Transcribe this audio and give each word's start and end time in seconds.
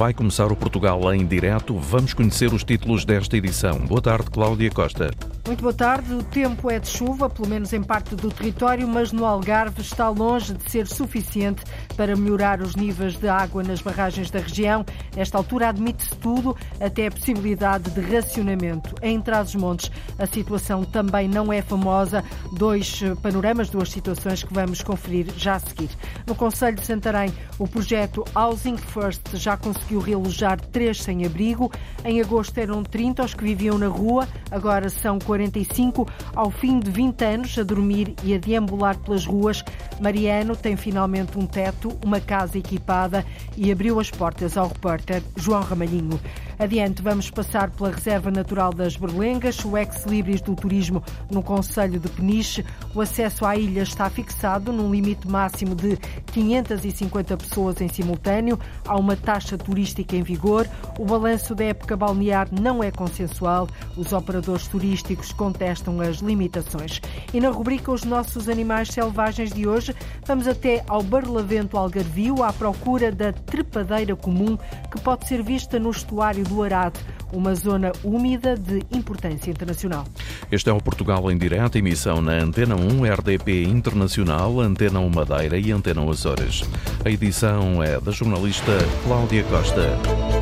vai 0.00 0.14
começar 0.14 0.50
o 0.50 0.56
Portugal 0.56 1.12
em 1.12 1.26
direto. 1.26 1.76
Vamos 1.78 2.14
conhecer 2.14 2.54
os 2.54 2.64
títulos 2.64 3.04
desta 3.04 3.36
edição. 3.36 3.78
Boa 3.80 4.00
tarde, 4.00 4.30
Cláudia 4.30 4.70
Costa. 4.70 5.10
Muito 5.50 5.62
boa 5.62 5.74
tarde. 5.74 6.14
O 6.14 6.22
tempo 6.22 6.70
é 6.70 6.78
de 6.78 6.86
chuva, 6.86 7.28
pelo 7.28 7.48
menos 7.48 7.72
em 7.72 7.82
parte 7.82 8.14
do 8.14 8.30
território, 8.30 8.86
mas 8.86 9.10
no 9.10 9.26
Algarve 9.26 9.80
está 9.80 10.08
longe 10.08 10.54
de 10.54 10.70
ser 10.70 10.86
suficiente 10.86 11.64
para 11.96 12.14
melhorar 12.14 12.62
os 12.62 12.76
níveis 12.76 13.16
de 13.16 13.28
água 13.28 13.60
nas 13.64 13.82
barragens 13.82 14.30
da 14.30 14.38
região. 14.38 14.86
Nesta 15.16 15.36
altura 15.36 15.70
admite-se 15.70 16.14
tudo, 16.18 16.56
até 16.80 17.08
a 17.08 17.10
possibilidade 17.10 17.90
de 17.90 18.00
racionamento. 18.00 18.94
Em 19.02 19.20
Trás-os-Montes 19.20 19.90
a 20.16 20.24
situação 20.24 20.84
também 20.84 21.26
não 21.26 21.52
é 21.52 21.60
famosa. 21.60 22.22
Dois 22.52 23.02
panoramas, 23.20 23.68
duas 23.68 23.90
situações 23.90 24.44
que 24.44 24.54
vamos 24.54 24.84
conferir 24.84 25.26
já 25.36 25.56
a 25.56 25.58
seguir. 25.58 25.90
No 26.28 26.36
Conselho 26.36 26.76
de 26.76 26.86
Santarém, 26.86 27.34
o 27.58 27.66
projeto 27.66 28.24
Housing 28.36 28.76
First 28.76 29.34
já 29.34 29.56
conseguiu 29.56 29.98
realojar 29.98 30.60
três 30.60 31.02
sem-abrigo. 31.02 31.72
Em 32.04 32.20
agosto 32.20 32.56
eram 32.56 32.84
30 32.84 33.24
os 33.24 33.34
que 33.34 33.42
viviam 33.42 33.76
na 33.76 33.88
rua, 33.88 34.28
agora 34.48 34.88
são 34.88 35.18
45. 35.40 36.06
Ao 36.34 36.50
fim 36.50 36.78
de 36.78 36.90
20 36.90 37.24
anos 37.24 37.58
a 37.58 37.62
dormir 37.62 38.14
e 38.22 38.34
a 38.34 38.38
deambular 38.38 38.98
pelas 38.98 39.24
ruas, 39.24 39.64
Mariano 39.98 40.54
tem 40.54 40.76
finalmente 40.76 41.38
um 41.38 41.46
teto, 41.46 41.96
uma 42.04 42.20
casa 42.20 42.58
equipada 42.58 43.24
e 43.56 43.72
abriu 43.72 43.98
as 43.98 44.10
portas 44.10 44.56
ao 44.56 44.68
repórter 44.68 45.22
João 45.36 45.62
Ramalhinho. 45.62 46.20
Adiante, 46.60 47.00
vamos 47.00 47.30
passar 47.30 47.70
pela 47.70 47.90
Reserva 47.90 48.30
Natural 48.30 48.70
das 48.70 48.94
Berlengas, 48.94 49.64
o 49.64 49.78
ex-libris 49.78 50.42
do 50.42 50.54
turismo 50.54 51.02
no 51.30 51.42
Conselho 51.42 51.98
de 51.98 52.06
Peniche. 52.10 52.62
O 52.94 53.00
acesso 53.00 53.46
à 53.46 53.56
ilha 53.56 53.80
está 53.80 54.10
fixado 54.10 54.70
num 54.70 54.92
limite 54.92 55.26
máximo 55.26 55.74
de 55.74 55.96
550 56.34 57.34
pessoas 57.38 57.80
em 57.80 57.88
simultâneo. 57.88 58.60
Há 58.86 58.94
uma 58.98 59.16
taxa 59.16 59.56
turística 59.56 60.14
em 60.14 60.22
vigor. 60.22 60.68
O 60.98 61.06
balanço 61.06 61.54
da 61.54 61.64
época 61.64 61.96
balnear 61.96 62.46
não 62.52 62.84
é 62.84 62.90
consensual. 62.90 63.66
Os 63.96 64.12
operadores 64.12 64.68
turísticos 64.68 65.32
contestam 65.32 65.98
as 66.02 66.18
limitações. 66.18 67.00
E 67.32 67.40
na 67.40 67.48
rubrica 67.48 67.90
Os 67.90 68.04
Nossos 68.04 68.50
Animais 68.50 68.88
Selvagens 68.88 69.50
de 69.50 69.66
hoje, 69.66 69.96
vamos 70.26 70.46
até 70.46 70.84
ao 70.86 71.02
Barlavento 71.02 71.78
Algarvio 71.78 72.42
à 72.42 72.52
procura 72.52 73.10
da 73.10 73.32
trepadeira 73.32 74.14
comum 74.14 74.58
que 74.92 75.00
pode 75.00 75.26
ser 75.26 75.42
vista 75.42 75.78
no 75.78 75.90
estuário 75.90 76.49
do 76.50 76.62
Arado, 76.62 76.98
uma 77.32 77.54
zona 77.54 77.92
úmida 78.02 78.56
de 78.56 78.82
importância 78.90 79.50
internacional. 79.50 80.04
Este 80.50 80.68
é 80.68 80.72
o 80.72 80.80
Portugal 80.80 81.30
em 81.30 81.38
direto, 81.38 81.78
emissão 81.78 82.20
na 82.20 82.32
Antena 82.32 82.74
1, 82.74 83.04
RDP 83.04 83.62
Internacional, 83.62 84.60
Antena 84.60 84.98
1 84.98 85.08
Madeira 85.08 85.56
e 85.56 85.70
Antena 85.70 86.00
1 86.00 86.10
Açores. 86.10 86.62
A 87.04 87.10
edição 87.10 87.82
é 87.82 88.00
da 88.00 88.10
jornalista 88.10 88.72
Cláudia 89.04 89.44
Costa. 89.44 90.39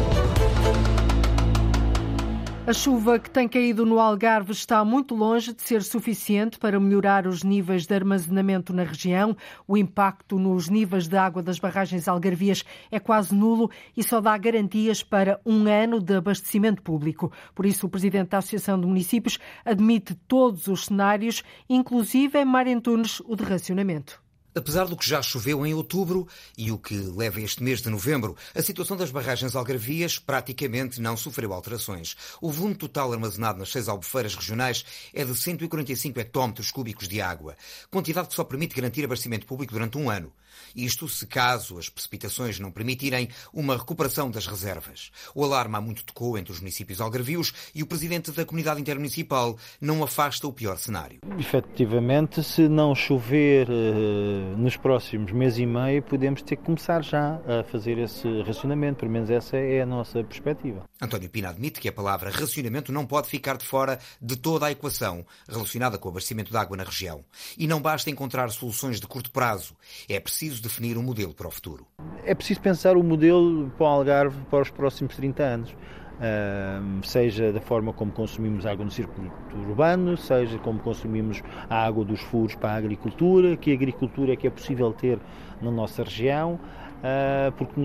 A 2.69 2.73
chuva 2.75 3.19
que 3.19 3.31
tem 3.31 3.49
caído 3.49 3.87
no 3.87 3.99
Algarve 3.99 4.53
está 4.53 4.85
muito 4.85 5.15
longe 5.15 5.55
de 5.55 5.63
ser 5.63 5.83
suficiente 5.83 6.59
para 6.59 6.79
melhorar 6.79 7.27
os 7.27 7.43
níveis 7.43 7.87
de 7.87 7.95
armazenamento 7.95 8.75
na 8.75 8.83
região. 8.83 9.35
O 9.67 9.75
impacto 9.75 10.39
nos 10.39 10.69
níveis 10.69 11.09
de 11.09 11.17
água 11.17 11.43
das 11.43 11.59
barragens 11.59 12.07
algarvias 12.07 12.67
é 12.91 13.01
quase 13.01 13.35
nulo 13.35 13.71
e 13.97 14.03
só 14.05 14.21
dá 14.21 14.37
garantias 14.37 15.03
para 15.03 15.41
um 15.47 15.67
ano 15.67 15.99
de 15.99 16.17
abastecimento 16.17 16.83
público. 16.83 17.33
Por 17.55 17.65
isso, 17.65 17.87
o 17.87 17.89
presidente 17.89 18.29
da 18.29 18.37
Associação 18.37 18.79
de 18.79 18.87
Municípios 18.87 19.39
admite 19.65 20.15
todos 20.29 20.67
os 20.67 20.85
cenários, 20.85 21.43
inclusive 21.71 22.39
em 22.39 22.45
Marentunes, 22.45 23.19
o 23.21 23.35
de 23.35 23.45
racionamento. 23.45 24.28
Apesar 24.59 24.87
do 24.89 24.97
que 24.97 25.09
já 25.09 25.23
choveu 25.23 25.65
em 25.65 25.73
outubro 25.73 26.27
e 26.57 26.73
o 26.73 26.79
que 26.79 26.97
leva 26.97 27.41
este 27.41 27.63
mês 27.63 27.81
de 27.81 27.89
novembro, 27.89 28.37
a 28.57 28.61
situação 28.61 28.97
das 28.97 29.13
barragens 29.13 29.55
algarvias 29.55 30.19
praticamente 30.19 31.01
não 31.01 31.17
sofreu 31.17 31.53
alterações. 31.53 32.17
O 32.43 32.51
volume 32.51 32.75
total 32.75 33.13
armazenado 33.13 33.61
nas 33.61 33.71
seis 33.71 33.89
albufeiras 33.89 34.35
regionais 34.35 34.85
é 35.15 35.25
de 35.25 35.33
145 35.33 36.19
hectómetros 36.19 36.73
cúbicos 36.73 37.07
de 37.07 37.21
água, 37.21 37.55
quantidade 37.89 38.27
que 38.27 38.35
só 38.35 38.43
permite 38.43 38.75
garantir 38.75 39.05
abastecimento 39.05 39.47
público 39.47 39.73
durante 39.73 39.97
um 39.97 40.11
ano. 40.11 40.33
Isto 40.79 41.09
se 41.09 41.27
caso 41.27 41.79
as 41.79 41.89
precipitações 41.89 42.59
não 42.59 42.71
permitirem 42.71 43.29
uma 43.53 43.77
recuperação 43.77 44.31
das 44.31 44.47
reservas. 44.47 45.11
O 45.35 45.45
alarme 45.45 45.77
há 45.77 45.81
muito 45.81 46.05
tocou 46.05 46.37
entre 46.39 46.53
os 46.53 46.61
municípios 46.61 47.01
algarvios 47.01 47.53
e 47.75 47.83
o 47.83 47.87
presidente 47.87 48.31
da 48.33 48.45
comunidade 48.45 48.81
intermunicipal 48.81 49.57
não 49.81 50.03
afasta 50.03 50.47
o 50.47 50.53
pior 50.53 50.79
cenário. 50.79 51.21
Efetivamente, 51.39 52.43
se 52.43 52.69
não 52.69 52.95
chover 52.95 53.69
uh, 53.69 54.57
nos 54.57 54.77
próximos 54.77 55.33
meses 55.33 55.59
e 55.59 55.67
meio, 55.67 56.03
podemos 56.03 56.43
ter 56.43 56.57
que 56.57 56.65
começar 56.65 57.03
já 57.03 57.41
a 57.47 57.65
fazer 57.65 57.99
esse 57.99 58.43
racionamento. 58.43 59.01
Pelo 59.01 59.11
menos 59.11 59.31
essa 59.31 59.57
é 59.57 59.83
a 59.83 59.87
nossa 59.87 60.23
perspectiva. 60.23 60.85
António 61.01 61.29
Pina 61.29 61.51
admite 61.51 61.81
que 61.81 61.89
a 61.89 61.93
palavra 61.93 62.31
racionamento 62.31 62.93
não 62.93 63.07
pode 63.07 63.29
ficar 63.29 63.57
de 63.57 63.65
fora 63.65 63.99
de 64.21 64.37
toda 64.37 64.67
a 64.67 64.73
equação 64.73 65.25
relacionada 65.49 65.99
com 65.99 66.09
o 66.09 66.11
abastecimento 66.13 66.51
de 66.51 66.57
água 66.57 66.77
na 66.77 66.85
região. 66.85 67.25
E 67.57 67.67
não 67.67 67.81
basta 67.81 68.11
encontrar 68.11 68.49
soluções 68.51 69.01
de 69.01 69.07
curto 69.07 69.31
prazo. 69.31 69.77
É 70.09 70.19
preciso 70.19 70.49
preciso 70.49 70.63
definir 70.69 70.97
um 70.97 71.03
modelo 71.03 71.35
para 71.35 71.49
o 71.49 71.51
futuro. 71.51 71.87
É 72.25 72.35
preciso 72.35 72.61
pensar 72.61 72.97
o 72.97 73.03
modelo 73.03 73.71
para 73.77 73.85
o 73.85 73.87
Algarve 73.87 74.37
para 74.51 74.63
os 74.63 74.71
próximos 74.71 75.17
30 75.17 75.43
anos. 75.43 75.77
Uh, 76.19 77.07
seja 77.07 77.53
da 77.53 77.61
forma 77.61 77.93
como 77.93 78.11
consumimos 78.11 78.67
água 78.67 78.85
no 78.85 78.91
circuito 78.91 79.33
urbano, 79.57 80.17
seja 80.17 80.59
como 80.59 80.81
consumimos 80.81 81.41
a 81.71 81.87
água 81.87 82.05
dos 82.05 82.21
furos 82.21 82.57
para 82.57 82.73
a 82.73 82.75
agricultura, 82.75 83.57
que 83.57 83.73
agricultura 83.73 84.33
é 84.33 84.37
que 84.37 84.49
é 84.49 84.51
possível 84.51 84.93
ter 84.93 85.21
na 85.63 85.71
nossa 85.71 86.03
região, 86.03 86.55
uh, 86.55 87.53
porque 87.53 87.81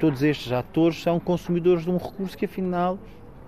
todos 0.00 0.24
estes 0.24 0.50
atores 0.50 1.00
são 1.00 1.20
consumidores 1.20 1.84
de 1.84 1.90
um 1.90 1.98
recurso 1.98 2.36
que 2.36 2.46
afinal 2.46 2.98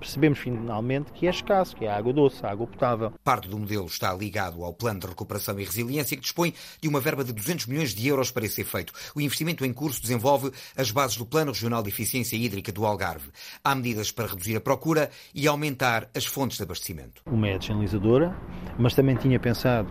percebemos 0.00 0.38
finalmente 0.38 1.12
que 1.12 1.26
é 1.26 1.30
escasso, 1.30 1.76
que 1.76 1.84
é 1.84 1.88
a 1.88 1.96
água 1.96 2.12
doce, 2.12 2.44
a 2.44 2.50
água 2.50 2.66
potável. 2.66 3.12
Parte 3.22 3.48
do 3.48 3.58
modelo 3.58 3.86
está 3.86 4.12
ligado 4.12 4.64
ao 4.64 4.72
Plano 4.72 5.00
de 5.00 5.06
Recuperação 5.06 5.60
e 5.60 5.64
Resiliência, 5.64 6.16
que 6.16 6.22
dispõe 6.22 6.54
de 6.80 6.88
uma 6.88 7.00
verba 7.00 7.22
de 7.22 7.32
200 7.32 7.66
milhões 7.66 7.94
de 7.94 8.08
euros 8.08 8.30
para 8.30 8.46
esse 8.46 8.62
efeito. 8.62 8.92
O 9.14 9.20
investimento 9.20 9.64
em 9.64 9.72
curso 9.72 10.00
desenvolve 10.00 10.50
as 10.76 10.90
bases 10.90 11.16
do 11.16 11.26
Plano 11.26 11.52
Regional 11.52 11.82
de 11.82 11.90
Eficiência 11.90 12.36
Hídrica 12.36 12.72
do 12.72 12.84
Algarve. 12.86 13.30
Há 13.62 13.74
medidas 13.74 14.10
para 14.10 14.26
reduzir 14.26 14.56
a 14.56 14.60
procura 14.60 15.10
e 15.34 15.46
aumentar 15.46 16.08
as 16.14 16.24
fontes 16.24 16.56
de 16.56 16.62
abastecimento. 16.62 17.22
Uma 17.26 17.48
é 17.48 17.54
a 17.54 17.58
desalinizadora, 17.58 18.34
mas 18.78 18.94
também 18.94 19.16
tinha 19.16 19.38
pensado 19.38 19.88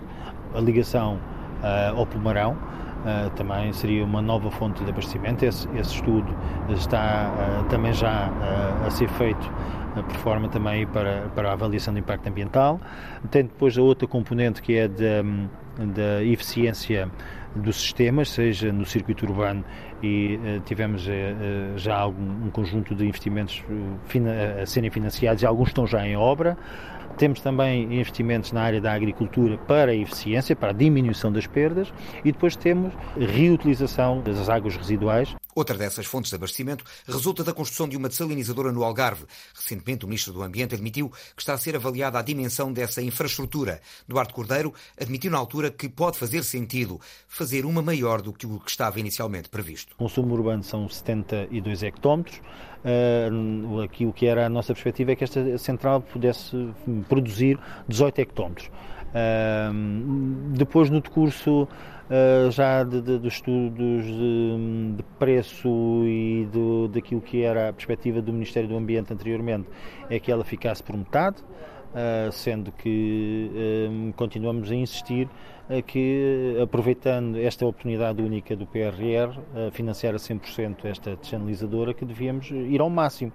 a 0.53 0.59
ligação 0.59 1.17
uh, 1.17 1.97
ao 1.97 2.07
Pomarão, 2.07 2.57
Uh, 2.99 3.29
também 3.29 3.71
seria 3.71 4.03
uma 4.03 4.21
nova 4.21 4.51
fonte 4.51 4.83
de 4.83 4.89
abastecimento. 4.89 5.45
Esse, 5.45 5.69
esse 5.69 5.95
estudo 5.95 6.35
está 6.69 7.31
uh, 7.31 7.69
também 7.69 7.93
já 7.93 8.27
uh, 8.27 8.87
a 8.87 8.91
ser 8.91 9.07
feito 9.11 9.49
por 9.93 10.15
forma 10.17 10.49
também 10.49 10.85
para, 10.87 11.29
para 11.35 11.49
a 11.49 11.53
avaliação 11.53 11.93
do 11.93 11.99
impacto 11.99 12.27
ambiental. 12.27 12.79
Tem 13.29 13.43
depois 13.43 13.77
a 13.77 13.81
outra 13.81 14.07
componente 14.07 14.61
que 14.61 14.75
é 14.75 14.87
da, 14.87 15.23
da 15.85 16.23
eficiência 16.23 17.09
dos 17.55 17.77
sistemas, 17.77 18.29
seja 18.29 18.71
no 18.71 18.85
circuito 18.85 19.25
urbano 19.25 19.63
e 20.01 20.37
uh, 20.37 20.59
tivemos 20.61 21.07
uh, 21.07 21.77
já 21.77 21.97
algum, 21.97 22.45
um 22.45 22.49
conjunto 22.49 22.95
de 22.95 23.05
investimentos 23.05 23.63
uh, 23.69 24.61
a 24.61 24.65
serem 24.65 24.89
financiados 24.89 25.41
e 25.41 25.45
alguns 25.45 25.69
estão 25.69 25.85
já 25.85 26.05
em 26.05 26.15
obra. 26.15 26.57
Temos 27.17 27.41
também 27.41 27.83
investimentos 27.83 28.51
na 28.51 28.61
área 28.61 28.79
da 28.79 28.93
agricultura 28.93 29.57
para 29.57 29.91
a 29.91 29.95
eficiência, 29.95 30.55
para 30.55 30.69
a 30.69 30.73
diminuição 30.73 31.31
das 31.31 31.47
perdas 31.47 31.91
e 32.23 32.31
depois 32.31 32.55
temos 32.55 32.93
reutilização 33.17 34.21
das 34.21 34.49
águas 34.49 34.75
residuais. 34.75 35.35
Outra 35.55 35.77
dessas 35.77 36.05
fontes 36.05 36.29
de 36.29 36.35
abastecimento 36.35 36.85
resulta 37.05 37.43
da 37.43 37.53
construção 37.53 37.87
de 37.87 37.97
uma 37.97 38.07
desalinizadora 38.07 38.71
no 38.71 38.83
Algarve. 38.83 39.25
Recentemente, 39.53 40.05
o 40.05 40.07
Ministro 40.07 40.31
do 40.31 40.41
Ambiente 40.41 40.75
admitiu 40.75 41.09
que 41.35 41.41
está 41.41 41.53
a 41.53 41.57
ser 41.57 41.75
avaliada 41.75 42.17
a 42.17 42.21
dimensão 42.21 42.71
dessa 42.71 43.01
infraestrutura. 43.01 43.81
Duarte 44.07 44.33
Cordeiro 44.33 44.73
admitiu 44.99 45.31
na 45.31 45.37
altura 45.37 45.69
que 45.69 45.89
pode 45.89 46.17
fazer 46.17 46.43
sentido 46.43 46.99
fazer 47.27 47.65
uma 47.65 47.81
maior 47.81 48.21
do 48.21 48.31
que 48.31 48.47
o 48.47 48.59
que 48.59 48.71
estava 48.71 48.99
inicialmente 48.99 49.49
previsto. 49.49 49.93
O 49.95 49.97
consumo 49.97 50.33
urbano 50.33 50.63
são 50.63 50.87
72 50.87 51.83
hectómetros. 51.83 52.39
Uh, 52.83 53.81
aqui 53.81 54.05
o 54.05 54.13
que 54.13 54.25
era 54.25 54.45
a 54.45 54.49
nossa 54.49 54.73
perspectiva 54.73 55.11
é 55.11 55.15
que 55.15 55.23
esta 55.23 55.57
central 55.57 56.01
pudesse 56.01 56.69
produzir 57.07 57.59
18 57.87 58.19
hectómetros. 58.19 58.67
Uh, 59.09 60.53
depois, 60.55 60.89
no 60.89 61.01
decurso 61.01 61.63
uh, 61.63 62.51
já 62.51 62.83
de, 62.83 63.01
de, 63.01 63.17
dos 63.17 63.33
estudos 63.33 64.05
de, 64.05 64.93
de, 64.97 65.03
preço 65.17 65.67
e 66.05 66.47
do, 66.51 66.87
daquilo 66.87 67.21
que 67.21 67.43
era 67.43 67.69
a 67.69 67.73
perspectiva 67.73 68.21
do 68.21 68.31
Ministério 68.31 68.69
do 68.69 68.77
Ambiente 68.77 69.11
anteriormente, 69.11 69.67
é 70.09 70.19
que 70.19 70.31
ela 70.31 70.43
ficasse 70.43 70.81
por 70.81 70.95
metade, 70.95 71.37
sendo 72.31 72.71
que 72.71 74.11
continuamos 74.15 74.69
a 74.69 74.75
insistir 74.75 75.27
que, 75.87 76.57
aproveitando 76.61 77.37
esta 77.37 77.65
oportunidade 77.65 78.21
única 78.21 78.55
do 78.55 78.65
PRR, 78.65 79.71
financiar 79.71 80.15
a 80.15 80.17
100% 80.17 80.85
esta 80.85 81.15
desanalizadora, 81.15 81.93
que 81.93 82.05
devíamos 82.05 82.49
ir 82.51 82.81
ao 82.81 82.89
máximo. 82.89 83.31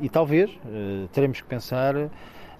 e 0.00 0.08
talvez 0.08 0.50
teremos 1.12 1.40
que 1.40 1.46
pensar 1.48 2.10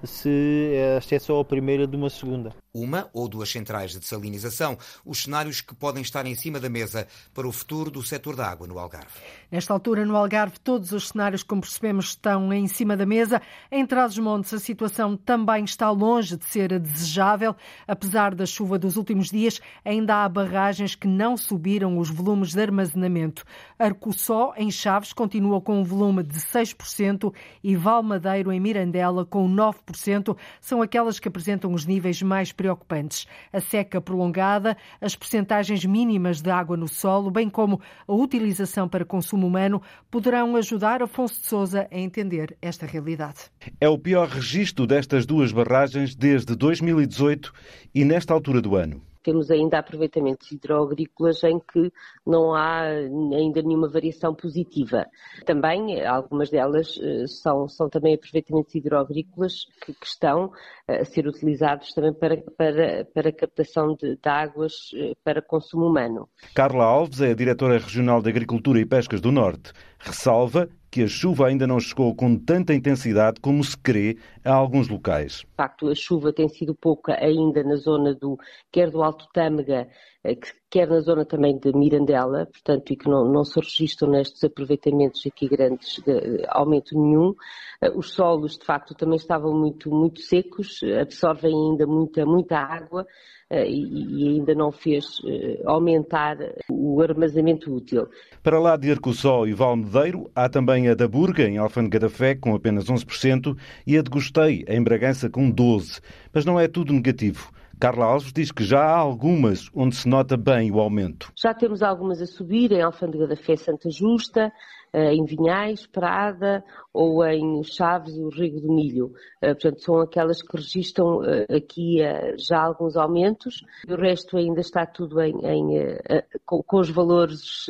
se 0.05 0.73
esta 0.97 1.15
é 1.15 1.19
só 1.19 1.41
a 1.41 1.45
primeira 1.45 1.87
de 1.87 1.97
uma 1.97 2.11
segunda. 2.11 2.53
Uma 2.75 3.11
ou 3.13 3.29
duas 3.29 3.51
centrais 3.51 3.93
de 3.93 4.01
desalinização, 4.01 4.79
os 5.05 5.25
cenários 5.25 5.61
que 5.61 5.75
podem 5.75 6.03
estar 6.03 6.25
em 6.27 6.35
cima 6.35 6.59
da 6.59 6.71
mesa 6.71 7.07
para 7.35 7.47
o 7.47 7.53
futuro 7.53 7.91
do 7.91 8.03
setor 8.03 8.35
da 8.35 8.49
água 8.49 8.67
no 8.67 8.79
Algarve. 8.79 9.13
Nesta 9.51 9.75
altura, 9.75 10.07
no 10.07 10.17
Algarve, 10.17 10.59
todos 10.59 10.93
os 10.93 11.09
cenários, 11.09 11.43
como 11.43 11.61
percebemos, 11.61 12.07
estão 12.07 12.53
em 12.53 12.67
cima 12.67 12.97
da 12.97 13.05
mesa. 13.05 13.43
Em 13.71 13.85
Trás-os-Montes, 13.85 14.55
a 14.55 14.59
situação 14.59 15.17
também 15.17 15.65
está 15.65 15.91
longe 15.91 16.37
de 16.37 16.45
ser 16.47 16.79
desejável. 16.79 17.55
Apesar 17.87 18.35
da 18.35 18.47
chuva 18.47 18.79
dos 18.79 18.97
últimos 18.97 19.29
dias, 19.29 19.61
ainda 19.85 20.25
há 20.25 20.29
barragens 20.29 20.95
que 20.95 21.07
não 21.07 21.37
subiram 21.37 21.99
os 21.99 22.09
volumes 22.09 22.53
de 22.53 22.63
armazenamento. 22.63 23.45
Arcoçó, 23.79 24.55
em 24.57 24.71
Chaves, 24.71 25.13
continua 25.13 25.61
com 25.61 25.81
um 25.81 25.85
volume 25.85 26.23
de 26.23 26.39
6% 26.39 27.35
e 27.63 27.77
Valmadeiro, 27.77 28.51
em 28.51 28.61
Mirandela, 28.61 29.27
com 29.27 29.47
9%. 29.47 30.37
São 30.61 30.81
aquelas 30.81 31.19
que 31.19 31.29
apresentam 31.29 31.75
os 31.75 31.85
níveis 31.85 32.23
mais 32.23 32.53
preocupantes. 32.62 33.26
A 33.53 33.61
seca 33.61 34.00
prolongada, 34.00 34.76
as 35.00 35.17
percentagens 35.17 35.85
mínimas 35.85 36.41
de 36.41 36.49
água 36.49 36.76
no 36.76 36.87
solo, 36.87 37.29
bem 37.29 37.50
como 37.50 37.81
a 38.06 38.12
utilização 38.12 38.88
para 38.88 39.05
consumo 39.05 39.49
humano, 39.49 39.82
poderão 40.09 40.55
ajudar 40.55 41.03
Afonso 41.03 41.41
de 41.41 41.47
Souza 41.49 41.88
a 41.91 41.99
entender 41.99 42.56
esta 42.62 42.87
realidade. 42.87 43.50
É 43.81 43.88
o 43.88 43.99
pior 43.99 44.29
registro 44.29 44.87
destas 44.87 45.26
duas 45.26 45.50
barragens 45.50 46.14
desde 46.14 46.55
2018 46.55 47.53
e 47.93 48.05
nesta 48.05 48.32
altura 48.32 48.61
do 48.62 48.76
ano 48.76 49.03
temos 49.23 49.51
ainda 49.51 49.79
aproveitamentos 49.79 50.51
hidroagrícolas 50.51 51.43
em 51.45 51.59
que 51.59 51.93
não 52.27 52.55
há 52.55 52.83
ainda 52.83 53.63
nenhuma 53.63 53.89
variação 53.89 54.35
positiva. 54.35 55.07
Também, 55.45 56.05
algumas 56.05 56.51
delas 56.51 56.99
eh, 57.01 57.27
são, 57.27 57.69
são 57.69 57.89
também 57.89 58.15
aproveitamentos 58.15 58.75
hidroagrícolas 58.75 59.67
que, 59.85 59.95
que 59.95 60.07
estão 60.07 60.53
eh, 60.89 61.01
a 61.01 61.05
ser 61.05 61.27
utilizados 61.27 61.93
também 61.93 62.13
para, 62.13 62.37
para, 62.57 63.05
para 63.07 63.33
captação 63.33 63.95
de, 63.95 64.17
de 64.17 64.29
águas 64.29 64.73
eh, 64.95 65.13
para 65.25 65.43
consumo 65.43 65.87
humano. 65.87 66.29
Carla 66.55 66.85
Alves 66.85 67.21
é 67.21 67.31
a 67.31 67.35
diretora 67.35 67.79
regional 67.79 68.23
de 68.23 68.29
Agricultura 68.29 68.81
e 68.81 68.87
Pescas 68.87 69.21
do 69.21 69.33
Norte. 69.33 69.73
Ressalva 69.99 70.69
que 70.93 71.03
a 71.03 71.09
chuva 71.09 71.47
ainda 71.47 71.67
não 71.67 71.81
chegou 71.81 72.15
com 72.15 72.37
tanta 72.37 72.75
intensidade 72.75 73.41
como 73.41 73.65
se 73.65 73.75
crê 73.79 74.19
a 74.44 74.53
alguns 74.53 74.89
locais. 74.89 75.39
De 75.39 75.56
facto, 75.56 75.89
a 75.89 75.94
chuva 75.94 76.35
tem 76.35 76.47
sido 76.50 76.75
pouca 76.75 77.15
ainda 77.15 77.65
na 77.65 77.77
zona 77.77 78.15
do, 78.15 78.39
quer 78.71 78.91
do 78.91 79.03
Alto 79.03 79.27
Tâmega, 79.33 79.89
eh, 80.23 80.37
quer 80.71 80.87
na 80.87 81.00
zona 81.00 81.25
também 81.25 81.59
de 81.59 81.73
Mirandela, 81.73 82.44
portanto, 82.44 82.93
e 82.93 82.97
que 82.97 83.09
não, 83.09 83.25
não 83.25 83.43
se 83.43 83.59
registram 83.59 84.11
nestes 84.11 84.44
aproveitamentos 84.44 85.27
aqui 85.27 85.49
grandes 85.49 85.99
de 86.05 86.44
aumento 86.49 86.94
nenhum. 86.94 87.35
Eh, 87.81 87.91
os 87.94 88.12
solos, 88.12 88.59
de 88.59 88.67
facto, 88.67 88.94
também 88.94 89.17
estavam 89.17 89.59
muito, 89.59 89.91
muito 89.91 90.21
secos, 90.21 90.81
absorvem 91.00 91.55
ainda 91.55 91.87
muita, 91.87 92.27
muita 92.27 92.59
água 92.59 93.06
eh, 93.42 93.42
e 93.53 94.29
ainda 94.29 94.55
não 94.55 94.73
fez 94.73 95.21
eh, 95.27 95.61
aumentar 95.65 96.37
o 96.71 97.01
armazenamento 97.03 97.75
útil. 97.75 98.09
Para 98.43 98.59
lá 98.59 98.77
de 98.77 98.91
Arcossó 98.91 99.47
e 99.47 99.53
Valmedeiro, 99.53 100.31
há 100.35 100.49
também 100.49 100.89
a 100.89 100.95
da 100.95 101.07
Burga, 101.07 101.45
em 101.45 101.59
Alfândega 101.59 102.01
da 102.01 102.09
Fé, 102.09 102.35
com 102.35 102.55
apenas 102.55 102.87
11%, 102.87 103.57
e 103.87 103.99
a 103.99 104.03
de 104.03 104.11
Gostei, 104.11 104.65
em 104.67 104.83
Bragança, 104.83 105.29
com 105.29 105.53
12%. 105.53 106.01
Mas 106.33 106.45
não 106.45 106.59
é 106.59 106.67
tudo 106.67 106.93
negativo. 106.93 107.53
Carla 107.83 108.07
Alves 108.07 108.33
diz 108.33 108.53
que 108.53 108.63
já 108.65 108.81
há 108.81 108.97
algumas 108.97 109.69
onde 109.75 109.97
se 109.97 110.09
nota 110.09 110.37
bem 110.37 110.71
o 110.71 110.79
aumento. 110.79 111.33
Já 111.37 111.53
temos 111.53 111.83
algumas 111.83 112.23
a 112.23 112.27
subir, 112.27 112.71
em 112.71 112.81
Alfândega 112.81 113.27
da 113.27 113.35
Fé 113.35 113.57
Santa 113.57 113.91
Justa, 113.91 114.43
eh, 114.45 114.53
em 114.94 115.25
Vinhais, 115.25 115.87
Prada 115.87 116.62
ou 116.93 117.25
em 117.25 117.62
Chaves, 117.65 118.17
o 118.19 118.29
Rego 118.29 118.61
do 118.61 118.75
Milho. 118.75 119.12
Eh, 119.41 119.55
portanto, 119.55 119.83
são 119.83 120.00
aquelas 120.00 120.43
que 120.43 120.56
registram 120.56 121.25
eh, 121.25 121.47
aqui 121.56 121.99
já 122.37 122.61
alguns 122.61 122.97
aumentos. 122.97 123.65
O 123.89 123.94
resto 123.94 124.37
ainda 124.37 124.61
está 124.61 124.85
tudo 124.85 125.21
em, 125.21 125.35
em 125.44 125.99
com, 126.44 126.62
com, 126.62 126.81
os 126.81 126.91
valores 126.91 127.67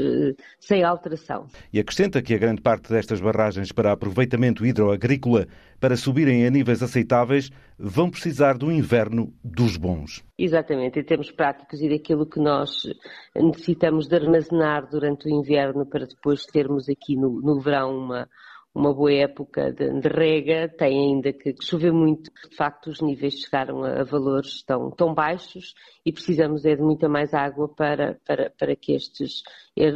sem 0.58 0.82
alteração. 0.82 1.46
E 1.72 1.78
acrescenta 1.78 2.20
que 2.20 2.34
a 2.34 2.38
grande 2.38 2.60
parte 2.60 2.90
destas 2.90 3.20
barragens 3.20 3.70
para 3.70 3.92
aproveitamento 3.92 4.66
hidroagrícola 4.66 5.46
para 5.82 5.96
subirem 5.96 6.46
a 6.46 6.50
níveis 6.50 6.80
aceitáveis, 6.80 7.50
vão 7.76 8.08
precisar 8.08 8.56
do 8.56 8.70
inverno 8.70 9.34
dos 9.42 9.76
bons. 9.76 10.22
Exatamente, 10.38 11.00
em 11.00 11.02
termos 11.02 11.32
práticos 11.32 11.80
e 11.80 11.88
daquilo 11.88 12.24
que 12.24 12.38
nós 12.38 12.70
necessitamos 13.34 14.06
de 14.06 14.14
armazenar 14.14 14.88
durante 14.88 15.26
o 15.26 15.28
inverno 15.28 15.84
para 15.84 16.06
depois 16.06 16.44
termos 16.44 16.88
aqui 16.88 17.11
no, 17.16 17.40
no 17.40 17.60
verão 17.60 17.96
uma, 17.96 18.28
uma 18.74 18.94
boa 18.94 19.12
época 19.12 19.72
de, 19.72 20.00
de, 20.00 20.08
rega, 20.08 20.68
tem 20.68 21.14
ainda 21.14 21.32
que 21.32 21.54
chover 21.62 21.92
muito. 21.92 22.30
De 22.48 22.56
facto, 22.56 22.88
os 22.88 23.00
níveis 23.00 23.34
chegaram 23.34 23.84
a, 23.84 24.00
a, 24.00 24.04
valores 24.04 24.62
tão, 24.62 24.90
tão 24.90 25.14
baixos 25.14 25.74
e 26.04 26.12
precisamos 26.12 26.64
é 26.64 26.74
de 26.74 26.82
muita 26.82 27.08
mais 27.08 27.34
água 27.34 27.68
para, 27.68 28.18
para, 28.26 28.50
para 28.50 28.74
que 28.74 28.94
estes 28.94 29.42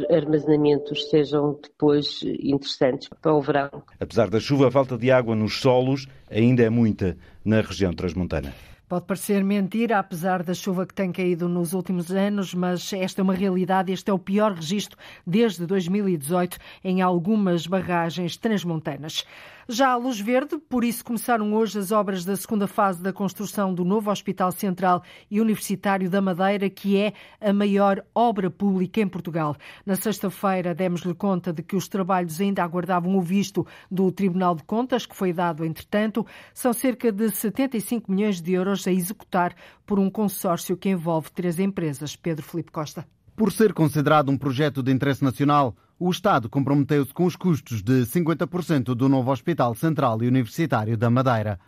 armazenamentos 0.09 1.09
sejam 1.09 1.59
depois 1.61 2.21
interessantes 2.23 3.09
para 3.21 3.33
o 3.33 3.41
verão. 3.41 3.83
Apesar 3.99 4.29
da 4.29 4.39
chuva, 4.39 4.67
a 4.67 4.71
falta 4.71 4.97
de 4.97 5.11
água 5.11 5.35
nos 5.35 5.59
solos 5.59 6.07
ainda 6.29 6.63
é 6.63 6.69
muita 6.69 7.17
na 7.43 7.61
região 7.61 7.93
transmontana. 7.93 8.53
Pode 8.87 9.05
parecer 9.05 9.43
mentira, 9.43 9.99
apesar 9.99 10.41
da 10.41 10.53
chuva 10.53 10.85
que 10.85 10.93
tem 10.93 11.11
caído 11.11 11.49
nos 11.49 11.73
últimos 11.73 12.09
anos, 12.09 12.53
mas 12.53 12.93
esta 12.93 13.19
é 13.19 13.23
uma 13.23 13.33
realidade. 13.33 13.91
Este 13.91 14.09
é 14.09 14.13
o 14.13 14.17
pior 14.17 14.53
registro 14.53 14.97
desde 15.25 15.65
2018 15.65 16.57
em 16.85 17.01
algumas 17.01 17.67
barragens 17.67 18.37
transmontanas. 18.37 19.25
Já 19.69 19.89
a 19.89 19.97
luz 19.97 20.17
verde, 20.17 20.57
por 20.57 20.81
isso 20.81 21.03
começaram 21.03 21.53
hoje 21.53 21.77
as 21.77 21.91
obras 21.91 22.23
da 22.23 22.37
segunda 22.37 22.67
fase 22.67 23.03
da 23.03 23.11
construção 23.11 23.73
do 23.73 23.83
novo 23.83 24.09
Hospital 24.09 24.49
Central 24.49 25.03
e 25.29 25.41
Universitário 25.41 26.09
da 26.09 26.21
Madeira, 26.21 26.69
que 26.69 26.95
é 26.95 27.11
a 27.41 27.51
maior 27.51 28.01
obra 28.15 28.49
pública 28.49 29.01
em 29.01 29.07
Portugal. 29.09 29.57
Na 29.85 29.97
sexta-feira 29.97 30.73
demos-lhe 30.73 31.13
conta 31.13 31.51
de 31.51 31.61
que 31.61 31.75
os 31.75 31.89
trabalhos 31.89 32.39
ainda 32.39 32.63
aguardavam 32.63 33.17
o 33.17 33.21
visto 33.21 33.67
do 33.91 34.09
Tribunal 34.09 34.55
de 34.55 34.63
Contas, 34.63 35.05
que 35.05 35.13
foi 35.13 35.33
dado 35.33 35.65
entretanto. 35.65 36.25
São 36.53 36.71
cerca 36.71 37.11
de 37.11 37.29
75 37.29 38.09
milhões 38.09 38.41
de 38.41 38.53
euros 38.53 38.87
a 38.87 38.91
executar 38.93 39.53
por 39.85 39.99
um 39.99 40.09
consórcio 40.09 40.77
que 40.77 40.87
envolve 40.87 41.29
três 41.29 41.59
empresas. 41.59 42.15
Pedro 42.15 42.45
Felipe 42.45 42.71
Costa. 42.71 43.05
Por 43.35 43.51
ser 43.51 43.73
considerado 43.73 44.29
um 44.29 44.37
projeto 44.37 44.81
de 44.81 44.93
interesse 44.93 45.25
nacional, 45.25 45.75
o 45.99 46.11
Estado 46.11 46.47
comprometeu-se 46.47 47.11
com 47.11 47.25
os 47.25 47.35
custos 47.35 47.81
de 47.81 48.05
50% 48.05 48.93
do 48.93 49.09
novo 49.09 49.31
Hospital 49.31 49.73
Central 49.73 50.21
e 50.21 50.27
Universitário 50.27 50.95
da 50.95 51.09
Madeira. 51.09 51.59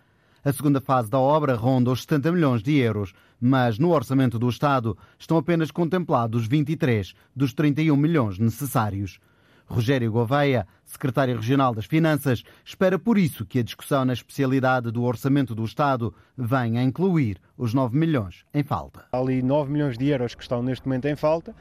A 0.45 0.53
segunda 0.53 0.79
fase 0.79 1.09
da 1.09 1.19
obra 1.19 1.55
ronda 1.55 1.91
os 1.91 2.01
70 2.01 2.31
milhões 2.31 2.61
de 2.61 2.77
euros, 2.77 3.11
mas 3.41 3.79
no 3.79 3.89
orçamento 3.89 4.37
do 4.37 4.47
Estado 4.47 4.95
estão 5.17 5.37
apenas 5.37 5.71
contemplados 5.71 6.47
23 6.47 7.13
dos 7.35 7.53
31 7.53 7.95
milhões 7.95 8.37
necessários. 8.37 9.19
Rogério 9.65 10.11
Gouveia, 10.11 10.67
secretário 10.85 11.35
regional 11.35 11.73
das 11.73 11.85
Finanças, 11.85 12.43
espera 12.63 12.97
por 12.97 13.17
isso 13.17 13.45
que 13.45 13.59
a 13.59 13.63
discussão 13.63 14.05
na 14.05 14.13
especialidade 14.13 14.91
do 14.91 15.03
orçamento 15.03 15.53
do 15.53 15.63
Estado 15.63 16.13
venha 16.37 16.81
a 16.81 16.83
incluir 16.83 17.39
os 17.57 17.73
9 17.73 17.97
milhões 17.97 18.45
em 18.53 18.63
falta. 18.63 19.05
Há 19.11 19.17
ali 19.17 19.41
9 19.41 19.71
milhões 19.71 19.97
de 19.97 20.07
euros 20.07 20.33
que 20.33 20.41
estão 20.41 20.63
neste 20.63 20.87
momento 20.87 21.05
em 21.05 21.15
falta 21.15 21.55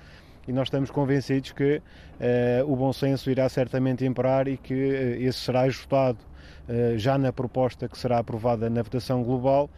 e 0.49 0.53
nós 0.53 0.69
estamos 0.69 0.91
convencidos 0.91 1.53
que 1.53 1.77
uh, 1.77 2.73
o 2.73 2.75
bom 2.75 2.93
senso 2.93 3.31
irá 3.31 3.49
certamente 3.49 4.05
imperar 4.05 4.49
e 4.49 4.57
que 4.57 4.75
uh, 4.75 5.23
esse 5.23 5.39
será 5.41 5.61
ajustado 5.63 6.19
uh, 6.69 6.99
já 6.99 7.19
na 7.19 7.31
proposta 7.33 7.87
que 7.87 7.99
será 7.99 8.19
aprovada 8.19 8.71
na 8.71 8.83
votação 8.83 9.23
global 9.23 9.69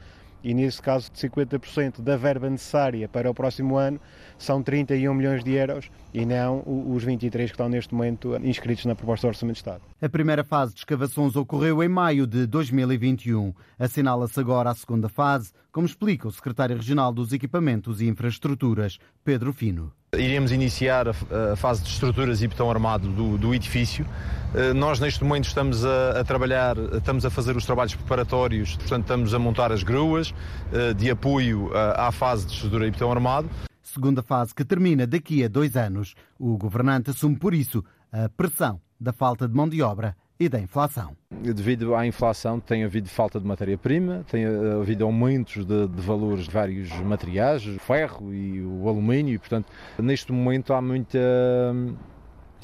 e 0.43 0.55
nesse 0.55 0.81
caso 0.81 1.11
de 1.13 1.19
50% 1.19 2.01
da 2.01 2.17
verba 2.17 2.49
necessária 2.49 3.09
para 3.09 3.31
o 3.31 3.35
próximo 3.35 3.77
ano 3.77 4.01
são 4.39 4.63
31 4.63 5.13
milhões 5.13 5.45
de 5.45 5.53
euros 5.53 5.91
e 6.15 6.25
não 6.25 6.63
os 6.67 7.05
23 7.05 7.51
que 7.51 7.55
estão 7.55 7.69
neste 7.69 7.95
momento 7.95 8.35
inscritos 8.43 8.87
na 8.87 8.95
proposta 8.95 9.27
do 9.27 9.31
Orçamento 9.31 9.57
de 9.57 9.61
Estado. 9.61 9.83
A 10.01 10.09
primeira 10.09 10.43
fase 10.43 10.73
de 10.73 10.79
escavações 10.79 11.37
ocorreu 11.37 11.83
em 11.83 11.89
maio 11.89 12.27
de 12.27 12.47
2021. 12.47 13.53
Assinala-se 13.79 14.41
agora 14.41 14.71
a 14.71 14.75
segunda 14.75 15.09
fase, 15.09 15.53
como 15.71 15.87
explica 15.87 16.27
o 16.27 16.33
secretário 16.33 16.77
regional 16.77 17.13
dos 17.13 17.33
Equipamentos 17.33 18.01
e 18.01 18.09
Infraestruturas, 18.09 18.99
Pedro 19.23 19.53
Fino. 19.53 19.93
Iremos 20.19 20.51
iniciar 20.51 21.07
a, 21.09 21.55
fase 21.55 21.85
de 21.85 21.89
estruturas 21.89 22.43
e 22.43 22.49
betão 22.49 22.69
armado 22.69 23.09
do, 23.09 23.39
do 23.39 23.55
edifício. 23.55 24.05
Eh, 24.53 24.73
nós, 24.73 24.99
neste 24.99 25.23
momento, 25.23 25.45
estamos 25.45 25.85
a, 25.85 26.21
a, 26.21 26.25
trabalhar, 26.25 26.77
estamos 26.95 27.25
a 27.25 27.31
fazer 27.31 27.57
os 27.57 27.65
trabalhos 27.65 27.95
preparatórios, 27.95 28.75
portanto, 28.75 29.03
estamos 29.03 29.33
a 29.35 29.39
montar 29.39 29.71
as 29.71 29.85
gruas 29.85 30.35
eh, 30.73 30.95
de 30.95 31.09
apoio 31.11 31.71
eh, 31.73 31.95
à 31.97 32.11
fase 32.11 32.45
de 32.45 32.55
estrutura 32.55 32.89
e 32.89 32.91
betão 32.91 33.13
armado. 33.13 33.49
Segunda 33.81 34.21
fase 34.21 34.53
que 34.53 34.65
termina 34.65 35.07
daqui 35.07 35.45
a 35.45 35.49
dois 35.49 35.77
anos. 35.77 36.17
O 36.37 36.59
governante 36.59 37.11
assume, 37.11 37.37
por 37.37 37.55
isso, 37.55 37.85
a 38.11 38.29
pressão 38.29 38.81
da 39.01 39.13
falta 39.13 39.47
de 39.47 39.55
mão 39.55 39.69
de 39.69 39.81
obra 39.81 40.17
e 40.41 40.49
da 40.49 40.59
inflação. 40.59 41.15
Devido 41.31 41.95
à 41.95 42.07
inflação, 42.07 42.59
tem 42.59 42.83
havido 42.83 43.11
falta 43.11 43.39
de 43.39 43.47
matéria-prima, 43.47 44.25
tem 44.31 44.47
havido 44.81 45.05
aumentos 45.05 45.67
de, 45.67 45.87
de, 45.87 46.01
valores 46.01 46.47
de 46.47 46.51
vários 46.51 46.91
materiais, 47.01 47.67
o 47.67 47.79
ferro 47.79 48.33
e 48.33 48.63
o 48.63 48.89
alumínio, 48.89 49.35
e, 49.35 49.39
portanto, 49.39 49.67
neste 49.99 50.33
momento 50.33 50.73
há 50.73 50.81
muita. 50.81 51.19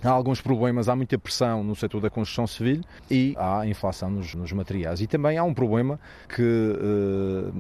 Há 0.03 0.11
alguns 0.11 0.43
problemas, 0.43 0.91
há 0.91 0.97
muita 0.97 1.19
pressão 1.19 1.65
no 1.65 1.75
setor 1.75 2.03
da 2.03 2.11
construção 2.11 2.47
civil 2.47 2.83
e 3.11 3.35
há 3.39 3.67
inflação 3.67 4.11
nos, 4.11 4.35
nos 4.35 4.53
materiais. 4.53 5.01
E 5.01 5.07
também 5.07 5.39
há 5.39 5.43
um 5.43 5.55
problema 5.55 5.99
que 6.29 6.43
uh, 6.43 7.51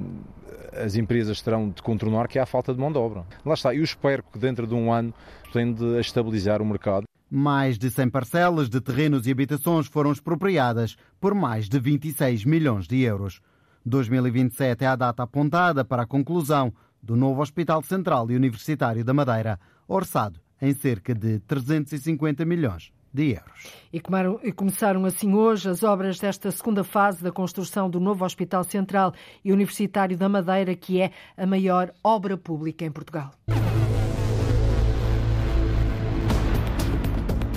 as 0.85 0.97
empresas 0.97 1.41
terão 1.41 1.71
de 1.71 1.83
contornar 1.83 2.29
que 2.29 2.39
há 2.39 2.45
falta 2.45 2.75
de 2.75 2.79
mão 2.79 2.93
de 2.93 2.99
obra. 2.99 3.25
Lá 3.45 3.55
está, 3.55 3.75
eu 3.75 3.83
espero 3.83 4.23
que 4.23 4.39
dentro 4.39 4.67
de 4.67 4.75
um 4.75 4.93
ano 4.93 5.15
tende 5.51 5.97
a 5.97 6.01
estabilizar 6.01 6.61
o 6.61 6.67
mercado. 6.67 7.07
Mais 7.30 7.76
de 7.76 7.90
100 7.90 8.11
parcelas 8.11 8.68
de 8.68 8.80
terrenos 8.80 9.26
e 9.26 9.33
habitações 9.33 9.88
foram 9.88 10.12
expropriadas 10.12 10.97
por 11.21 11.35
mais 11.35 11.68
de 11.68 11.78
26 11.78 12.45
milhões 12.45 12.87
de 12.87 13.00
euros. 13.00 13.40
2027 13.85 14.85
é 14.85 14.87
a 14.87 14.97
data 14.97 15.23
apontada 15.23 15.85
para 15.85 16.02
a 16.02 16.06
conclusão 16.06 16.73
do 17.02 17.16
novo 17.16 17.40
Hospital 17.40 17.83
Central 17.83 18.30
e 18.30 18.37
Universitário 18.37 19.04
da 19.04 19.12
Madeira, 19.14 19.59
orçado 19.87 20.40
em 20.61 20.73
cerca 20.73 21.14
de 21.14 21.40
350 21.40 22.45
milhões 22.45 22.92
de 23.12 23.33
euros. 23.33 23.73
E, 23.92 24.52
começaram 24.52 25.04
assim 25.04 25.35
hoje 25.35 25.68
as 25.68 25.83
obras 25.83 26.18
desta 26.18 26.50
segunda 26.50 26.85
fase 26.85 27.23
da 27.23 27.33
construção 27.33 27.88
do 27.88 27.99
novo 27.99 28.25
Hospital 28.25 28.62
Central 28.62 29.14
e 29.45 29.52
Universitário 29.52 30.16
da 30.16 30.28
Madeira, 30.28 30.75
que 30.75 31.00
é 31.00 31.11
a 31.37 31.47
maior 31.47 31.92
obra 32.04 32.37
pública 32.37 32.85
em 32.85 32.90
Portugal. 32.90 33.30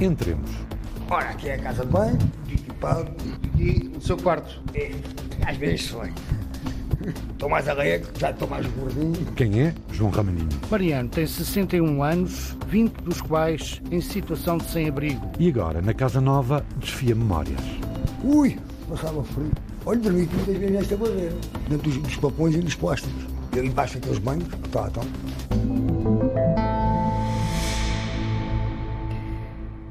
Entremos. 0.01 0.50
Ora, 1.10 1.29
aqui 1.29 1.50
é 1.50 1.56
a 1.56 1.60
casa 1.60 1.86
de 1.86 1.91
banho, 1.91 2.18
equipado. 2.51 3.12
E 3.58 3.91
o 3.98 4.01
seu 4.01 4.15
quarto? 4.18 4.62
É, 4.74 4.91
às 5.46 5.58
vezes 5.58 5.88
foi. 5.88 6.12
Estou 7.32 7.50
mais 7.50 7.68
alegre, 7.68 8.08
já 8.18 8.32
estou 8.32 8.48
mais 8.48 8.65
gordinho. 8.68 9.25
Quem 9.36 9.62
é 9.62 9.74
João 9.91 10.12
Ramaninho? 10.12 10.50
Mariano 10.70 11.10
tem 11.10 11.25
61 11.25 12.03
anos, 12.03 12.58
20 12.68 12.91
dos 13.01 13.22
quais 13.22 13.82
em 13.89 14.01
situação 14.01 14.58
de 14.58 14.65
sem-abrigo. 14.65 15.32
E 15.39 15.50
agora, 15.50 15.82
na 15.82 15.94
Casa 15.94 16.20
Nova, 16.20 16.65
desfia 16.77 17.15
memórias. 17.15 17.62
Ui, 18.24 18.58
passava 18.89 19.24
frio. 19.24 19.51
Olha, 19.86 20.00
dormi 20.00 20.29
muitas 20.32 20.58
vezes 20.58 20.72
nesta 20.72 20.98
madeira, 20.98 21.36
dentro 21.70 21.89
dos, 21.89 21.98
dos 21.98 22.15
papões 22.18 22.56
e 22.56 22.60
dos 22.60 22.75
plásticos. 22.75 23.24
E 23.56 23.60
ali 23.60 23.70
embaixo 23.70 23.98
aqueles 23.98 24.20
banhos, 24.20 24.48
tá, 24.72 24.88
então. 24.89 25.03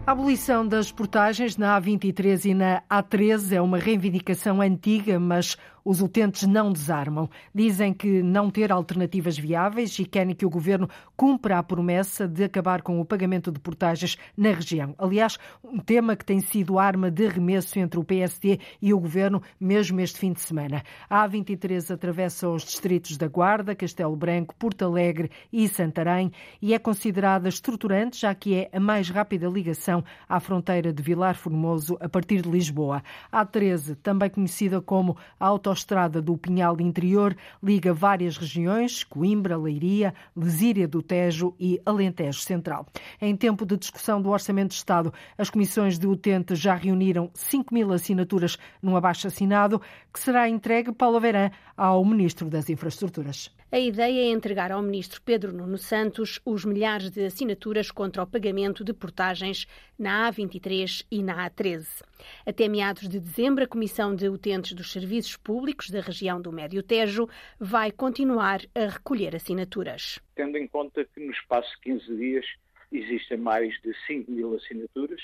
A 0.09 0.13
abolição 0.13 0.67
das 0.67 0.91
portagens 0.91 1.59
na 1.59 1.79
A23 1.79 2.47
e 2.47 2.55
na 2.55 2.83
A13 2.91 3.53
é 3.53 3.61
uma 3.61 3.77
reivindicação 3.77 4.63
antiga, 4.63 5.21
mas 5.21 5.55
os 5.89 6.03
utentes 6.03 6.43
não 6.47 6.71
desarmam. 6.71 7.31
Dizem 7.55 7.95
que 7.95 8.23
não 8.23 8.51
ter 8.51 8.71
alternativas 8.71 9.39
viáveis 9.39 9.99
e 9.99 10.05
querem 10.05 10.35
que 10.35 10.45
o 10.45 10.51
governo 10.51 10.87
cumpra 11.17 11.57
a 11.57 11.63
promessa 11.63 12.29
de 12.29 12.45
acabar 12.45 12.83
com 12.83 13.01
o 13.01 13.07
pagamento 13.07 13.51
de 13.51 13.59
portagens 13.59 14.19
na 14.37 14.51
região. 14.51 14.95
Aliás, 14.99 15.39
um 15.65 15.79
tema 15.79 16.15
que 16.15 16.27
tem 16.27 16.41
sido 16.41 16.79
arma 16.79 17.11
de 17.11 17.27
arremesso 17.27 17.79
entre 17.79 17.99
o 17.99 18.05
PSD 18.05 18.61
e 18.83 18.93
o 18.93 19.01
governo, 19.01 19.43
mesmo 19.59 19.99
este 19.99 20.19
fim 20.19 20.35
de 20.35 20.43
semana. 20.43 20.83
A 21.09 21.27
A23 21.27 21.95
atravessa 21.95 22.51
os 22.51 22.65
distritos 22.65 23.17
da 23.17 23.27
Guarda, 23.27 23.75
Castelo 23.75 24.15
Branco, 24.15 24.55
Porto 24.57 24.85
Alegre 24.85 25.31
e 25.51 25.67
Santarém 25.71 26.31
e 26.61 26.75
é 26.75 26.79
considerada 26.79 27.49
estruturante, 27.49 28.21
já 28.21 28.35
que 28.35 28.55
é 28.55 28.69
a 28.75 28.79
mais 28.79 29.09
rápida 29.09 29.49
ligação 29.49 30.05
à 30.29 30.39
fronteira 30.39 30.93
de 30.93 31.03
Vilar 31.03 31.35
Formoso 31.35 31.97
a 31.99 32.11
partir 32.11 32.43
de 32.43 32.51
Lisboa. 32.51 33.03
A 33.33 33.47
A13, 33.47 33.97
também 34.03 34.29
conhecida 34.29 34.83
como 34.83 35.17
a 35.41 35.47
autoestrada 35.47 35.78
autoestrada 35.79 36.21
do 36.21 36.37
Pinhal 36.37 36.81
Interior 36.81 37.37
liga 37.63 37.95
várias 37.95 38.37
regiões, 38.37 39.05
Coimbra, 39.05 39.57
Leiria, 39.57 40.13
Lesíria 40.37 40.89
do 40.89 41.03
Tejo 41.03 41.55
e 41.59 41.81
Alentejo 41.87 42.41
Central. 42.41 42.87
Em 43.21 43.37
tempo 43.37 43.65
de 43.65 43.77
discussão 43.77 44.21
do 44.21 44.31
Orçamento 44.31 44.71
de 44.71 44.77
Estado, 44.77 45.13
as 45.37 45.51
comissões 45.51 45.99
de 45.99 46.07
utente 46.07 46.55
já 46.57 46.75
reuniram 46.75 47.31
5 47.35 47.73
mil 47.73 47.93
assinaturas 47.93 48.59
num 48.83 48.97
abaixo-assinado 48.97 49.81
que 50.13 50.21
será 50.21 50.49
entregue, 50.49 50.93
Paulo 50.93 51.21
Verã, 51.21 51.51
ao 51.77 52.05
Ministro 52.05 52.49
das 52.49 52.69
Infraestruturas. 52.69 53.51
A 53.71 53.79
ideia 53.79 54.23
é 54.23 54.31
entregar 54.31 54.73
ao 54.73 54.81
ministro 54.81 55.21
Pedro 55.21 55.53
Nuno 55.53 55.77
Santos 55.77 56.41
os 56.43 56.65
milhares 56.65 57.11
de 57.11 57.27
assinaturas 57.27 57.91
contra 57.91 58.23
o 58.23 58.27
pagamento 58.27 58.83
de 58.83 58.95
portagens 58.95 59.67
na 59.99 60.33
A23 60.33 61.05
e 61.11 61.23
na 61.23 61.51
A13. 61.51 62.03
Até 62.47 62.67
meados 62.67 63.07
de 63.07 63.21
dezembro, 63.21 63.63
a 63.63 63.69
Comissão 63.69 64.17
de 64.17 64.27
Utentes 64.27 64.73
dos 64.73 64.91
Serviços 64.91 65.37
Públicos 65.37 65.91
da 65.91 66.01
região 66.01 66.41
do 66.41 66.51
Médio 66.51 66.83
Tejo 66.83 67.29
vai 67.61 67.93
continuar 67.93 68.63
a 68.75 68.87
recolher 68.87 69.37
assinaturas. 69.37 70.19
Tendo 70.35 70.57
em 70.57 70.67
conta 70.67 71.05
que 71.05 71.21
no 71.21 71.31
espaço 71.31 71.71
de 71.73 71.93
15 71.93 72.17
dias 72.17 72.47
existem 72.91 73.37
mais 73.37 73.75
de 73.83 73.95
5 74.07 74.31
mil 74.31 74.57
assinaturas, 74.57 75.21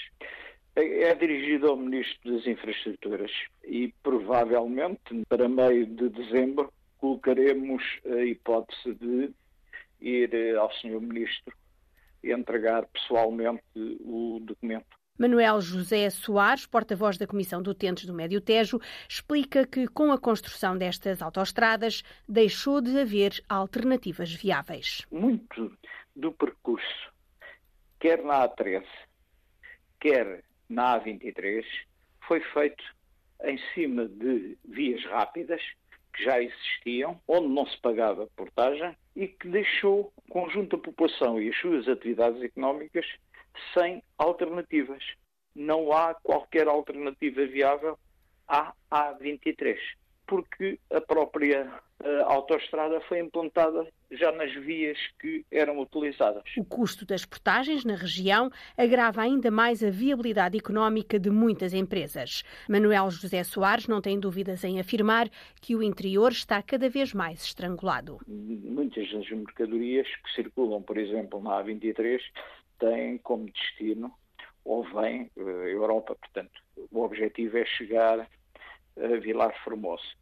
é 0.76 1.14
dirigido 1.14 1.68
ao 1.68 1.78
Ministro 1.78 2.34
das 2.34 2.46
Infraestruturas 2.46 3.30
e 3.64 3.90
provavelmente 4.02 5.24
para 5.30 5.48
meio 5.48 5.86
de 5.86 6.10
dezembro 6.10 6.70
colocaremos 7.04 7.82
a 8.06 8.24
hipótese 8.24 8.94
de 8.94 9.30
ir 10.00 10.34
eh, 10.34 10.56
ao 10.56 10.72
Sr. 10.72 11.02
Ministro 11.02 11.54
e 12.22 12.32
entregar 12.32 12.86
pessoalmente 12.86 13.62
o 13.76 14.40
documento. 14.40 14.86
Manuel 15.18 15.60
José 15.60 16.08
Soares, 16.08 16.64
porta-voz 16.64 17.18
da 17.18 17.26
Comissão 17.26 17.60
de 17.62 17.68
Utentes 17.68 18.06
do 18.06 18.14
Médio 18.14 18.40
Tejo, 18.40 18.80
explica 19.06 19.66
que 19.66 19.86
com 19.86 20.10
a 20.12 20.18
construção 20.18 20.78
destas 20.78 21.20
autoestradas 21.20 22.02
deixou 22.26 22.80
de 22.80 22.98
haver 22.98 23.44
alternativas 23.50 24.32
viáveis. 24.32 25.06
Muito 25.10 25.76
do 26.16 26.32
percurso, 26.32 27.12
quer 28.00 28.24
na 28.24 28.48
A13, 28.48 28.82
quer 30.00 30.42
na 30.70 30.98
A23, 30.98 31.64
foi 32.26 32.40
feito 32.40 32.82
em 33.42 33.58
cima 33.74 34.08
de 34.08 34.56
vias 34.64 35.04
rápidas 35.04 35.60
que 36.14 36.24
já 36.24 36.40
existiam, 36.40 37.20
onde 37.26 37.48
não 37.48 37.66
se 37.66 37.76
pagava 37.80 38.28
portagem 38.36 38.96
e 39.16 39.28
que 39.28 39.48
deixou 39.48 40.12
o 40.16 40.32
conjunto 40.32 40.76
da 40.76 40.82
população 40.82 41.40
e 41.40 41.48
as 41.48 41.56
suas 41.58 41.88
atividades 41.88 42.40
económicas 42.42 43.06
sem 43.72 44.02
alternativas. 44.16 45.02
Não 45.54 45.92
há 45.92 46.14
qualquer 46.14 46.66
alternativa 46.66 47.44
viável 47.46 47.98
à 48.48 48.72
A23, 48.90 49.76
porque 50.26 50.78
a 50.90 51.00
própria 51.00 51.70
a 52.04 52.32
autoestrada 52.32 53.00
foi 53.02 53.18
implantada 53.18 53.86
já 54.10 54.30
nas 54.32 54.52
vias 54.52 54.98
que 55.20 55.44
eram 55.50 55.78
utilizadas. 55.78 56.42
O 56.58 56.64
custo 56.64 57.06
das 57.06 57.24
portagens 57.24 57.84
na 57.84 57.94
região 57.94 58.50
agrava 58.76 59.22
ainda 59.22 59.50
mais 59.50 59.82
a 59.82 59.90
viabilidade 59.90 60.58
económica 60.58 61.18
de 61.18 61.30
muitas 61.30 61.72
empresas. 61.72 62.42
Manuel 62.68 63.10
José 63.10 63.42
Soares 63.42 63.88
não 63.88 64.02
tem 64.02 64.20
dúvidas 64.20 64.62
em 64.64 64.78
afirmar 64.78 65.30
que 65.60 65.74
o 65.74 65.82
interior 65.82 66.30
está 66.32 66.62
cada 66.62 66.88
vez 66.90 67.14
mais 67.14 67.42
estrangulado. 67.42 68.18
Muitas 68.26 69.10
das 69.10 69.30
mercadorias 69.30 70.06
que 70.06 70.34
circulam, 70.34 70.82
por 70.82 70.98
exemplo, 70.98 71.42
na 71.42 71.62
A23, 71.62 72.20
têm 72.78 73.18
como 73.18 73.50
destino 73.50 74.12
ou 74.64 74.82
vêm 74.84 75.30
a 75.38 75.40
eh, 75.40 75.72
Europa. 75.72 76.16
Portanto, 76.16 76.60
o 76.90 77.02
objetivo 77.02 77.56
é 77.58 77.64
chegar 77.64 78.28
a 78.96 79.16
Vilar 79.18 79.54
Formoso 79.62 80.14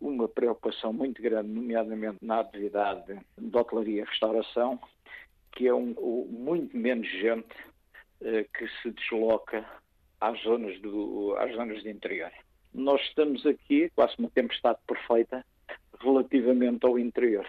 uma 0.00 0.28
preocupação 0.28 0.92
muito 0.92 1.20
grande, 1.22 1.48
nomeadamente 1.48 2.18
na 2.20 2.40
atividade 2.40 3.18
de 3.38 3.56
hotelaria 3.56 4.02
e 4.02 4.04
restauração, 4.04 4.78
que 5.52 5.66
é 5.66 5.74
um, 5.74 5.94
muito 6.28 6.76
menos 6.76 7.08
gente 7.08 7.54
eh, 8.20 8.46
que 8.54 8.68
se 8.82 8.90
desloca 8.90 9.64
às 10.20 10.40
zonas, 10.42 10.78
do, 10.80 11.34
às 11.38 11.54
zonas 11.54 11.82
de 11.82 11.90
interior. 11.90 12.30
Nós 12.74 13.00
estamos 13.02 13.46
aqui, 13.46 13.90
quase 13.94 14.14
uma 14.18 14.30
tempestade 14.30 14.78
perfeita, 14.86 15.44
relativamente 15.98 16.84
ao 16.84 16.98
interior. 16.98 17.48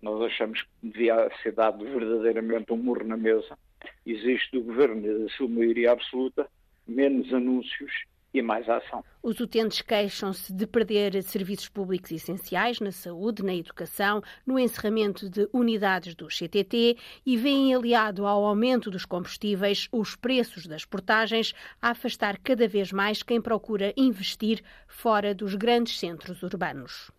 Nós 0.00 0.22
achamos 0.22 0.62
que 0.62 0.68
devia 0.82 1.30
ser 1.42 1.52
dado 1.52 1.84
verdadeiramente 1.84 2.72
um 2.72 2.76
murro 2.76 3.04
na 3.04 3.16
mesa. 3.16 3.58
Existe 4.06 4.52
do 4.52 4.62
governo, 4.62 5.26
a 5.26 5.28
sua 5.30 5.48
maioria 5.48 5.92
absoluta, 5.92 6.48
menos 6.86 7.32
anúncios 7.32 7.92
e 8.34 8.42
mais 8.42 8.68
ação. 8.68 9.04
Os 9.22 9.38
utentes 9.38 9.80
queixam-se 9.80 10.52
de 10.52 10.66
perder 10.66 11.22
serviços 11.22 11.68
públicos 11.68 12.10
essenciais 12.10 12.80
na 12.80 12.90
saúde, 12.90 13.44
na 13.44 13.54
educação, 13.54 14.20
no 14.44 14.58
encerramento 14.58 15.30
de 15.30 15.48
unidades 15.52 16.16
do 16.16 16.26
CTT 16.26 16.98
e 17.24 17.36
veem 17.36 17.72
aliado 17.72 18.26
ao 18.26 18.44
aumento 18.44 18.90
dos 18.90 19.06
combustíveis 19.06 19.88
os 19.92 20.16
preços 20.16 20.66
das 20.66 20.84
portagens 20.84 21.54
a 21.80 21.90
afastar 21.90 22.36
cada 22.38 22.66
vez 22.66 22.90
mais 22.90 23.22
quem 23.22 23.40
procura 23.40 23.94
investir 23.96 24.62
fora 24.88 25.32
dos 25.32 25.54
grandes 25.54 25.98
centros 25.98 26.42
urbanos. 26.42 27.12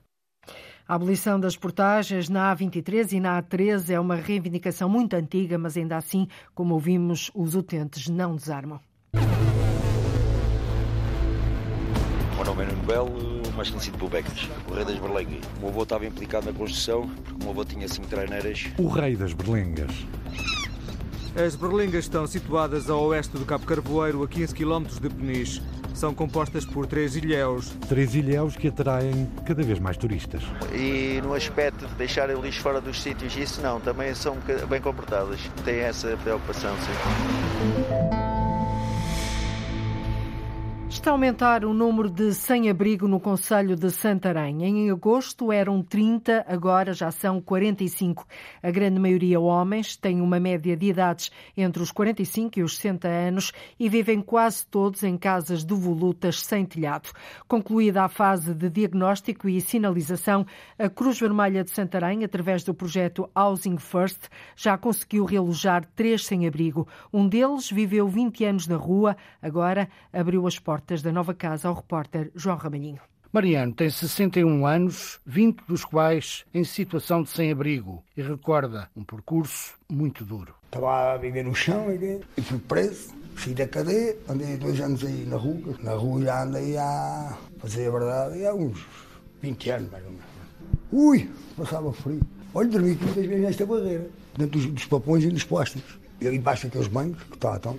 A 0.87 0.93
abolição 0.93 1.39
das 1.39 1.57
portagens 1.57 2.29
na 2.29 2.55
A23 2.55 3.13
e 3.13 3.19
na 3.19 3.41
A13 3.41 3.91
é 3.91 3.99
uma 3.99 4.15
reivindicação 4.15 4.87
muito 4.87 5.15
antiga, 5.15 5.57
mas 5.57 5.75
ainda 5.75 5.97
assim, 5.97 6.27
como 6.53 6.75
ouvimos, 6.75 7.31
os 7.33 7.55
utentes 7.55 8.07
não 8.07 8.35
desarmam. 8.35 8.79
É 12.61 12.65
Nuno 12.65 12.83
Belo, 12.83 13.41
mais 13.55 13.69
conhecido 13.69 13.97
por 13.97 14.09
Becas, 14.09 14.47
o 14.69 14.73
rei 14.73 14.85
das 14.85 14.97
berlengas. 14.97 15.45
O 15.57 15.59
meu 15.61 15.69
avô 15.69 15.83
estava 15.83 16.05
implicado 16.05 16.45
na 16.45 16.53
construção, 16.53 17.09
porque 17.09 17.33
o 17.33 17.37
meu 17.37 17.49
avô 17.51 17.65
tinha 17.65 17.87
cinco 17.87 18.07
treineiras. 18.07 18.65
O 18.77 18.87
rei 18.87 19.15
das 19.15 19.33
berlengas. 19.33 19.91
As 21.35 21.55
berlengas 21.55 22.05
estão 22.05 22.25
situadas 22.25 22.89
a 22.89 22.95
oeste 22.95 23.37
do 23.37 23.45
Cabo 23.45 23.65
Carvoeiro, 23.65 24.23
a 24.23 24.27
15 24.27 24.55
km 24.55 24.83
de 25.01 25.09
Peniche. 25.09 25.61
são 25.93 26.13
compostas 26.13 26.65
por 26.65 26.85
três 26.87 27.15
ilhéus. 27.15 27.73
Três 27.89 28.15
ilhéus 28.15 28.55
que 28.55 28.69
atraem 28.69 29.29
cada 29.45 29.63
vez 29.63 29.79
mais 29.79 29.97
turistas. 29.97 30.41
E 30.73 31.21
no 31.21 31.33
aspecto 31.33 31.85
de 31.87 31.93
deixar 31.95 32.29
o 32.29 32.41
lixo 32.41 32.61
fora 32.61 32.79
dos 32.79 33.01
sítios, 33.01 33.35
isso 33.35 33.61
não, 33.61 33.81
também 33.81 34.13
são 34.15 34.37
bem 34.69 34.81
comportadas. 34.81 35.39
Têm 35.65 35.79
essa 35.79 36.15
preocupação, 36.17 36.73
sim. 36.77 38.34
A 41.05 41.11
aumentar 41.11 41.63
o 41.63 41.71
número 41.71 42.09
de 42.09 42.33
sem-abrigo 42.33 43.07
no 43.07 43.19
Conselho 43.19 43.75
de 43.75 43.91
Santarém. 43.91 44.63
Em 44.65 44.89
agosto 44.89 45.51
eram 45.51 45.83
30, 45.83 46.43
agora 46.47 46.93
já 46.93 47.11
são 47.11 47.39
45. 47.39 48.25
A 48.61 48.71
grande 48.71 48.99
maioria 48.99 49.39
homens, 49.39 49.95
têm 49.95 50.19
uma 50.19 50.39
média 50.39 50.75
de 50.75 50.87
idades 50.87 51.31
entre 51.55 51.83
os 51.83 51.91
45 51.91 52.59
e 52.59 52.63
os 52.63 52.77
60 52.77 53.07
anos 53.07 53.51
e 53.79 53.87
vivem 53.87 54.19
quase 54.19 54.65
todos 54.65 55.03
em 55.03 55.15
casas 55.15 55.63
devolutas 55.63 56.41
sem 56.41 56.65
telhado. 56.65 57.11
Concluída 57.47 58.03
a 58.03 58.09
fase 58.09 58.55
de 58.55 58.67
diagnóstico 58.67 59.47
e 59.47 59.61
sinalização, 59.61 60.43
a 60.77 60.89
Cruz 60.89 61.19
Vermelha 61.19 61.63
de 61.63 61.69
Santarém, 61.69 62.23
através 62.23 62.63
do 62.63 62.73
projeto 62.73 63.29
Housing 63.35 63.77
First, 63.77 64.23
já 64.55 64.75
conseguiu 64.75 65.23
realojar 65.23 65.85
três 65.95 66.25
sem-abrigo. 66.25 66.87
Um 67.13 67.29
deles 67.29 67.69
viveu 67.69 68.07
20 68.07 68.43
anos 68.43 68.67
na 68.67 68.75
rua, 68.75 69.15
agora 69.39 69.87
abriu 70.11 70.47
as 70.47 70.57
portas 70.57 70.94
portas 70.95 71.01
da 71.01 71.11
nova 71.11 71.33
casa 71.33 71.67
ao 71.67 71.73
repórter 71.73 72.31
João 72.35 72.57
Ramalhinho. 72.57 72.99
Mariano 73.31 73.73
tem 73.73 73.89
61 73.89 74.65
anos, 74.65 75.19
20 75.25 75.63
dos 75.67 75.83
quais 75.83 76.45
em 76.53 76.63
situação 76.63 77.23
de 77.23 77.29
sem-abrigo 77.29 78.03
e 78.15 78.21
recorda 78.21 78.89
um 78.95 79.03
percurso 79.03 79.73
muito 79.89 80.23
duro. 80.23 80.53
Estava 80.65 81.13
a 81.13 81.17
viver 81.17 81.43
no 81.43 81.53
chão 81.53 81.87
e 81.91 82.41
fui 82.41 82.59
preso, 82.59 83.13
saí 83.37 83.53
da 83.53 83.67
cadeia, 83.67 84.15
andei 84.29 84.55
dois 84.55 84.79
anos 84.79 85.03
aí 85.03 85.25
na 85.25 85.35
rua. 85.35 85.75
Na 85.81 85.93
rua 85.93 86.21
já 86.21 86.43
andei 86.43 86.77
a 86.77 87.37
fazer 87.59 87.87
a 87.87 87.91
verdade 87.91 88.45
há 88.45 88.53
uns 88.53 88.85
20 89.41 89.69
anos 89.71 89.91
mais 89.91 90.05
ou 90.05 90.11
menos. 90.11 90.25
Ui, 90.91 91.29
passava 91.57 91.91
frio. 91.91 92.21
Olha, 92.53 92.69
dormi 92.69 92.91
aqui 92.91 93.03
muitas 93.03 93.25
vezes 93.25 93.43
nesta 93.43 93.65
barreira, 93.65 94.07
dentro 94.37 94.59
dos, 94.59 94.71
dos 94.71 94.85
papões 94.85 95.23
e 95.25 95.29
dos 95.29 95.43
plásticos. 95.43 95.99
E 96.21 96.27
ali 96.27 96.37
embaixo 96.37 96.67
daqueles 96.67 96.87
bancos 96.87 97.21
que 97.23 97.33
estavam. 97.33 97.77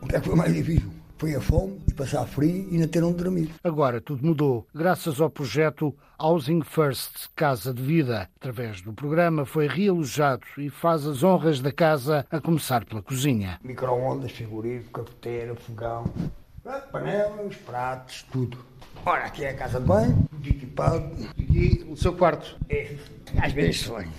O 0.00 0.06
que 0.06 0.16
é 0.16 0.20
que 0.20 0.26
foi 0.26 0.36
mais 0.36 0.54
difícil? 0.54 0.95
Foi 1.18 1.34
a 1.34 1.40
fome 1.40 1.80
e 1.88 1.94
passar 1.94 2.26
frio 2.26 2.68
e 2.70 2.76
não 2.76 2.86
ter 2.86 3.02
onde 3.02 3.16
dormir. 3.16 3.50
Agora 3.64 4.02
tudo 4.02 4.26
mudou, 4.26 4.66
graças 4.74 5.18
ao 5.18 5.30
projeto 5.30 5.96
Housing 6.20 6.60
First 6.60 7.28
Casa 7.34 7.72
de 7.72 7.82
Vida. 7.82 8.28
Através 8.36 8.82
do 8.82 8.92
programa 8.92 9.46
foi 9.46 9.66
realojado 9.66 10.44
e 10.58 10.68
faz 10.68 11.06
as 11.06 11.22
honras 11.22 11.60
da 11.62 11.72
casa, 11.72 12.26
a 12.30 12.38
começar 12.38 12.84
pela 12.84 13.00
cozinha. 13.00 13.58
Micro-ondas, 13.64 14.30
frigorífico, 14.32 15.04
cafeteira, 15.04 15.54
fogão, 15.54 16.04
panelas, 16.92 17.56
pratos, 17.56 18.22
tudo. 18.30 18.58
Ora, 19.04 19.24
aqui 19.24 19.42
é 19.42 19.50
a 19.50 19.56
casa 19.56 19.80
de 19.80 19.86
banho, 19.86 20.28
tudo 20.30 20.48
equipado. 20.50 21.10
Aqui 21.30 21.86
o 21.88 21.96
seu 21.96 22.12
quarto? 22.12 22.58
É, 22.68 22.94
às 23.38 23.52
vezes 23.54 23.80
sonho. 23.80 24.12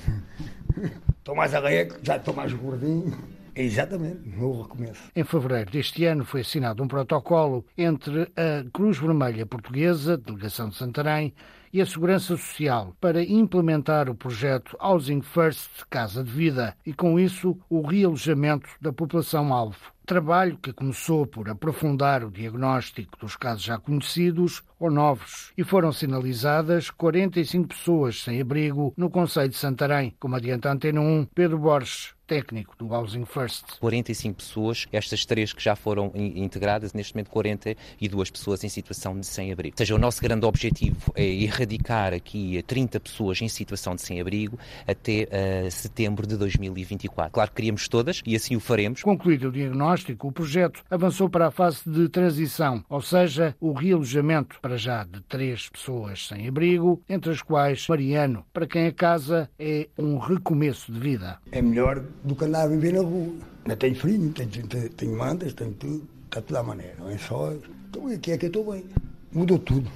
Estou 1.20 1.36
mais 1.36 1.54
arreco, 1.54 2.00
já 2.02 2.18
estou 2.18 2.34
mais 2.34 2.52
gordinho. 2.54 3.37
Exatamente, 3.58 4.30
no 4.30 4.62
recomeço. 4.62 5.12
Em 5.16 5.24
fevereiro 5.24 5.72
deste 5.72 6.06
ano 6.06 6.24
foi 6.24 6.42
assinado 6.42 6.84
um 6.84 6.88
protocolo 6.88 7.66
entre 7.78 8.32
a 8.36 8.70
Cruz 8.72 8.98
Vermelha 8.98 9.46
Portuguesa, 9.46 10.18
Delegação 10.18 10.70
de 10.70 10.76
Santarém, 10.76 11.34
e 11.72 11.82
a 11.82 11.86
Segurança 11.86 12.38
Social 12.38 12.96
para 13.00 13.24
implementar 13.24 14.10
o 14.10 14.16
projeto 14.16 14.78
Housing 14.80 15.22
First 15.22 15.84
Casa 15.90 16.24
de 16.24 16.32
Vida 16.32 16.76
e, 16.86 16.94
com 16.94 17.20
isso, 17.20 17.58
o 17.70 17.82
realojamento 17.82 18.70
da 18.82 18.94
população-alvo. 18.94 19.78
Trabalho 20.06 20.58
que 20.58 20.72
começou 20.72 21.28
por 21.28 21.50
aprofundar 21.50 22.24
o 22.24 22.32
diagnóstico 22.32 23.18
dos 23.20 23.36
casos 23.36 23.64
já 23.64 23.78
conhecidos 23.78 24.64
ou 24.80 24.90
novos 24.90 25.52
e 25.58 25.64
foram 25.64 25.92
sinalizadas 25.92 26.90
45 26.90 27.68
pessoas 27.68 28.24
sem 28.24 28.40
abrigo 28.40 28.94
no 28.96 29.10
Conselho 29.10 29.50
de 29.50 29.58
Santarém, 29.58 30.16
como 30.20 30.36
adianta 30.36 30.72
Antena 30.72 31.02
1, 31.02 31.28
Pedro 31.36 31.60
Borges, 31.60 32.17
técnico 32.28 32.76
do 32.78 32.94
Housing 32.94 33.26
First. 33.26 33.80
45 33.80 34.36
pessoas, 34.36 34.88
estas 34.92 35.26
três 35.26 35.54
que 35.54 35.64
já 35.64 35.76
foram 35.76 36.12
integradas, 36.14 36.94
neste 36.94 37.16
momento 37.16 37.30
42 37.32 38.30
pessoas 38.30 38.64
em 38.64 38.70
situação 38.70 39.18
de 39.20 39.26
sem-abrigo. 39.26 39.74
Ou 39.74 39.78
seja, 39.78 39.96
o 39.96 39.98
nosso 39.98 40.22
grande 40.22 40.46
objetivo 40.46 41.12
é 41.16 41.26
erradicar 41.26 42.14
aqui 42.14 42.62
30 42.64 43.00
pessoas 43.00 43.42
em 43.42 43.48
situação 43.48 43.96
de 43.96 44.02
sem-abrigo 44.02 44.60
até 44.86 45.28
uh, 45.68 45.72
setembro 45.72 46.28
de 46.28 46.38
2024. 46.38 47.32
Claro 47.32 47.50
que 47.50 47.56
queríamos 47.56 47.88
todas 47.88 48.22
e 48.26 48.36
assim 48.36 48.56
o 48.56 48.60
faremos. 48.60 49.02
Concluído 49.02 49.48
o 49.48 49.52
diagnóstico, 49.52 50.28
o 50.28 50.32
projeto 50.32 50.84
avançou 50.90 51.30
para 51.30 51.48
a 51.48 51.52
fase 51.52 51.80
de 51.86 52.10
transição, 52.10 52.84
ou 52.90 53.02
seja, 53.02 53.56
o 53.60 53.72
realojamento 53.72 54.60
para 54.62 54.78
já 54.78 55.04
de 55.04 55.22
três 55.22 55.70
pessoas 55.70 56.28
sem 56.28 56.48
abrigo, 56.48 57.02
entre 57.08 57.32
as 57.32 57.42
quais 57.42 57.88
Mariano, 57.88 58.46
para 58.52 58.68
quem 58.68 58.88
a 58.88 58.92
casa 58.92 59.50
é 59.58 59.88
um 59.98 60.18
recomeço 60.18 60.92
de 60.92 61.00
vida. 61.00 61.40
É 61.52 61.62
melhor 61.62 62.04
do 62.24 62.36
que 62.36 62.46
andar 62.46 62.64
a 62.64 62.68
viver 62.68 62.94
na 62.94 63.02
rua. 63.02 63.34
Não 63.66 63.76
tenho 63.76 63.96
frio, 63.96 64.32
tenho, 64.32 64.50
tenho, 64.50 64.90
tenho 64.90 65.18
mandas, 65.18 65.54
tenho 65.54 65.74
tudo, 65.74 66.08
está 66.26 66.42
tudo 66.42 66.58
à 66.58 66.64
maneira, 66.64 66.96
não 67.00 67.10
é 67.10 67.18
só. 67.18 67.54
Então 67.90 68.08
aqui 68.08 68.32
é 68.32 68.38
que 68.38 68.46
eu 68.46 68.48
estou 68.48 68.72
bem. 68.72 68.86
Mudou 69.32 69.60
tudo. 69.60 69.90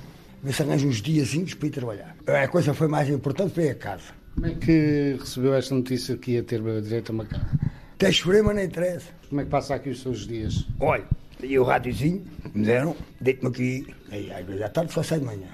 Vê 0.44 0.52
se 0.52 0.64
arranjo 0.64 0.88
uns 0.88 1.02
dias 1.02 1.34
para 1.54 1.68
ir 1.68 1.72
trabalhar. 1.72 2.16
A 2.28 2.48
coisa 2.48 2.74
foi 2.74 2.88
mais 2.88 3.10
importante 3.10 3.54
foi 3.54 3.70
a 3.70 3.76
casa. 3.76 4.22
Como 4.36 4.48
é 4.48 4.56
que 4.56 5.18
recebeu 5.20 5.54
esta 5.54 5.76
notícia 5.76 6.18
que 6.18 6.32
ia 6.32 6.44
ter 6.44 6.62
direito 6.82 7.12
a 7.12 7.14
uma 7.14 7.26
casa? 7.26 7.60
Até 7.94 8.12
chorei, 8.12 8.42
mas 8.42 8.56
não 8.56 8.64
interessa. 8.64 9.10
Como 9.30 9.42
é 9.42 9.44
que 9.44 9.50
passa 9.50 9.76
aqui 9.76 9.90
os 9.90 10.02
seus 10.02 10.26
dias? 10.28 10.66
Olha, 10.80 11.06
e 11.44 11.60
o 11.60 11.64
rádiozinho, 11.64 12.26
me 12.54 12.66
deram, 12.66 12.96
deito-me 13.20 13.50
aqui, 13.50 13.96
aí 14.12 14.32
às 14.32 14.46
vezes 14.46 14.62
à 14.62 14.70
tarde 14.70 14.92
só 14.92 15.04
sai 15.04 15.20
de 15.20 15.26
manhã. 15.26 15.48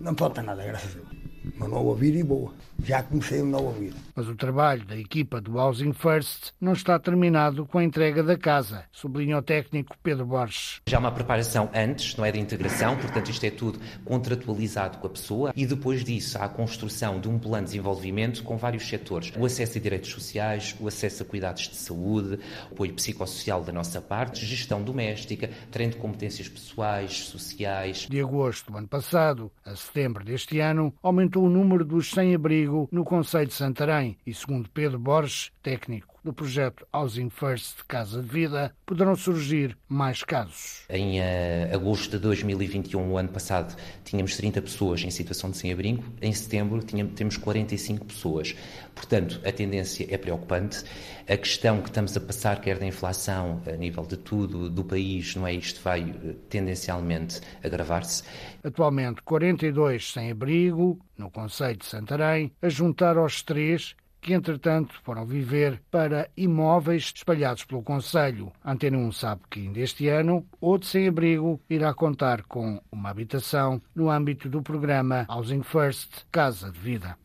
Não 0.00 0.14
falta 0.14 0.42
nada, 0.42 0.64
graças 0.64 0.92
a 0.92 0.94
Deus. 0.94 1.19
Uma 1.56 1.68
nova 1.68 1.94
vida 1.94 2.18
e 2.18 2.22
boa. 2.22 2.52
Já 2.84 3.02
comecei 3.02 3.42
uma 3.42 3.58
nova 3.58 3.78
vida. 3.78 3.96
Mas 4.14 4.28
o 4.28 4.34
trabalho 4.34 4.84
da 4.86 4.96
equipa 4.96 5.40
do 5.40 5.58
Housing 5.58 5.92
First 5.92 6.52
não 6.60 6.72
está 6.72 6.98
terminado 6.98 7.66
com 7.66 7.78
a 7.78 7.84
entrega 7.84 8.22
da 8.22 8.38
casa, 8.38 8.84
sublinha 8.90 9.38
o 9.38 9.42
técnico 9.42 9.96
Pedro 10.02 10.26
Borges. 10.26 10.80
Já 10.86 10.96
há 10.96 11.00
uma 11.00 11.12
preparação 11.12 11.70
antes, 11.74 12.16
não 12.16 12.24
é 12.24 12.32
de 12.32 12.38
integração, 12.38 12.96
portanto 12.96 13.30
isto 13.30 13.44
é 13.44 13.50
tudo 13.50 13.78
contratualizado 14.04 14.98
com 14.98 15.06
a 15.06 15.10
pessoa 15.10 15.52
e 15.54 15.66
depois 15.66 16.04
disso 16.04 16.38
há 16.38 16.44
a 16.44 16.48
construção 16.48 17.20
de 17.20 17.28
um 17.28 17.38
plano 17.38 17.64
de 17.64 17.72
desenvolvimento 17.72 18.42
com 18.42 18.56
vários 18.56 18.88
setores. 18.88 19.32
O 19.36 19.44
acesso 19.44 19.78
a 19.78 19.80
direitos 19.80 20.10
sociais, 20.10 20.74
o 20.80 20.88
acesso 20.88 21.22
a 21.22 21.26
cuidados 21.26 21.68
de 21.68 21.76
saúde, 21.76 22.38
apoio 22.70 22.94
psicossocial 22.94 23.62
da 23.62 23.72
nossa 23.72 24.00
parte, 24.00 24.44
gestão 24.44 24.82
doméstica, 24.82 25.50
treino 25.70 25.92
de 25.92 25.98
competências 25.98 26.48
pessoais, 26.48 27.24
sociais. 27.24 28.06
De 28.08 28.20
agosto 28.20 28.72
do 28.72 28.78
ano 28.78 28.88
passado 28.88 29.50
a 29.64 29.76
setembro 29.76 30.24
deste 30.24 30.58
ano, 30.60 30.92
aumentou 31.02 31.29
o 31.38 31.48
número 31.48 31.84
dos 31.84 32.10
sem-abrigo 32.10 32.88
no 32.90 33.04
Conselho 33.04 33.46
de 33.46 33.54
Santarém. 33.54 34.16
E, 34.26 34.34
segundo 34.34 34.68
Pedro 34.70 34.98
Borges, 34.98 35.52
técnico 35.62 36.09
do 36.22 36.32
projeto 36.32 36.86
Housing 36.92 37.30
First 37.30 37.84
Casa 37.88 38.22
de 38.22 38.28
Vida, 38.28 38.74
poderão 38.84 39.16
surgir 39.16 39.76
mais 39.88 40.22
casos. 40.22 40.84
Em 40.88 41.18
uh, 41.20 41.74
agosto 41.74 42.10
de 42.10 42.18
2021, 42.18 43.10
o 43.10 43.16
ano 43.16 43.28
passado, 43.28 43.74
tínhamos 44.04 44.36
30 44.36 44.62
pessoas 44.62 45.02
em 45.02 45.10
situação 45.10 45.50
de 45.50 45.56
sem-abrigo. 45.56 46.04
Em 46.20 46.32
setembro, 46.32 46.82
tínhamos, 46.82 47.14
temos 47.14 47.36
45 47.36 48.04
pessoas. 48.04 48.54
Portanto, 48.94 49.40
a 49.44 49.52
tendência 49.52 50.06
é 50.10 50.18
preocupante. 50.18 50.84
A 51.28 51.36
questão 51.36 51.80
que 51.80 51.88
estamos 51.88 52.16
a 52.16 52.20
passar, 52.20 52.60
quer 52.60 52.78
da 52.78 52.86
inflação, 52.86 53.62
a 53.66 53.76
nível 53.76 54.04
de 54.04 54.16
tudo, 54.16 54.68
do 54.68 54.84
país, 54.84 55.34
não 55.36 55.46
é? 55.46 55.54
Isto 55.54 55.80
vai 55.82 56.02
uh, 56.02 56.34
tendencialmente 56.48 57.40
agravar-se. 57.64 58.22
Atualmente, 58.62 59.22
42 59.22 60.12
sem-abrigo 60.12 60.98
no 61.16 61.30
Conselho 61.30 61.76
de 61.76 61.86
Santarém, 61.86 62.52
a 62.60 62.68
juntar 62.68 63.16
aos 63.16 63.42
três 63.42 63.94
que 64.20 64.32
entretanto 64.32 64.94
foram 65.02 65.24
viver 65.24 65.80
para 65.90 66.28
imóveis 66.36 67.12
espalhados 67.14 67.64
pelo 67.64 67.82
Conselho. 67.82 68.52
Antena 68.64 68.98
1 68.98 69.12
sabe 69.12 69.42
que 69.48 69.60
ainda 69.60 69.80
este 69.80 70.08
ano, 70.08 70.46
outro 70.60 70.88
sem-abrigo 70.88 71.60
irá 71.68 71.94
contar 71.94 72.42
com 72.42 72.80
uma 72.90 73.10
habitação 73.10 73.80
no 73.94 74.10
âmbito 74.10 74.48
do 74.48 74.62
programa 74.62 75.26
Housing 75.28 75.62
First 75.62 76.24
Casa 76.30 76.70
de 76.70 76.78
Vida. 76.78 77.16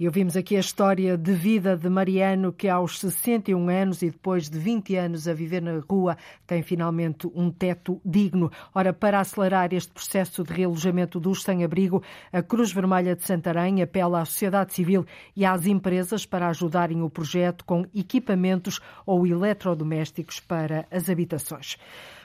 E 0.00 0.06
ouvimos 0.06 0.34
aqui 0.34 0.56
a 0.56 0.60
história 0.60 1.14
de 1.14 1.34
vida 1.34 1.76
de 1.76 1.86
Mariano, 1.90 2.54
que 2.54 2.70
aos 2.70 2.98
61 3.00 3.68
anos 3.68 4.00
e 4.00 4.08
depois 4.08 4.48
de 4.48 4.58
20 4.58 4.96
anos 4.96 5.28
a 5.28 5.34
viver 5.34 5.60
na 5.60 5.78
rua, 5.78 6.16
tem 6.46 6.62
finalmente 6.62 7.30
um 7.34 7.50
teto 7.50 8.00
digno. 8.02 8.50
Ora, 8.74 8.94
para 8.94 9.20
acelerar 9.20 9.74
este 9.74 9.92
processo 9.92 10.42
de 10.42 10.54
realojamento 10.54 11.20
dos 11.20 11.42
sem-abrigo, 11.42 12.02
a 12.32 12.40
Cruz 12.40 12.72
Vermelha 12.72 13.14
de 13.14 13.26
Santarém 13.26 13.82
apela 13.82 14.22
à 14.22 14.24
sociedade 14.24 14.72
civil 14.72 15.04
e 15.36 15.44
às 15.44 15.66
empresas 15.66 16.24
para 16.24 16.48
ajudarem 16.48 17.02
o 17.02 17.10
projeto 17.10 17.62
com 17.66 17.84
equipamentos 17.94 18.80
ou 19.04 19.26
eletrodomésticos 19.26 20.40
para 20.40 20.86
as 20.90 21.10
habitações. 21.10 21.76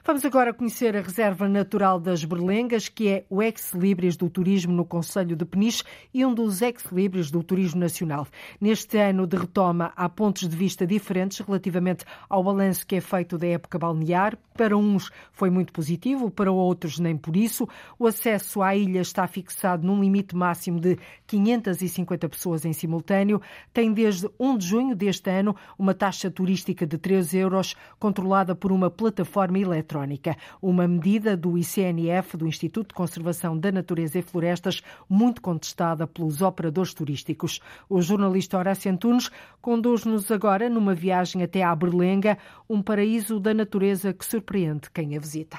Vamos 0.08 0.24
agora 0.24 0.54
conhecer 0.54 0.96
a 0.96 1.02
Reserva 1.02 1.50
Natural 1.50 2.00
das 2.00 2.24
Berlengas, 2.24 2.88
que 2.88 3.08
é 3.08 3.26
o 3.28 3.42
ex-libris 3.42 4.16
do 4.16 4.30
turismo 4.30 4.72
no 4.72 4.86
Conselho 4.86 5.36
de 5.36 5.44
Peniche 5.44 5.84
e 6.14 6.24
um 6.24 6.32
dos 6.32 6.62
ex-libris 6.62 7.32
do 7.32 7.42
turismo 7.42 7.80
nacional. 7.80 8.28
Neste 8.62 9.00
ano 9.00 9.26
de 9.26 9.36
retoma, 9.36 9.92
há 9.96 10.08
pontos 10.08 10.48
de 10.48 10.56
vista 10.56 10.86
diferentes 10.86 11.40
relativamente 11.40 12.06
ao 12.30 12.44
balanço 12.44 12.86
que 12.86 12.98
é 12.98 13.02
feito 13.02 13.36
da 13.36 13.48
época 13.48 13.80
balnear. 13.80 14.38
Para 14.56 14.78
uns 14.78 15.10
foi 15.34 15.50
muito 15.50 15.74
positivo, 15.74 16.30
para 16.30 16.52
outros 16.52 17.00
nem 17.00 17.18
por 17.18 17.36
isso. 17.36 17.68
O 17.98 18.06
acesso 18.06 18.62
à 18.62 18.76
ilha 18.76 19.02
está 19.02 19.26
fixado 19.26 19.88
num 19.88 20.00
limite 20.00 20.36
máximo 20.36 20.80
de 20.80 21.00
550 21.26 22.30
pessoas 22.30 22.64
em 22.64 22.74
simultâneo. 22.74 23.42
Tem 23.74 23.92
desde 23.92 24.30
1 24.40 24.56
de 24.56 24.68
junho 24.68 24.96
deste 24.96 25.32
ano 25.32 25.56
uma 25.80 25.96
taxa 25.96 26.30
turística 26.30 26.86
de 26.86 26.96
3 27.00 27.34
euros, 27.34 27.76
controlada 27.98 28.54
por 28.56 28.72
uma 28.72 28.92
plataforma 28.92 29.58
eletrónica 29.58 29.95
eletrónica, 29.96 30.36
uma 30.62 30.88
medida 30.88 31.38
do 31.38 31.58
ICNF, 31.58 32.38
do 32.38 32.48
Instituto 32.48 32.90
de 32.90 32.94
Conservação 32.94 33.58
da 33.58 33.72
Natureza 33.72 34.20
e 34.20 34.22
Florestas, 34.22 34.82
muito 35.10 35.42
contestada 35.42 36.06
pelos 36.06 36.42
operadores 36.42 36.94
turísticos. 36.94 37.62
O 37.90 38.02
jornalista 38.02 38.58
Horácio 38.58 38.92
Antunes 38.92 39.30
conduz-nos 39.62 40.30
agora 40.32 40.70
numa 40.70 40.94
viagem 40.94 41.44
até 41.44 41.64
à 41.64 41.74
Berlenga, 41.76 42.38
um 42.70 42.82
paraíso 42.82 43.40
da 43.40 43.54
natureza 43.54 44.14
que 44.14 44.26
surpreende 44.26 44.90
quem 44.94 45.16
a 45.16 45.20
visita. 45.20 45.58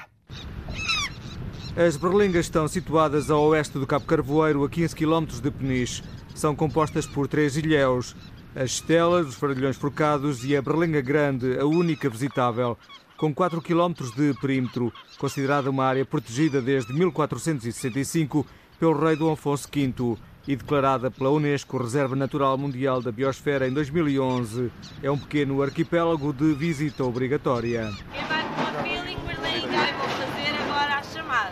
As 1.75 1.95
berlengas 1.95 2.45
estão 2.45 2.67
situadas 2.67 3.29
a 3.29 3.37
oeste 3.37 3.77
do 3.77 3.85
Cabo 3.85 4.05
Carvoeiro, 4.05 4.63
a 4.63 4.69
15 4.69 4.95
km 4.95 5.25
de 5.41 5.51
Peniche. 5.51 6.03
São 6.33 6.55
compostas 6.55 7.05
por 7.05 7.27
três 7.27 7.55
ilhéus, 7.55 8.15
as 8.55 8.71
Estelas, 8.71 9.27
os 9.27 9.35
Farilhões 9.35 9.77
Forcados 9.77 10.43
e 10.43 10.57
a 10.57 10.61
Berlenga 10.61 11.01
Grande, 11.01 11.59
a 11.59 11.65
única 11.65 12.09
visitável 12.09 12.75
com 13.17 13.33
4 13.33 13.61
km 13.61 13.93
de 14.15 14.33
perímetro, 14.39 14.93
considerada 15.17 15.69
uma 15.69 15.85
área 15.85 16.05
protegida 16.05 16.61
desde 16.61 16.93
1465 16.93 18.45
pelo 18.79 18.97
rei 18.97 19.15
Dom 19.15 19.31
Afonso 19.31 19.67
V 19.73 20.17
e 20.47 20.55
declarada 20.55 21.11
pela 21.11 21.29
Unesco 21.29 21.77
Reserva 21.77 22.15
Natural 22.15 22.57
Mundial 22.57 23.01
da 23.01 23.11
Biosfera 23.11 23.67
em 23.67 23.73
2011. 23.73 24.71
É 25.03 25.11
um 25.11 25.17
pequeno 25.17 25.61
arquipélago 25.61 26.31
de 26.31 26.53
visita 26.53 27.03
obrigatória. 27.03 27.91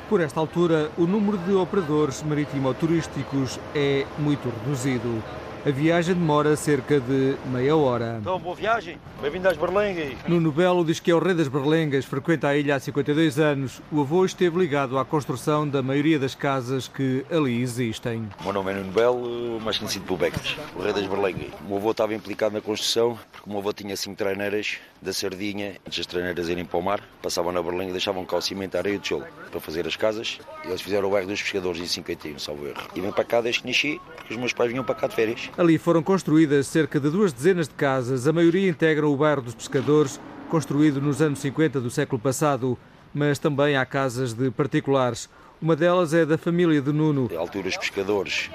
Por 0.08 0.22
esta 0.22 0.40
altura, 0.40 0.92
o 0.98 1.08
número 1.08 1.38
de 1.40 1.54
operadores 1.54 2.22
marítimo-turísticos 2.22 3.60
é 3.74 4.06
muito 4.20 4.50
reduzido. 4.50 5.22
A 5.66 5.72
viagem 5.72 6.14
demora 6.14 6.56
cerca 6.56 7.00
de 7.00 7.36
meia 7.48 7.76
hora. 7.76 8.20
Então, 8.22 8.38
boa 8.38 8.56
viagem. 8.56 9.00
Bem-vindo 9.20 9.50
às 9.50 9.58
Berlengas. 9.58 10.14
Nuno 10.28 10.52
Belo 10.52 10.86
diz 10.86 11.00
que 11.00 11.10
é 11.10 11.16
o 11.16 11.18
rei 11.18 11.34
das 11.34 11.48
Berlengas, 11.48 12.06
frequenta 12.06 12.50
a 12.50 12.56
ilha 12.56 12.76
há 12.76 12.80
52 12.80 13.40
anos. 13.40 13.82
O 13.92 14.02
avô 14.02 14.24
esteve 14.24 14.60
ligado 14.60 14.96
à 15.00 15.04
construção 15.04 15.68
da 15.68 15.82
maioria 15.82 16.20
das 16.20 16.36
casas 16.36 16.88
que 16.88 17.26
ali 17.32 17.64
existem. 17.64 18.30
O 18.42 18.44
meu 18.44 18.54
nome 18.54 18.74
é 18.74 18.76
Nuno 18.76 18.92
Belo, 18.92 19.60
mais 19.60 19.80
conhecido 19.80 20.06
por 20.06 20.20
Becas, 20.20 20.56
o 20.76 20.84
rei 20.84 20.94
das 20.94 21.08
Berlengas. 21.08 21.48
O 21.62 21.70
meu 21.70 21.78
avô 21.78 21.90
estava 21.90 22.14
implicado 22.14 22.54
na 22.54 22.62
construção, 22.62 23.18
porque 23.32 23.50
o 23.50 23.50
meu 23.50 23.58
avô 23.58 23.74
tinha 23.74 23.98
cinco 23.98 24.18
treineiras 24.18 24.78
da 25.02 25.12
Sardinha. 25.12 25.78
Antes 25.84 25.98
das 25.98 26.06
treineiras 26.06 26.48
irem 26.48 26.64
para 26.64 26.78
o 26.78 26.84
mar, 26.84 27.02
passavam 27.24 27.52
na 27.52 27.64
Berlenga 27.64 27.90
e 27.90 27.94
deixavam 27.94 28.24
cá 28.24 28.38
o 28.38 28.42
cimento, 28.42 28.76
a 28.76 28.82
areia 28.82 28.98
de 28.98 29.04
tijolo 29.04 29.26
para 29.50 29.60
fazer 29.60 29.88
as 29.88 29.96
casas. 29.96 30.38
E 30.64 30.68
eles 30.68 30.82
fizeram 30.82 31.08
o 31.08 31.12
bairro 31.12 31.28
dos 31.28 31.42
pescadores 31.42 31.82
em 31.82 31.88
51, 31.88 32.38
salvo 32.38 32.68
erro. 32.68 32.84
E 32.96 33.02
vêm 33.02 33.12
para 33.12 33.24
cá 33.24 33.42
desde 33.42 33.62
que 33.62 33.68
nasci, 33.68 34.00
porque 34.16 34.32
os 34.32 34.40
meus 34.40 34.54
pais 34.54 34.70
vinham 34.70 34.84
para 34.84 34.94
cá 34.94 35.08
de 35.08 35.16
férias. 35.16 35.50
Ali 35.58 35.78
foram 35.78 36.04
construídas 36.04 36.68
cerca 36.68 37.00
de 37.00 37.10
duas 37.10 37.32
dezenas 37.32 37.70
de 37.70 37.74
casas, 37.76 38.28
a 38.28 38.34
maioria 38.34 38.70
integram 38.70 39.08
o 39.08 39.16
bairro 39.16 39.42
dos 39.42 39.56
Pescadores, 39.56 40.20
construído 40.50 41.00
nos 41.00 41.22
anos 41.22 41.40
50 41.40 41.80
do 41.80 41.90
século 41.90 42.22
passado, 42.22 42.78
mas 43.14 43.40
também 43.40 43.78
há 43.78 43.86
casas 43.86 44.34
de 44.34 44.52
particulares. 44.52 45.30
Uma 45.62 45.74
delas 45.74 46.14
é 46.14 46.26
da 46.26 46.38
família 46.38 46.82
de 46.82 46.92
Nuno. 46.92 47.30
A 47.34 47.40
altura, 47.40 47.70
os 47.70 47.78
pescadores 47.78 48.50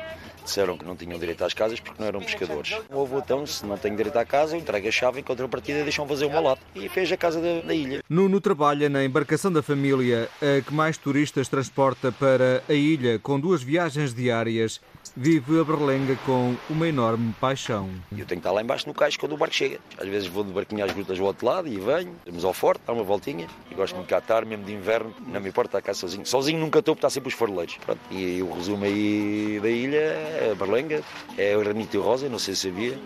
disseram 0.44 0.76
que 0.76 0.84
não 0.84 0.94
tinham 0.94 1.18
direito 1.18 1.42
às 1.42 1.54
casas 1.54 1.80
porque 1.80 1.98
não 1.98 2.06
eram 2.06 2.20
pescadores. 2.20 2.76
O 2.90 3.00
avô, 3.00 3.18
então, 3.18 3.46
se 3.46 3.64
não 3.64 3.78
tem 3.78 3.96
direito 3.96 4.18
à 4.18 4.24
casa, 4.26 4.54
entrega 4.54 4.90
a 4.90 4.92
chave 4.92 5.20
em 5.20 5.22
contrapartida 5.22 5.78
e 5.78 5.82
deixam 5.82 6.06
fazer 6.06 6.26
uma 6.26 6.40
lata. 6.40 6.60
E 6.74 6.86
fez 6.90 7.10
a 7.10 7.16
casa 7.16 7.40
da, 7.40 7.66
da, 7.66 7.74
ilha. 7.74 8.02
Nuno 8.10 8.42
trabalha 8.42 8.90
na 8.90 9.02
embarcação 9.02 9.50
da 9.50 9.62
família, 9.62 10.28
a 10.42 10.60
que 10.60 10.74
mais 10.74 10.98
turistas 10.98 11.48
transporta 11.48 12.12
para 12.12 12.62
a 12.68 12.74
ilha, 12.74 13.18
com 13.18 13.40
duas 13.40 13.62
viagens 13.62 14.12
diárias 14.12 14.82
vive 15.16 15.60
a 15.60 15.64
Berlenga 15.64 16.16
com 16.24 16.56
uma 16.68 16.88
enorme 16.88 17.34
paixão. 17.40 17.90
Eu 18.10 18.18
tenho 18.18 18.26
que 18.26 18.34
estar 18.36 18.52
lá 18.52 18.62
embaixo 18.62 18.86
no 18.86 18.94
cais 18.94 19.16
quando 19.16 19.32
o 19.32 19.36
barco 19.36 19.54
chega. 19.54 19.78
Às 19.98 20.08
vezes 20.08 20.28
vou 20.28 20.44
de 20.44 20.52
barquinho 20.52 20.84
às 20.84 20.92
grutas 20.92 21.18
do 21.18 21.24
outro 21.24 21.46
lado 21.46 21.68
e 21.68 21.78
venho, 21.78 22.14
vamos 22.26 22.44
ao 22.44 22.52
forte, 22.52 22.82
dar 22.86 22.92
uma 22.92 23.02
voltinha. 23.02 23.46
E 23.70 23.74
gosto 23.74 23.94
muito 23.94 24.06
de 24.06 24.10
cá 24.10 24.18
estar, 24.18 24.44
mesmo 24.44 24.64
de 24.64 24.72
inverno, 24.72 25.14
não 25.26 25.40
me 25.40 25.48
importa 25.48 25.78
estar 25.78 25.82
cá 25.82 25.94
sozinho. 25.94 26.24
Sozinho 26.24 26.58
nunca 26.58 26.78
estou, 26.78 26.94
porque 26.94 27.06
está 27.06 27.10
sempre 27.10 27.28
os 27.28 27.34
faroleiros. 27.34 27.76
Pronto. 27.84 28.00
E 28.10 28.42
o 28.42 28.52
resumo 28.52 28.84
aí 28.84 29.58
da 29.62 29.68
ilha, 29.68 30.16
a 30.52 30.54
Berlenga, 30.54 31.02
é 31.36 31.56
o 31.56 31.62
Ranito 31.62 32.00
Rosa, 32.00 32.28
não 32.28 32.38
sei 32.38 32.54
se 32.54 32.68
sabia, 32.68 32.98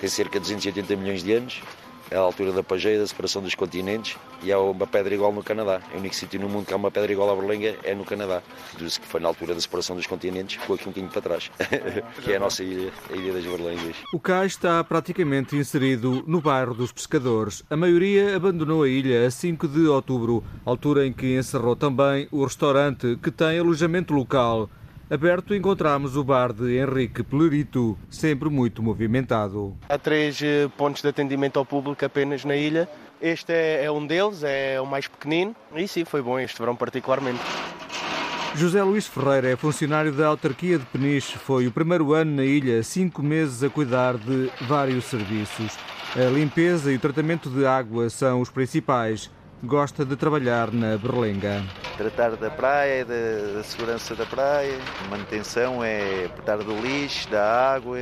tem 0.00 0.08
cerca 0.08 0.38
de 0.38 0.40
280 0.40 0.96
milhões 0.96 1.22
de 1.22 1.32
anos 1.32 1.62
é 2.12 2.16
a 2.16 2.20
altura 2.20 2.52
da 2.52 2.62
Pageia, 2.62 2.98
da 2.98 3.06
separação 3.06 3.40
dos 3.40 3.54
continentes, 3.54 4.18
e 4.42 4.52
há 4.52 4.58
uma 4.58 4.86
pedra 4.86 5.14
igual 5.14 5.32
no 5.32 5.42
Canadá. 5.42 5.80
É 5.90 5.96
o 5.96 5.98
único 5.98 6.14
sítio 6.14 6.38
no 6.38 6.48
mundo 6.48 6.66
que 6.66 6.74
há 6.74 6.76
uma 6.76 6.90
pedra 6.90 7.10
igual 7.10 7.30
à 7.30 7.34
Berlenga, 7.34 7.74
é 7.82 7.94
no 7.94 8.04
Canadá. 8.04 8.42
Diz 8.78 8.98
que 8.98 9.06
foi 9.06 9.18
na 9.18 9.28
altura 9.28 9.54
da 9.54 9.60
separação 9.60 9.96
dos 9.96 10.06
continentes, 10.06 10.60
ficou 10.60 10.76
aqui 10.76 10.84
um 10.84 10.92
bocadinho 10.92 11.10
para 11.10 11.22
trás, 11.22 11.50
que 12.22 12.32
é 12.32 12.36
a 12.36 12.40
nossa 12.40 12.62
ilha, 12.62 12.92
a 13.10 13.16
Ilha 13.16 13.32
das 13.32 13.44
Berlengas. 13.44 13.96
O 14.12 14.20
cais 14.20 14.52
está 14.52 14.84
praticamente 14.84 15.56
inserido 15.56 16.22
no 16.26 16.42
bairro 16.42 16.74
dos 16.74 16.92
pescadores. 16.92 17.64
A 17.70 17.76
maioria 17.76 18.36
abandonou 18.36 18.82
a 18.82 18.88
ilha 18.88 19.26
a 19.26 19.30
5 19.30 19.66
de 19.66 19.86
outubro, 19.86 20.44
altura 20.66 21.06
em 21.06 21.12
que 21.14 21.38
encerrou 21.38 21.74
também 21.74 22.28
o 22.30 22.44
restaurante, 22.44 23.18
que 23.22 23.30
tem 23.30 23.58
alojamento 23.58 24.12
local. 24.12 24.68
Aberto 25.12 25.54
encontramos 25.54 26.16
o 26.16 26.24
bar 26.24 26.54
de 26.54 26.78
Henrique 26.78 27.22
Pelerito, 27.22 27.98
sempre 28.08 28.48
muito 28.48 28.82
movimentado. 28.82 29.76
Há 29.86 29.98
três 29.98 30.40
eh, 30.42 30.70
pontos 30.74 31.02
de 31.02 31.08
atendimento 31.08 31.58
ao 31.58 31.66
público 31.66 32.02
apenas 32.02 32.46
na 32.46 32.56
ilha. 32.56 32.88
Este 33.20 33.52
é, 33.52 33.84
é 33.84 33.92
um 33.92 34.06
deles, 34.06 34.42
é 34.42 34.80
o 34.80 34.86
mais 34.86 35.06
pequenino. 35.06 35.54
E 35.76 35.86
sim, 35.86 36.06
foi 36.06 36.22
bom 36.22 36.40
este 36.40 36.58
verão 36.58 36.74
particularmente. 36.74 37.40
José 38.54 38.82
Luís 38.82 39.06
Ferreira 39.06 39.50
é 39.50 39.54
funcionário 39.54 40.12
da 40.12 40.28
autarquia 40.28 40.78
de 40.78 40.86
Peniche. 40.86 41.36
Foi 41.36 41.66
o 41.66 41.70
primeiro 41.70 42.14
ano 42.14 42.36
na 42.36 42.44
ilha, 42.46 42.82
cinco 42.82 43.22
meses 43.22 43.62
a 43.62 43.68
cuidar 43.68 44.16
de 44.16 44.50
vários 44.62 45.04
serviços. 45.04 45.76
A 46.16 46.30
limpeza 46.30 46.90
e 46.90 46.96
o 46.96 46.98
tratamento 46.98 47.50
de 47.50 47.66
água 47.66 48.08
são 48.08 48.40
os 48.40 48.48
principais 48.48 49.30
gosta 49.62 50.04
de 50.04 50.16
trabalhar 50.16 50.72
na 50.72 50.96
Berlenga. 50.96 51.62
Tratar 51.96 52.36
da 52.36 52.50
praia, 52.50 53.04
da, 53.04 53.58
da 53.58 53.62
segurança 53.62 54.14
da 54.14 54.26
praia, 54.26 54.76
manutenção 55.08 55.84
é 55.84 56.28
tratar 56.34 56.58
do 56.58 56.74
lixo, 56.80 57.28
da 57.30 57.74
água. 57.74 57.98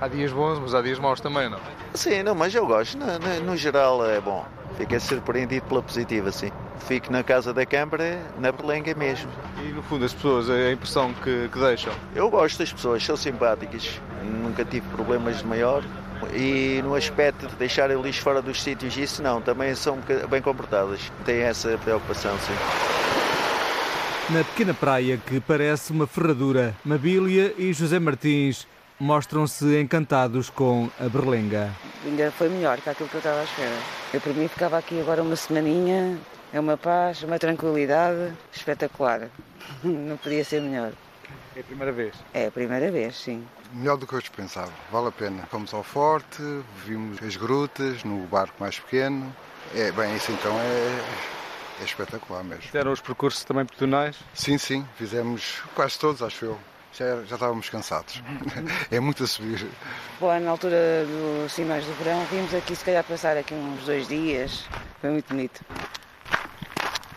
Há 0.00 0.08
dias 0.08 0.32
bons, 0.32 0.58
mas 0.58 0.74
há 0.74 0.82
dias 0.82 0.98
maus 0.98 1.20
também, 1.20 1.48
não? 1.48 1.60
Sim, 1.94 2.22
não, 2.22 2.34
mas 2.34 2.54
eu 2.54 2.66
gosto. 2.66 2.98
No, 2.98 3.06
no, 3.06 3.40
no 3.44 3.56
geral 3.56 4.04
é 4.04 4.20
bom. 4.20 4.44
Fiquei 4.76 4.98
surpreendido 4.98 5.64
pela 5.66 5.82
positiva, 5.82 6.30
sim. 6.32 6.50
Fico 6.80 7.10
na 7.10 7.22
casa 7.22 7.52
da 7.54 7.64
Câmara, 7.64 8.20
na 8.38 8.52
Berlenga 8.52 8.94
mesmo. 8.94 9.30
E 9.64 9.68
no 9.68 9.82
fundo 9.82 10.04
as 10.04 10.12
pessoas, 10.12 10.50
a 10.50 10.72
impressão 10.72 11.14
que, 11.14 11.48
que 11.48 11.58
deixam? 11.58 11.92
Eu 12.14 12.28
gosto 12.28 12.58
das 12.58 12.72
pessoas, 12.72 13.04
são 13.04 13.16
simpáticas. 13.16 14.00
Nunca 14.22 14.64
tive 14.64 14.86
problemas 14.88 15.38
de 15.38 15.46
maior. 15.46 15.82
E 16.34 16.80
no 16.82 16.94
aspecto 16.94 17.46
de 17.46 17.54
deixar 17.56 17.90
o 17.90 18.02
lixo 18.02 18.22
fora 18.22 18.42
dos 18.42 18.62
sítios, 18.62 18.96
isso 18.96 19.22
não, 19.22 19.40
também 19.40 19.74
são 19.74 19.98
bem 20.28 20.42
comportadas. 20.42 21.00
Têm 21.24 21.42
essa 21.42 21.76
preocupação, 21.78 22.36
sim. 22.38 22.54
Na 24.34 24.42
pequena 24.42 24.74
praia 24.74 25.16
que 25.16 25.40
parece 25.40 25.92
uma 25.92 26.06
ferradura, 26.06 26.74
Mabília 26.84 27.54
e 27.56 27.72
José 27.72 27.98
Martins 28.00 28.66
mostram-se 28.98 29.80
encantados 29.80 30.50
com 30.50 30.90
a 30.98 31.08
Berlenga. 31.08 31.70
Ainda 32.04 32.30
foi 32.32 32.48
melhor 32.48 32.80
que 32.80 32.90
aquilo 32.90 33.08
que 33.08 33.14
eu 33.14 33.18
estava 33.18 33.40
à 33.40 33.44
espera. 33.44 33.76
Eu, 34.12 34.20
para 34.20 34.32
mim, 34.32 34.48
ficava 34.48 34.78
aqui 34.78 35.00
agora 35.00 35.22
uma 35.22 35.36
semaninha, 35.36 36.18
é 36.52 36.58
uma 36.58 36.76
paz, 36.76 37.22
uma 37.22 37.38
tranquilidade 37.38 38.32
espetacular. 38.52 39.28
Não 39.84 40.16
podia 40.16 40.44
ser 40.44 40.60
melhor. 40.60 40.92
É 41.54 41.60
a 41.60 41.64
primeira 41.64 41.92
vez? 41.92 42.14
É 42.34 42.46
a 42.46 42.50
primeira 42.50 42.90
vez, 42.90 43.16
sim. 43.16 43.44
Melhor 43.76 43.98
do 43.98 44.06
que 44.06 44.14
eu 44.14 44.22
pensava, 44.34 44.72
vale 44.90 45.08
a 45.08 45.12
pena. 45.12 45.46
Fomos 45.50 45.74
ao 45.74 45.82
forte, 45.82 46.42
vimos 46.82 47.22
as 47.22 47.36
grutas 47.36 48.02
no 48.04 48.26
barco 48.26 48.54
mais 48.58 48.78
pequeno. 48.78 49.34
É, 49.74 49.92
bem, 49.92 50.16
isso 50.16 50.32
então 50.32 50.58
é, 50.58 51.82
é 51.82 51.84
espetacular 51.84 52.42
mesmo. 52.42 52.62
Fizeram 52.62 52.90
os 52.90 53.02
percursos 53.02 53.44
também 53.44 53.66
pedonais? 53.66 54.16
Sim, 54.32 54.56
sim, 54.56 54.86
fizemos 54.96 55.62
quase 55.74 55.98
todos, 55.98 56.22
acho 56.22 56.46
eu. 56.46 56.58
Já, 56.94 57.22
já 57.24 57.34
estávamos 57.34 57.68
cansados. 57.68 58.22
é 58.90 58.98
muito 58.98 59.24
a 59.24 59.26
subir. 59.26 59.68
Bom, 60.18 60.40
na 60.40 60.50
altura 60.50 61.04
do 61.04 61.44
assim, 61.44 61.66
mais 61.66 61.84
do 61.84 61.92
verão, 62.02 62.24
vimos 62.30 62.54
aqui 62.54 62.74
se 62.74 62.82
calhar 62.82 63.04
passar 63.04 63.36
aqui 63.36 63.52
uns 63.52 63.84
dois 63.84 64.08
dias. 64.08 64.64
Foi 65.02 65.10
muito 65.10 65.28
bonito. 65.28 65.62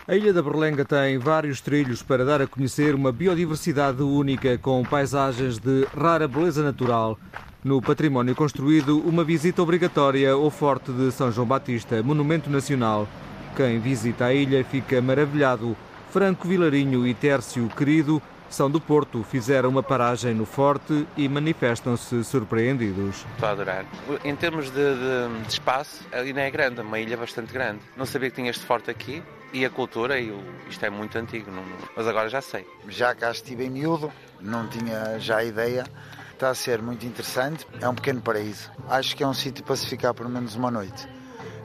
A 0.08 0.16
Ilha 0.16 0.32
da 0.32 0.42
Berlenga 0.42 0.84
tem 0.84 1.18
vários 1.18 1.60
trilhos 1.60 2.02
para 2.02 2.24
dar 2.24 2.40
a 2.40 2.46
conhecer 2.46 2.94
uma 2.94 3.12
biodiversidade 3.12 4.02
única 4.02 4.56
com 4.56 4.82
paisagens 4.82 5.58
de 5.58 5.86
rara 5.96 6.26
beleza 6.26 6.64
natural. 6.64 7.18
No 7.62 7.82
património 7.82 8.34
construído, 8.34 8.98
uma 9.06 9.22
visita 9.22 9.62
obrigatória 9.62 10.32
ao 10.32 10.50
Forte 10.50 10.90
de 10.90 11.12
São 11.12 11.30
João 11.30 11.46
Batista, 11.46 12.02
monumento 12.02 12.48
nacional. 12.48 13.06
Quem 13.54 13.78
visita 13.78 14.24
a 14.24 14.34
ilha 14.34 14.64
fica 14.64 15.02
maravilhado. 15.02 15.76
Franco 16.10 16.48
Vilarinho 16.48 17.06
e 17.06 17.12
Tércio 17.12 17.68
Querido 17.68 18.20
são 18.48 18.70
do 18.70 18.80
Porto, 18.80 19.22
fizeram 19.22 19.68
uma 19.68 19.82
paragem 19.82 20.34
no 20.34 20.46
Forte 20.46 21.06
e 21.16 21.28
manifestam-se 21.28 22.24
surpreendidos. 22.24 23.24
Estou 23.34 23.48
a 23.48 23.52
adorar. 23.52 23.84
Em 24.24 24.34
termos 24.34 24.70
de, 24.70 24.72
de, 24.72 25.42
de 25.44 25.52
espaço, 25.52 26.04
a 26.10 26.22
ilha 26.24 26.40
é 26.40 26.50
grande, 26.50 26.80
uma 26.80 26.98
ilha 26.98 27.16
bastante 27.16 27.52
grande. 27.52 27.80
Não 27.96 28.06
sabia 28.06 28.30
que 28.30 28.36
tinha 28.36 28.50
este 28.50 28.64
forte 28.64 28.90
aqui 28.90 29.22
e 29.52 29.64
a 29.64 29.70
cultura, 29.70 30.18
e 30.18 30.30
o, 30.30 30.40
isto 30.68 30.84
é 30.84 30.90
muito 30.90 31.16
antigo, 31.18 31.50
não, 31.50 31.64
mas 31.96 32.06
agora 32.06 32.28
já 32.28 32.40
sei. 32.40 32.66
Já 32.88 33.14
cá 33.14 33.30
estive 33.30 33.64
em 33.64 33.70
miúdo, 33.70 34.12
não 34.40 34.68
tinha 34.68 35.18
já 35.18 35.42
ideia. 35.42 35.84
Está 36.32 36.48
a 36.48 36.54
ser 36.54 36.80
muito 36.80 37.04
interessante, 37.04 37.66
é 37.82 37.88
um 37.88 37.94
pequeno 37.94 38.22
paraíso. 38.22 38.70
Acho 38.88 39.14
que 39.14 39.22
é 39.22 39.26
um 39.26 39.34
sítio 39.34 39.62
para 39.62 39.76
se 39.76 39.86
ficar 39.86 40.14
pelo 40.14 40.30
menos 40.30 40.54
uma 40.54 40.70
noite. 40.70 41.06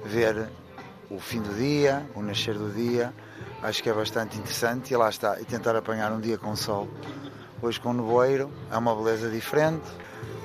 Ver 0.04 0.50
o 1.10 1.17
fim 1.17 1.41
do 1.41 1.54
dia, 1.56 2.06
o 2.13 2.21
nascer 2.21 2.56
do 2.56 2.69
dia, 2.71 3.13
acho 3.63 3.82
que 3.82 3.89
é 3.89 3.93
bastante 3.93 4.38
interessante 4.38 4.93
e 4.93 4.98
lá 4.98 5.10
está, 5.10 5.39
e 5.39 5.45
tentar 5.45 5.78
apanhar 5.78 6.12
um 6.12 6.19
dia 6.19 6.38
com 6.38 6.56
sol. 6.58 6.89
Hoje 7.62 7.80
com 7.80 7.93
nevoeiro 7.93 8.52
é 8.69 8.78
uma 8.78 8.93
beleza 8.93 9.30
diferente. 9.30 9.86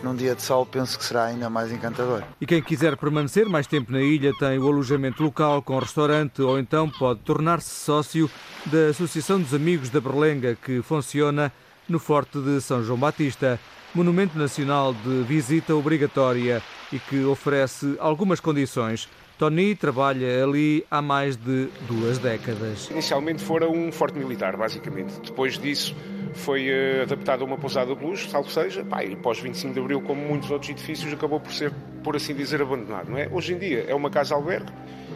Num 0.02 0.14
dia 0.14 0.34
de 0.34 0.42
sol 0.42 0.64
penso 0.64 0.98
que 0.98 1.04
será 1.04 1.24
ainda 1.26 1.50
mais 1.50 1.70
encantador. 1.70 2.22
E 2.40 2.46
quem 2.46 2.62
quiser 2.62 2.96
permanecer 2.96 3.46
mais 3.48 3.66
tempo 3.66 3.92
na 3.92 4.00
ilha 4.00 4.32
tem 4.38 4.58
o 4.58 4.66
alojamento 4.66 5.22
local 5.22 5.62
com 5.62 5.78
restaurante 5.78 6.40
ou 6.40 6.58
então 6.58 6.88
pode 6.88 7.20
tornar-se 7.20 7.70
sócio 7.70 8.30
da 8.66 8.88
Associação 8.88 9.40
dos 9.40 9.52
Amigos 9.52 9.90
da 9.90 10.00
Berlenga 10.00 10.56
que 10.56 10.80
funciona 10.82 11.52
no 11.88 11.98
Forte 11.98 12.40
de 12.40 12.60
São 12.60 12.82
João 12.82 12.98
Batista, 12.98 13.58
monumento 13.94 14.38
nacional 14.38 14.94
de 14.94 15.22
visita 15.24 15.74
obrigatória 15.74 16.62
e 16.92 16.98
que 16.98 17.24
oferece 17.24 17.96
algumas 17.98 18.40
condições 18.40 19.08
Tony 19.40 19.74
trabalha 19.74 20.44
ali 20.44 20.84
há 20.90 21.00
mais 21.00 21.34
de 21.34 21.70
duas 21.88 22.18
décadas. 22.18 22.90
Inicialmente 22.90 23.42
fora 23.42 23.66
um 23.70 23.90
forte 23.90 24.18
militar, 24.18 24.54
basicamente. 24.54 25.18
Depois 25.24 25.56
disso 25.56 25.96
foi 26.34 26.68
uh, 26.68 27.02
adaptado 27.02 27.42
a 27.42 27.44
uma 27.44 27.56
pousada 27.56 27.94
de 27.94 28.04
luz, 28.04 28.28
salvo 28.30 28.50
seja, 28.50 28.84
pá, 28.84 29.04
e 29.04 29.16
pós 29.16 29.38
25 29.38 29.74
de 29.74 29.80
Abril, 29.80 30.00
como 30.02 30.20
muitos 30.20 30.50
outros 30.50 30.70
edifícios, 30.70 31.12
acabou 31.12 31.40
por 31.40 31.52
ser, 31.52 31.72
por 32.02 32.16
assim 32.16 32.34
dizer, 32.34 32.62
abandonado. 32.62 33.10
Não 33.10 33.18
é? 33.18 33.28
Hoje 33.30 33.54
em 33.54 33.58
dia 33.58 33.84
é 33.88 33.94
uma 33.94 34.10
casa-albergue, 34.10 34.72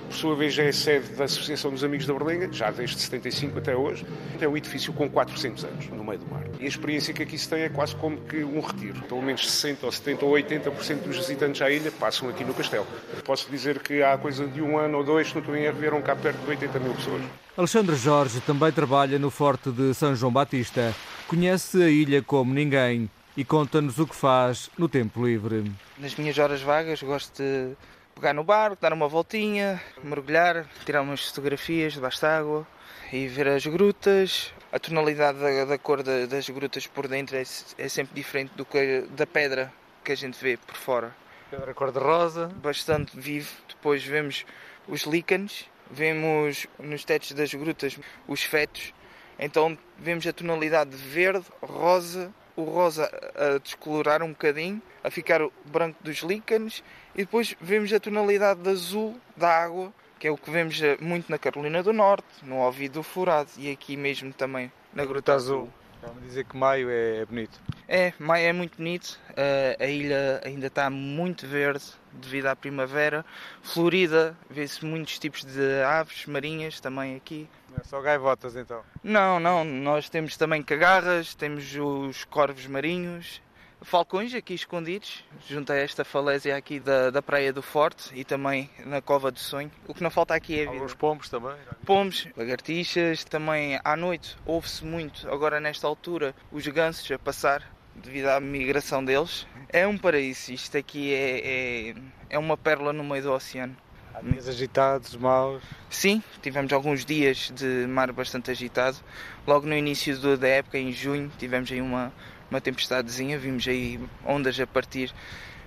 por 0.08 0.14
sua 0.14 0.36
vez 0.36 0.58
é 0.58 0.70
sede 0.70 1.08
da 1.14 1.24
Associação 1.24 1.70
dos 1.70 1.82
Amigos 1.82 2.06
da 2.06 2.12
Berlenga, 2.12 2.48
já 2.52 2.70
desde 2.70 2.98
75 3.00 3.58
até 3.58 3.74
hoje. 3.74 4.06
É 4.40 4.46
um 4.46 4.56
edifício 4.56 4.92
com 4.92 5.08
400 5.08 5.64
anos, 5.64 5.88
no 5.88 6.04
meio 6.04 6.18
do 6.18 6.26
mar. 6.26 6.42
E 6.60 6.64
a 6.64 6.68
experiência 6.68 7.12
que 7.12 7.22
aqui 7.22 7.38
se 7.38 7.48
tem 7.48 7.62
é 7.62 7.68
quase 7.68 7.96
como 7.96 8.18
que 8.18 8.44
um 8.44 8.60
retiro. 8.60 9.00
Pelo 9.02 9.22
menos 9.22 9.50
60 9.50 9.86
ou 9.86 9.92
70 9.92 10.24
ou 10.24 10.32
80% 10.32 11.02
dos 11.02 11.16
visitantes 11.16 11.62
à 11.62 11.70
ilha 11.70 11.90
passam 11.90 12.28
aqui 12.28 12.44
no 12.44 12.54
castelo. 12.54 12.86
Posso 13.24 13.50
dizer 13.50 13.80
que 13.80 14.02
há 14.02 14.16
coisa 14.18 14.46
de 14.46 14.60
um 14.60 14.78
ano 14.78 14.98
ou 14.98 15.04
dois, 15.04 15.28
se 15.28 15.34
não 15.34 15.40
estou 15.40 15.56
em 15.56 15.64
erro, 15.64 15.78
vieram 15.78 16.02
cá 16.02 16.14
perto 16.14 16.38
de 16.42 16.50
80 16.50 16.78
mil 16.80 16.94
pessoas. 16.94 17.22
Alexandre 17.56 17.94
Jorge 17.94 18.40
também 18.40 18.72
trabalha 18.72 19.16
no 19.16 19.30
Forte 19.30 19.70
de 19.70 19.94
São 19.94 20.12
João 20.16 20.32
Batista. 20.32 20.92
Conhece 21.28 21.80
a 21.80 21.88
ilha 21.88 22.20
como 22.20 22.52
ninguém 22.52 23.08
e 23.36 23.44
conta-nos 23.44 23.96
o 24.00 24.08
que 24.08 24.16
faz 24.16 24.68
no 24.76 24.88
tempo 24.88 25.24
livre. 25.24 25.70
Nas 25.96 26.16
minhas 26.16 26.36
horas 26.36 26.60
vagas 26.62 27.00
gosto 27.00 27.40
de 27.40 27.76
pegar 28.12 28.34
no 28.34 28.42
barco, 28.42 28.78
dar 28.80 28.92
uma 28.92 29.06
voltinha, 29.06 29.80
mergulhar, 30.02 30.66
tirar 30.84 31.02
umas 31.02 31.28
fotografias 31.28 31.92
debaixo 31.92 32.22
da 32.22 32.38
água 32.38 32.66
e 33.12 33.28
ver 33.28 33.46
as 33.46 33.64
grutas. 33.64 34.52
A 34.72 34.78
tonalidade 34.80 35.38
da, 35.38 35.64
da 35.64 35.78
cor 35.78 36.02
da, 36.02 36.26
das 36.26 36.48
grutas 36.48 36.88
por 36.88 37.06
dentro 37.06 37.36
é, 37.36 37.42
é, 37.78 37.88
sempre 37.88 38.16
diferente 38.16 38.50
do 38.56 38.64
que 38.64 39.02
da 39.10 39.28
pedra 39.28 39.72
que 40.02 40.10
a 40.10 40.16
gente 40.16 40.36
vê 40.42 40.56
por 40.56 40.74
fora. 40.74 41.14
Pedra 41.52 41.72
cor-de-rosa. 41.72 42.48
Bastante 42.56 43.16
vivo. 43.16 43.52
Depois 43.68 44.02
vemos 44.02 44.44
os 44.88 45.02
líquenes, 45.02 45.66
vemos 45.90 46.66
nos 46.78 47.04
tetos 47.04 47.32
das 47.32 47.52
grutas 47.52 47.98
os 48.26 48.42
fetos. 48.42 48.92
Então 49.38 49.76
vemos 49.98 50.26
a 50.26 50.32
tonalidade 50.32 50.90
de 50.90 50.96
verde, 50.96 51.44
rosa, 51.60 52.32
o 52.56 52.62
rosa 52.62 53.10
a 53.34 53.58
descolorar 53.58 54.22
um 54.22 54.28
bocadinho, 54.28 54.80
a 55.02 55.10
ficar 55.10 55.40
branco 55.64 56.02
dos 56.02 56.18
líquenes 56.18 56.82
e 57.14 57.18
depois 57.18 57.56
vemos 57.60 57.92
a 57.92 58.00
tonalidade 58.00 58.60
de 58.60 58.70
azul 58.70 59.18
da 59.36 59.48
água, 59.48 59.92
que 60.18 60.28
é 60.28 60.30
o 60.30 60.36
que 60.36 60.50
vemos 60.50 60.80
eh, 60.80 60.96
muito 61.00 61.30
na 61.30 61.38
Carolina 61.38 61.82
do 61.82 61.92
Norte, 61.92 62.26
no 62.42 62.56
Ouvido 62.56 63.02
Furado 63.02 63.50
e 63.58 63.70
aqui 63.70 63.96
mesmo 63.96 64.32
também 64.32 64.70
na 64.92 65.04
Gruta 65.04 65.34
Azul. 65.34 65.68
Estava 66.04 66.20
a 66.20 66.22
dizer 66.22 66.44
que 66.44 66.54
maio 66.54 66.90
é 66.90 67.24
bonito. 67.24 67.58
É, 67.88 68.12
maio 68.18 68.46
é 68.46 68.52
muito 68.52 68.76
bonito. 68.76 69.18
Uh, 69.30 69.82
a 69.82 69.86
ilha 69.86 70.40
ainda 70.44 70.66
está 70.66 70.90
muito 70.90 71.46
verde 71.46 71.82
devido 72.12 72.46
à 72.46 72.54
primavera. 72.54 73.24
Florida, 73.62 74.36
vê-se 74.50 74.84
muitos 74.84 75.18
tipos 75.18 75.42
de 75.44 75.82
aves 75.82 76.26
marinhas 76.26 76.78
também 76.78 77.16
aqui. 77.16 77.48
Não 77.70 77.78
é 77.78 77.84
só 77.84 78.02
gaivotas 78.02 78.54
então? 78.54 78.82
Não, 79.02 79.40
não. 79.40 79.64
Nós 79.64 80.10
temos 80.10 80.36
também 80.36 80.62
cagarras, 80.62 81.34
temos 81.34 81.74
os 81.74 82.24
corvos 82.24 82.66
marinhos, 82.66 83.40
falcões 83.84 84.34
aqui 84.34 84.54
escondidos, 84.54 85.22
junto 85.48 85.72
a 85.72 85.76
esta 85.76 86.04
falésia 86.04 86.56
aqui 86.56 86.80
da, 86.80 87.10
da 87.10 87.22
Praia 87.22 87.52
do 87.52 87.62
Forte 87.62 88.10
e 88.14 88.24
também 88.24 88.68
na 88.84 89.00
Cova 89.00 89.30
do 89.30 89.38
Sonho. 89.38 89.70
O 89.86 89.94
que 89.94 90.02
não 90.02 90.10
falta 90.10 90.34
aqui 90.34 90.60
é 90.60 90.66
Alguns 90.66 90.94
pombos 90.94 91.28
também? 91.28 91.54
Pombos, 91.84 92.26
lagartixas, 92.36 93.24
também 93.24 93.78
à 93.84 93.96
noite 93.96 94.36
ouve-se 94.46 94.84
muito, 94.84 95.28
agora 95.30 95.60
nesta 95.60 95.86
altura, 95.86 96.34
os 96.50 96.66
gansos 96.66 97.10
a 97.10 97.18
passar 97.18 97.62
devido 97.94 98.26
à 98.26 98.40
migração 98.40 99.04
deles. 99.04 99.46
É 99.68 99.86
um 99.86 99.98
paraíso, 99.98 100.52
isto 100.52 100.76
aqui 100.76 101.12
é, 101.12 101.90
é, 101.90 101.94
é 102.30 102.38
uma 102.38 102.56
pérola 102.56 102.92
no 102.92 103.04
meio 103.04 103.22
do 103.22 103.32
oceano. 103.32 103.76
Há 104.14 104.20
dias 104.20 104.48
agitados, 104.48 105.16
maus? 105.16 105.60
Sim, 105.90 106.22
tivemos 106.40 106.72
alguns 106.72 107.04
dias 107.04 107.50
de 107.52 107.84
mar 107.88 108.12
bastante 108.12 108.52
agitado. 108.52 108.96
Logo 109.44 109.66
no 109.66 109.74
início 109.74 110.16
da 110.36 110.46
época, 110.46 110.78
em 110.78 110.92
junho, 110.92 111.32
tivemos 111.36 111.72
aí 111.72 111.80
uma, 111.80 112.12
uma 112.54 112.60
tempestadezinha, 112.60 113.36
vimos 113.36 113.66
aí 113.66 113.98
ondas 114.24 114.58
a 114.60 114.66
partir, 114.66 115.12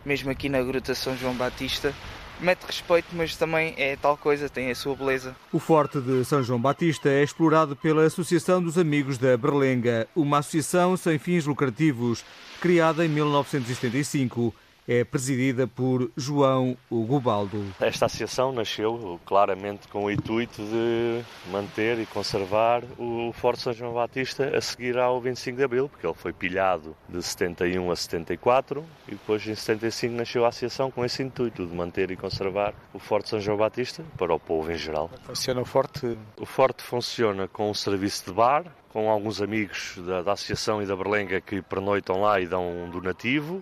mesmo 0.05 0.31
aqui 0.31 0.47
na 0.47 0.61
Gruta 0.61 0.95
São 0.95 1.17
João 1.17 1.33
Batista. 1.33 1.93
Mete 2.39 2.63
respeito, 2.65 3.07
mas 3.13 3.35
também 3.35 3.73
é 3.77 3.97
tal 3.97 4.15
coisa, 4.15 4.47
tem 4.47 4.71
a 4.71 4.75
sua 4.75 4.95
beleza. 4.95 5.35
O 5.51 5.59
Forte 5.59 5.99
de 5.99 6.23
São 6.23 6.41
João 6.41 6.61
Batista 6.61 7.09
é 7.09 7.23
explorado 7.23 7.75
pela 7.75 8.05
Associação 8.05 8.63
dos 8.63 8.77
Amigos 8.77 9.17
da 9.17 9.35
Berlenga, 9.35 10.07
uma 10.15 10.37
associação 10.37 10.95
sem 10.95 11.17
fins 11.17 11.45
lucrativos, 11.45 12.23
criada 12.61 13.03
em 13.03 13.09
1975 13.09 14.53
é 14.87 15.03
presidida 15.03 15.67
por 15.67 16.09
João 16.15 16.77
Hugo 16.89 17.19
Baldo. 17.19 17.61
Esta 17.79 18.05
associação 18.05 18.53
nasceu 18.53 19.19
claramente 19.25 19.87
com 19.89 20.05
o 20.05 20.11
intuito 20.11 20.61
de 20.63 21.21
manter 21.51 21.99
e 21.99 22.05
conservar 22.05 22.83
o 22.97 23.33
Forte 23.33 23.63
São 23.63 23.73
João 23.73 23.93
Batista 23.93 24.55
a 24.55 24.61
seguir 24.61 24.97
ao 24.97 25.19
25 25.19 25.57
de 25.57 25.63
Abril, 25.63 25.89
porque 25.89 26.07
ele 26.07 26.13
foi 26.13 26.31
pilhado 26.31 26.95
de 27.09 27.21
71 27.21 27.91
a 27.91 27.95
74 27.95 28.85
e 29.07 29.11
depois 29.11 29.45
em 29.45 29.55
75 29.55 30.15
nasceu 30.15 30.45
a 30.45 30.47
associação 30.47 30.89
com 30.89 31.03
esse 31.03 31.21
intuito 31.21 31.67
de 31.67 31.75
manter 31.75 32.09
e 32.09 32.15
conservar 32.15 32.73
o 32.93 32.99
Forte 32.99 33.29
São 33.29 33.41
João 33.41 33.57
Batista 33.57 34.05
para 34.17 34.33
o 34.33 34.39
povo 34.39 34.71
em 34.71 34.77
geral. 34.77 35.09
Funciona 35.23 35.61
o 35.61 35.65
Forte? 35.65 36.17
O 36.37 36.45
Forte 36.45 36.81
funciona 36.81 37.47
com 37.49 37.69
um 37.69 37.73
serviço 37.73 38.25
de 38.25 38.31
bar, 38.31 38.63
com 38.89 39.09
alguns 39.09 39.41
amigos 39.41 39.97
da, 39.97 40.21
da 40.21 40.31
associação 40.31 40.81
e 40.81 40.85
da 40.85 40.95
Berlenga 40.95 41.41
que 41.41 41.61
pernoitam 41.61 42.21
lá 42.21 42.39
e 42.39 42.47
dão 42.47 42.85
um 42.85 42.89
donativo 42.89 43.61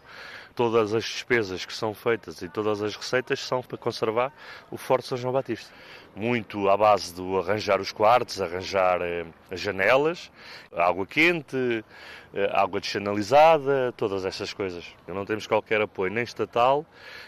todas 0.55 0.93
as 0.93 1.03
despesas 1.03 1.65
que 1.65 1.73
são 1.73 1.93
feitas 1.93 2.41
e 2.41 2.47
todas 2.47 2.81
as 2.81 2.95
receitas 2.95 3.41
são 3.41 3.61
para 3.61 3.77
conservar 3.77 4.31
o 4.71 4.77
Forte 4.77 5.07
São 5.07 5.17
João 5.17 5.33
Batista. 5.33 5.71
Muito 6.15 6.69
à 6.69 6.77
base 6.77 7.13
do 7.13 7.37
arranjar 7.37 7.81
os 7.81 7.91
quartos, 7.91 8.41
arranjar 8.41 9.01
eh, 9.01 9.25
as 9.51 9.59
janelas, 9.59 10.31
água 10.73 11.05
quente, 11.05 11.83
eh, 12.33 12.49
água 12.53 12.79
deschanalizada, 12.79 13.93
todas 13.97 14.23
essas 14.23 14.53
coisas. 14.53 14.85
Não 15.05 15.25
temos 15.25 15.45
qualquer 15.45 15.81
apoio, 15.81 16.13
nem 16.13 16.23
estatal, 16.23 16.85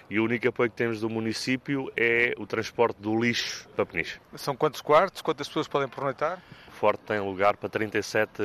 e 0.09 0.19
o 0.19 0.23
único 0.23 0.47
apoio 0.47 0.69
que 0.69 0.77
temos 0.77 1.01
do 1.01 1.09
município 1.09 1.91
é 1.97 2.33
o 2.37 2.47
transporte 2.47 3.01
do 3.01 3.19
lixo 3.19 3.67
para 3.75 3.85
Peniche. 3.85 4.21
São 4.35 4.55
quantos 4.55 4.79
quartos? 4.79 5.21
Quantas 5.21 5.49
pessoas 5.49 5.67
podem 5.67 5.89
pernoitar? 5.89 6.41
O 6.69 6.71
Forte 6.71 7.01
tem 7.01 7.19
lugar 7.19 7.57
para 7.57 7.67
37 7.67 8.41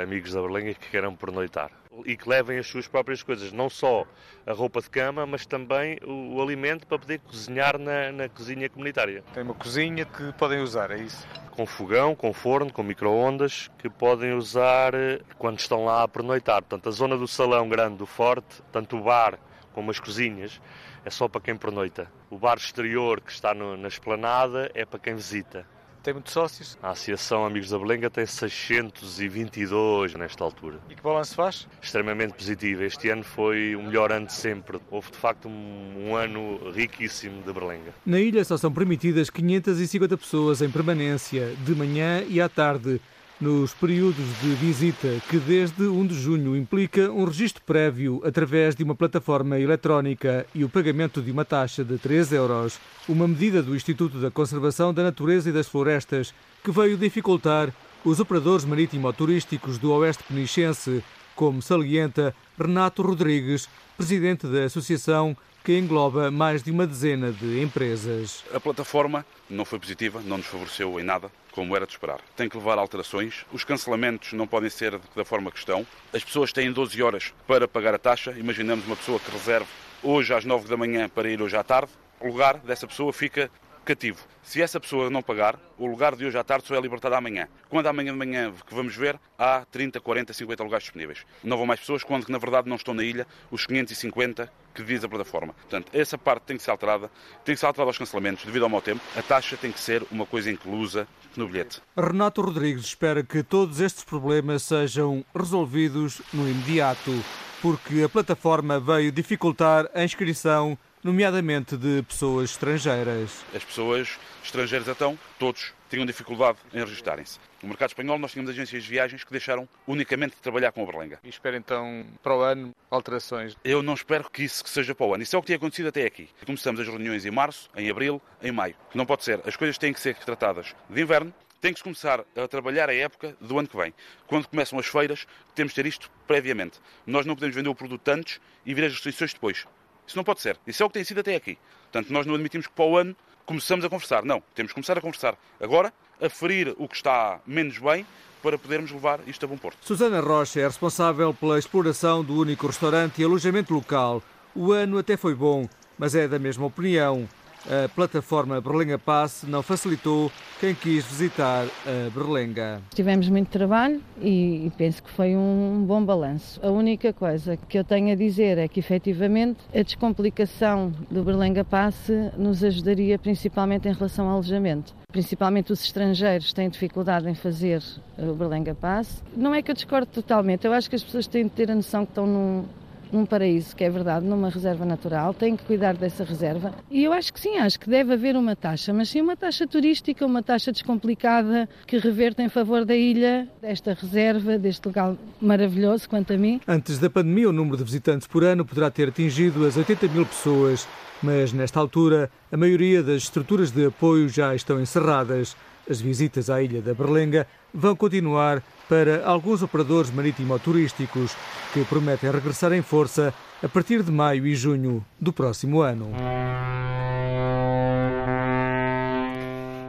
amigos 0.00 0.32
da 0.32 0.40
Berlenga 0.40 0.74
que 0.74 0.90
queiram 0.90 1.16
pernoitar 1.16 1.81
e 2.06 2.16
que 2.16 2.28
levem 2.28 2.58
as 2.58 2.66
suas 2.66 2.88
próprias 2.88 3.22
coisas, 3.22 3.52
não 3.52 3.68
só 3.68 4.06
a 4.46 4.52
roupa 4.52 4.80
de 4.80 4.88
cama, 4.88 5.26
mas 5.26 5.44
também 5.44 5.98
o, 6.04 6.36
o 6.36 6.42
alimento 6.42 6.86
para 6.86 6.98
poder 6.98 7.18
cozinhar 7.20 7.78
na, 7.78 8.10
na, 8.12 8.28
cozinha 8.28 8.68
comunitária. 8.68 9.22
Tem 9.34 9.42
uma 9.42 9.54
cozinha 9.54 10.04
que 10.04 10.32
podem 10.34 10.60
usar, 10.60 10.90
é 10.90 10.98
isso? 10.98 11.26
Com 11.50 11.66
fogão, 11.66 12.14
com 12.14 12.32
forno, 12.32 12.72
com 12.72 12.82
micro-ondas, 12.82 13.70
que 13.78 13.90
podem 13.90 14.32
usar 14.32 14.94
eh, 14.94 15.20
quando 15.38 15.58
estão 15.58 15.84
lá 15.84 16.02
a 16.02 16.08
pernoitar. 16.08 16.62
Portanto, 16.62 16.88
a 16.88 16.92
zona 16.92 17.16
do 17.16 17.28
salão 17.28 17.68
grande 17.68 17.96
do 17.96 18.06
forte, 18.06 18.62
tanto 18.72 18.96
o 18.96 19.02
bar 19.02 19.38
como 19.74 19.90
as 19.90 20.00
cozinhas, 20.00 20.60
é 21.04 21.10
só 21.10 21.28
para 21.28 21.40
quem 21.40 21.56
pernoita. 21.56 22.10
O 22.30 22.38
bar 22.38 22.56
exterior 22.56 23.20
que 23.20 23.30
está 23.30 23.52
no, 23.52 23.76
na 23.76 23.88
esplanada 23.88 24.70
é 24.74 24.84
para 24.84 24.98
quem 24.98 25.14
visita. 25.14 25.66
Tem 26.02 26.12
muitos 26.12 26.32
sócios? 26.32 26.76
A 26.82 26.90
Associação 26.90 27.46
Amigos 27.46 27.70
da 27.70 27.78
Berlenga 27.78 28.10
tem 28.10 28.26
622 28.26 30.14
nesta 30.14 30.42
altura. 30.42 30.80
E 30.90 30.96
que 30.96 31.02
balanço 31.02 31.36
faz? 31.36 31.68
Extremamente 31.80 32.34
positivo. 32.34 32.82
Este 32.82 33.08
ano 33.08 33.22
foi 33.22 33.76
o 33.76 33.82
melhor 33.82 34.10
ano 34.10 34.26
de 34.26 34.32
sempre. 34.32 34.80
Houve 34.90 35.12
de 35.12 35.16
facto 35.16 35.48
um, 35.48 36.08
um 36.08 36.16
ano 36.16 36.58
riquíssimo 36.72 37.40
de 37.42 37.52
Berlenga. 37.52 37.94
Na 38.04 38.18
ilha 38.18 38.44
só 38.44 38.56
são 38.56 38.72
permitidas 38.72 39.30
550 39.30 40.18
pessoas 40.18 40.60
em 40.60 40.68
permanência, 40.68 41.54
de 41.64 41.72
manhã 41.72 42.24
e 42.28 42.40
à 42.40 42.48
tarde 42.48 43.00
nos 43.42 43.74
períodos 43.74 44.24
de 44.40 44.54
visita, 44.54 45.08
que 45.28 45.36
desde 45.36 45.82
1 45.82 46.06
de 46.06 46.14
junho 46.14 46.56
implica 46.56 47.10
um 47.10 47.24
registro 47.24 47.60
prévio 47.66 48.22
através 48.24 48.76
de 48.76 48.84
uma 48.84 48.94
plataforma 48.94 49.58
eletrónica 49.58 50.46
e 50.54 50.62
o 50.62 50.68
pagamento 50.68 51.20
de 51.20 51.32
uma 51.32 51.44
taxa 51.44 51.82
de 51.82 51.98
3 51.98 52.34
euros, 52.34 52.78
uma 53.08 53.26
medida 53.26 53.60
do 53.60 53.74
Instituto 53.74 54.18
da 54.18 54.30
Conservação 54.30 54.94
da 54.94 55.02
Natureza 55.02 55.50
e 55.50 55.52
das 55.52 55.66
Florestas 55.66 56.32
que 56.62 56.70
veio 56.70 56.96
dificultar 56.96 57.74
os 58.04 58.20
operadores 58.20 58.64
marítimo-turísticos 58.64 59.76
do 59.76 59.90
Oeste 59.90 60.22
Penichense, 60.22 61.02
como 61.34 61.60
salienta 61.60 62.32
Renato 62.56 63.02
Rodrigues, 63.02 63.68
presidente 63.96 64.46
da 64.46 64.66
Associação 64.66 65.36
que 65.64 65.78
engloba 65.78 66.30
mais 66.30 66.62
de 66.62 66.70
uma 66.70 66.86
dezena 66.86 67.30
de 67.30 67.60
empresas. 67.60 68.44
A 68.52 68.58
plataforma 68.58 69.24
não 69.48 69.64
foi 69.64 69.78
positiva, 69.78 70.20
não 70.24 70.38
nos 70.38 70.46
favoreceu 70.46 70.98
em 70.98 71.04
nada, 71.04 71.30
como 71.52 71.76
era 71.76 71.86
de 71.86 71.92
esperar. 71.92 72.20
Tem 72.36 72.48
que 72.48 72.56
levar 72.56 72.78
alterações, 72.78 73.46
os 73.52 73.62
cancelamentos 73.62 74.32
não 74.32 74.46
podem 74.46 74.68
ser 74.68 74.98
da 75.14 75.24
forma 75.24 75.50
que 75.52 75.58
estão, 75.58 75.86
as 76.12 76.24
pessoas 76.24 76.52
têm 76.52 76.72
12 76.72 77.00
horas 77.02 77.32
para 77.46 77.68
pagar 77.68 77.94
a 77.94 77.98
taxa, 77.98 78.32
imaginamos 78.32 78.84
uma 78.86 78.96
pessoa 78.96 79.20
que 79.20 79.30
reserve 79.30 79.68
hoje 80.02 80.34
às 80.34 80.44
9 80.44 80.68
da 80.68 80.76
manhã 80.76 81.08
para 81.08 81.30
ir 81.30 81.40
hoje 81.40 81.56
à 81.56 81.62
tarde, 81.62 81.92
o 82.20 82.26
lugar 82.26 82.56
dessa 82.58 82.86
pessoa 82.86 83.12
fica 83.12 83.50
cativo. 83.84 84.18
Se 84.42 84.60
essa 84.60 84.80
pessoa 84.80 85.08
não 85.08 85.22
pagar, 85.22 85.58
o 85.78 85.86
lugar 85.86 86.16
de 86.16 86.24
hoje 86.24 86.36
à 86.36 86.44
tarde 86.44 86.66
só 86.66 86.74
é 86.74 86.80
libertado 86.80 87.14
amanhã. 87.14 87.48
Quando 87.68 87.86
amanhã 87.86 88.12
de 88.12 88.18
manhã 88.18 88.52
que 88.66 88.74
vamos 88.74 88.94
ver, 88.96 89.18
há 89.38 89.64
30, 89.70 90.00
40, 90.00 90.32
50 90.32 90.62
lugares 90.62 90.84
disponíveis. 90.84 91.24
Não 91.44 91.56
vão 91.56 91.66
mais 91.66 91.80
pessoas, 91.80 92.02
quando 92.02 92.28
na 92.28 92.38
verdade 92.38 92.68
não 92.68 92.76
estão 92.76 92.92
na 92.92 93.04
ilha 93.04 93.26
os 93.50 93.66
550 93.66 94.50
que 94.74 94.82
diz 94.82 95.04
a 95.04 95.08
plataforma. 95.08 95.52
Portanto, 95.54 95.90
essa 95.92 96.18
parte 96.18 96.42
tem 96.44 96.56
que 96.56 96.62
ser 96.62 96.70
alterada, 96.70 97.10
tem 97.44 97.54
que 97.54 97.60
ser 97.60 97.66
alterada 97.66 97.90
aos 97.90 97.98
cancelamentos 97.98 98.44
devido 98.44 98.64
ao 98.64 98.68
mau 98.68 98.82
tempo. 98.82 99.00
A 99.16 99.22
taxa 99.22 99.56
tem 99.56 99.70
que 99.70 99.80
ser 99.80 100.02
uma 100.10 100.26
coisa 100.26 100.50
inclusa 100.50 101.06
no 101.36 101.46
bilhete. 101.46 101.80
Renato 101.96 102.42
Rodrigues 102.42 102.84
espera 102.84 103.22
que 103.22 103.42
todos 103.42 103.80
estes 103.80 104.04
problemas 104.04 104.62
sejam 104.62 105.24
resolvidos 105.34 106.20
no 106.32 106.48
imediato, 106.48 107.12
porque 107.60 108.02
a 108.02 108.08
plataforma 108.08 108.80
veio 108.80 109.12
dificultar 109.12 109.88
a 109.94 110.02
inscrição 110.04 110.76
nomeadamente 111.02 111.76
de 111.76 112.02
pessoas 112.02 112.50
estrangeiras. 112.50 113.44
As 113.54 113.64
pessoas 113.64 114.18
estrangeiras, 114.42 114.88
então, 114.88 115.18
todos 115.38 115.72
tinham 115.90 116.06
dificuldade 116.06 116.58
em 116.72 116.78
registarem-se. 116.78 117.38
No 117.62 117.68
mercado 117.68 117.90
espanhol, 117.90 118.18
nós 118.18 118.32
tínhamos 118.32 118.50
agências 118.50 118.82
de 118.82 118.88
viagens 118.88 119.24
que 119.24 119.30
deixaram 119.30 119.68
unicamente 119.86 120.36
de 120.36 120.40
trabalhar 120.40 120.72
com 120.72 120.82
a 120.82 120.86
Berlenga. 120.86 121.18
E 121.22 121.28
espera 121.28 121.56
então 121.56 122.06
para 122.22 122.36
o 122.36 122.40
ano 122.40 122.74
alterações? 122.90 123.56
Eu 123.64 123.82
não 123.82 123.94
espero 123.94 124.28
que 124.30 124.44
isso 124.44 124.62
seja 124.66 124.94
para 124.94 125.06
o 125.06 125.14
ano. 125.14 125.22
Isso 125.22 125.36
é 125.36 125.38
o 125.38 125.42
que 125.42 125.48
tem 125.48 125.56
acontecido 125.56 125.88
até 125.88 126.04
aqui. 126.04 126.28
Começamos 126.46 126.80
as 126.80 126.88
reuniões 126.88 127.26
em 127.26 127.30
março, 127.30 127.68
em 127.76 127.90
abril, 127.90 128.22
em 128.42 128.50
maio. 128.50 128.74
Não 128.94 129.04
pode 129.04 129.24
ser. 129.24 129.40
As 129.46 129.56
coisas 129.56 129.76
têm 129.78 129.92
que 129.92 130.00
ser 130.00 130.16
tratadas 130.16 130.74
de 130.88 131.00
inverno. 131.02 131.32
Tem 131.60 131.72
que 131.72 131.78
se 131.78 131.84
começar 131.84 132.24
a 132.34 132.48
trabalhar 132.48 132.90
a 132.90 132.94
época 132.94 133.36
do 133.40 133.56
ano 133.56 133.68
que 133.68 133.76
vem. 133.76 133.94
Quando 134.26 134.48
começam 134.48 134.78
as 134.78 134.86
feiras, 134.86 135.26
temos 135.54 135.72
de 135.72 135.76
ter 135.76 135.86
isto 135.86 136.10
previamente. 136.26 136.80
Nós 137.06 137.24
não 137.24 137.36
podemos 137.36 137.54
vender 137.54 137.68
o 137.68 137.74
produto 137.74 138.08
antes 138.08 138.40
e 138.66 138.74
vir 138.74 138.84
as 138.84 138.92
restrições 138.94 139.32
depois. 139.32 139.64
Isso 140.06 140.16
não 140.16 140.24
pode 140.24 140.40
ser. 140.40 140.58
Isso 140.66 140.82
é 140.82 140.86
o 140.86 140.88
que 140.88 140.94
tem 140.94 141.04
sido 141.04 141.20
até 141.20 141.34
aqui. 141.34 141.58
Portanto, 141.90 142.12
nós 142.12 142.26
não 142.26 142.34
admitimos 142.34 142.66
que 142.66 142.72
para 142.72 142.84
o 142.84 142.96
ano 142.96 143.16
começamos 143.44 143.84
a 143.84 143.88
conversar. 143.88 144.24
Não, 144.24 144.42
temos 144.54 144.70
que 144.70 144.74
começar 144.74 144.96
a 144.96 145.00
conversar 145.00 145.36
agora, 145.60 145.92
a 146.20 146.28
ferir 146.28 146.74
o 146.78 146.88
que 146.88 146.96
está 146.96 147.40
menos 147.46 147.78
bem, 147.78 148.06
para 148.42 148.58
podermos 148.58 148.90
levar 148.90 149.20
isto 149.26 149.44
a 149.44 149.48
bom 149.48 149.56
porto. 149.56 149.78
Susana 149.82 150.20
Rocha 150.20 150.60
é 150.60 150.66
responsável 150.66 151.32
pela 151.32 151.58
exploração 151.58 152.24
do 152.24 152.34
único 152.34 152.66
restaurante 152.66 153.20
e 153.20 153.24
alojamento 153.24 153.72
local. 153.72 154.22
O 154.54 154.72
ano 154.72 154.98
até 154.98 155.16
foi 155.16 155.34
bom, 155.34 155.68
mas 155.98 156.14
é 156.14 156.26
da 156.26 156.38
mesma 156.38 156.66
opinião. 156.66 157.28
A 157.68 157.88
plataforma 157.88 158.60
Berlenga 158.60 158.98
Pass 158.98 159.44
não 159.46 159.62
facilitou 159.62 160.30
quem 160.60 160.74
quis 160.74 161.04
visitar 161.04 161.64
a 161.86 162.10
Berlenga. 162.10 162.80
Tivemos 162.94 163.28
muito 163.28 163.48
trabalho 163.48 164.00
e 164.20 164.70
penso 164.76 165.02
que 165.02 165.10
foi 165.10 165.36
um 165.36 165.84
bom 165.86 166.04
balanço. 166.04 166.60
A 166.62 166.70
única 166.70 167.12
coisa 167.12 167.56
que 167.56 167.78
eu 167.78 167.84
tenho 167.84 168.12
a 168.12 168.16
dizer 168.16 168.58
é 168.58 168.68
que, 168.68 168.80
efetivamente, 168.80 169.60
a 169.74 169.82
descomplicação 169.82 170.92
do 171.10 171.22
Berlenga 171.22 171.64
Pass 171.64 172.10
nos 172.36 172.64
ajudaria 172.64 173.18
principalmente 173.18 173.88
em 173.88 173.92
relação 173.92 174.26
ao 174.26 174.34
alojamento. 174.34 174.94
Principalmente 175.10 175.72
os 175.72 175.84
estrangeiros 175.84 176.52
têm 176.52 176.68
dificuldade 176.68 177.28
em 177.28 177.34
fazer 177.34 177.82
o 178.18 178.34
Berlenga 178.34 178.74
Pass. 178.74 179.22
Não 179.36 179.54
é 179.54 179.62
que 179.62 179.70
eu 179.70 179.74
discordo 179.74 180.06
totalmente, 180.06 180.66
eu 180.66 180.72
acho 180.72 180.88
que 180.88 180.96
as 180.96 181.02
pessoas 181.02 181.26
têm 181.26 181.44
de 181.44 181.50
ter 181.50 181.70
a 181.70 181.74
noção 181.74 182.04
que 182.04 182.12
estão 182.12 182.26
num, 182.26 182.64
num 183.12 183.26
paraíso, 183.26 183.76
que 183.76 183.84
é 183.84 183.90
verdade, 183.90 184.24
numa 184.24 184.48
reserva 184.48 184.84
natural, 184.84 185.34
tem 185.34 185.56
que 185.56 185.64
cuidar 185.64 185.94
dessa 185.94 186.24
reserva. 186.24 186.72
E 186.90 187.04
eu 187.04 187.12
acho 187.12 187.32
que 187.32 187.38
sim, 187.38 187.58
acho 187.58 187.78
que 187.78 187.88
deve 187.88 188.14
haver 188.14 188.36
uma 188.36 188.56
taxa, 188.56 188.92
mas 188.92 189.10
sim 189.10 189.20
uma 189.20 189.36
taxa 189.36 189.66
turística, 189.66 190.24
uma 190.24 190.42
taxa 190.42 190.72
descomplicada 190.72 191.68
que 191.86 191.98
reverta 191.98 192.42
em 192.42 192.48
favor 192.48 192.84
da 192.84 192.96
ilha, 192.96 193.46
desta 193.60 193.94
reserva, 193.94 194.58
deste 194.58 194.86
lugar 194.86 195.14
maravilhoso, 195.40 196.08
quanto 196.08 196.32
a 196.32 196.36
mim. 196.36 196.60
Antes 196.66 196.98
da 196.98 197.10
pandemia, 197.10 197.48
o 197.48 197.52
número 197.52 197.76
de 197.76 197.84
visitantes 197.84 198.26
por 198.26 198.42
ano 198.44 198.64
poderá 198.64 198.90
ter 198.90 199.08
atingido 199.08 199.66
as 199.66 199.76
80 199.76 200.08
mil 200.08 200.24
pessoas, 200.24 200.88
mas 201.22 201.52
nesta 201.52 201.78
altura 201.78 202.30
a 202.50 202.56
maioria 202.56 203.02
das 203.02 203.24
estruturas 203.24 203.70
de 203.70 203.86
apoio 203.86 204.28
já 204.28 204.54
estão 204.54 204.80
encerradas. 204.80 205.54
As 205.88 206.00
visitas 206.00 206.48
à 206.48 206.62
ilha 206.62 206.80
da 206.80 206.94
Berlenga 206.94 207.46
vão 207.74 207.96
continuar 207.96 208.62
para 208.88 209.24
alguns 209.24 209.62
operadores 209.62 210.10
marítimo-turísticos 210.10 211.34
que 211.72 211.84
prometem 211.84 212.30
regressar 212.30 212.72
em 212.72 212.82
força 212.82 213.34
a 213.62 213.68
partir 213.68 214.02
de 214.02 214.12
maio 214.12 214.46
e 214.46 214.54
junho 214.54 215.04
do 215.20 215.32
próximo 215.32 215.80
ano. 215.80 216.10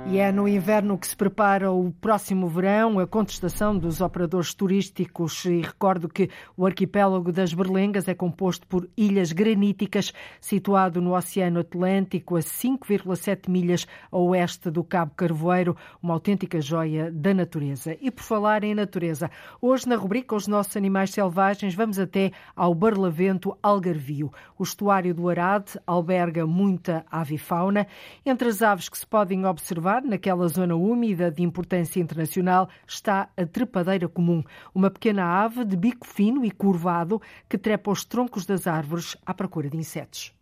E 0.06 0.20
é 0.20 0.32
no 0.34 0.48
inverno 0.48 0.98
que 0.98 1.08
se 1.08 1.16
prepara 1.16 1.72
o 1.72 1.92
próximo 1.94 2.48
verão, 2.48 3.00
a 3.00 3.08
contestação 3.08 3.76
dos 3.76 4.02
operadores 4.02 4.54
turísticos. 4.54 5.46
E 5.46 5.62
recordo 5.62 6.10
que 6.10 6.30
o 6.58 6.66
arquipélago 6.66 7.32
das 7.32 7.54
Berlengas 7.54 8.08
é 8.08 8.14
composto 8.14 8.68
por 8.68 8.88
ilhas 8.98 9.32
graníticas, 9.32 10.14
situado 10.42 11.02
no 11.02 11.16
Oceano 11.16 11.62
Atlântico, 11.62 12.36
a 12.36 12.42
5,7 12.42 13.50
milhas 13.50 13.88
a 14.12 14.18
oeste 14.18 14.70
do 14.70 14.84
Cabo 14.84 15.14
Carvoeiro, 15.16 15.76
uma 16.02 16.14
autêntica 16.14 16.60
joia 16.62 17.10
da 17.10 17.34
natureza. 17.34 17.98
E 18.00 18.12
por 18.12 18.24
falar 18.24 18.64
em 18.64 18.76
natureza, 18.76 19.32
hoje 19.62 19.88
na 19.88 19.96
rubrica 19.96 20.36
Os 20.36 20.48
Nossos 20.48 20.76
Animais 20.76 21.12
Selvagens, 21.12 21.74
vamos 21.74 21.98
até 21.98 22.32
ao 22.56 22.76
Barlavento 22.76 23.58
Algarvio. 23.64 24.32
O 24.60 24.64
estuário 24.64 25.14
do 25.14 25.30
Arade 25.30 25.80
alberga 25.88 26.46
muita 26.46 27.06
avifauna. 27.10 27.88
Entre 28.26 28.50
as 28.50 28.62
aves 28.62 28.90
que 28.90 28.98
se 28.98 29.08
podem 29.08 29.46
observar 29.46 29.93
naquela 30.02 30.48
zona 30.48 30.76
úmida 30.76 31.30
de 31.30 31.44
importância 31.44 32.00
internacional, 32.00 32.70
está 32.88 33.30
a 33.38 33.46
trepadeira 33.46 34.08
comum, 34.08 34.44
uma 34.74 34.90
pequena 34.90 35.24
ave 35.26 35.64
de 35.64 35.76
bico 35.76 36.08
fino 36.08 36.44
e 36.44 36.52
curvado 36.52 37.22
que 37.48 37.58
trepa 37.58 37.92
os 37.92 38.04
troncos 38.04 38.46
das 38.46 38.68
árvores 38.68 39.16
à 39.26 39.34
procura 39.34 39.70
de 39.70 39.78
insetos. 39.78 40.34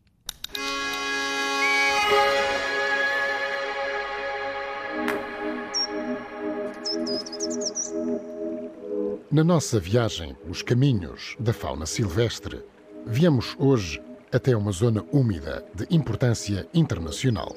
Na 9.31 9.45
nossa 9.45 9.79
viagem 9.79 10.35
pelos 10.35 10.61
caminhos 10.61 11.37
da 11.39 11.53
fauna 11.53 11.85
silvestre, 11.85 12.61
viemos 13.05 13.55
hoje 13.57 14.01
até 14.31 14.55
uma 14.55 14.71
zona 14.71 15.05
úmida 15.11 15.65
de 15.73 15.87
importância 15.89 16.67
internacional. 16.73 17.55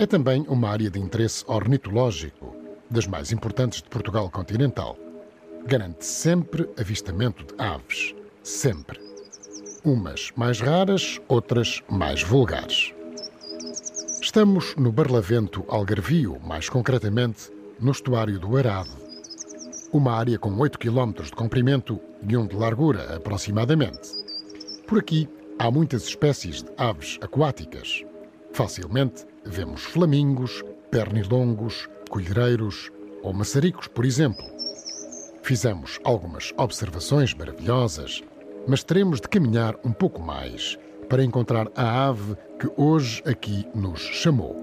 É 0.00 0.06
também 0.06 0.44
uma 0.46 0.68
área 0.70 0.88
de 0.88 1.00
interesse 1.00 1.42
ornitológico, 1.48 2.54
das 2.88 3.08
mais 3.08 3.32
importantes 3.32 3.82
de 3.82 3.88
Portugal 3.88 4.30
continental. 4.30 4.96
Garante 5.66 6.06
sempre 6.06 6.70
avistamento 6.78 7.44
de 7.44 7.60
aves, 7.60 8.14
sempre. 8.40 9.00
Umas 9.84 10.30
mais 10.36 10.60
raras, 10.60 11.20
outras 11.26 11.82
mais 11.90 12.22
vulgares. 12.22 12.94
Estamos 14.22 14.76
no 14.76 14.92
Barlavento 14.92 15.64
Algarvio, 15.66 16.38
mais 16.44 16.68
concretamente 16.68 17.50
no 17.80 17.90
estuário 17.90 18.38
do 18.38 18.56
Arado. 18.56 18.90
Uma 19.92 20.12
área 20.12 20.38
com 20.38 20.56
8 20.56 20.78
km 20.78 21.24
de 21.24 21.32
comprimento 21.32 21.98
e 22.22 22.36
1 22.36 22.46
de 22.46 22.54
largura, 22.54 23.16
aproximadamente. 23.16 24.10
Por 24.86 25.00
aqui 25.00 25.28
há 25.58 25.72
muitas 25.72 26.04
espécies 26.04 26.62
de 26.62 26.70
aves 26.76 27.18
aquáticas. 27.20 28.04
Facilmente 28.58 29.24
vemos 29.44 29.84
flamingos, 29.84 30.64
pernilongos, 30.90 31.88
colheireiros 32.10 32.90
ou 33.22 33.32
maçaricos, 33.32 33.86
por 33.86 34.04
exemplo. 34.04 34.44
Fizemos 35.44 36.00
algumas 36.02 36.52
observações 36.56 37.32
maravilhosas, 37.34 38.20
mas 38.66 38.82
teremos 38.82 39.20
de 39.20 39.28
caminhar 39.28 39.76
um 39.84 39.92
pouco 39.92 40.20
mais 40.20 40.76
para 41.08 41.22
encontrar 41.22 41.68
a 41.76 42.08
ave 42.08 42.34
que 42.58 42.68
hoje 42.76 43.22
aqui 43.24 43.64
nos 43.72 44.00
chamou. 44.00 44.56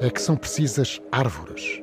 é 0.00 0.08
que 0.08 0.22
são 0.22 0.36
precisas 0.36 1.00
árvores. 1.10 1.82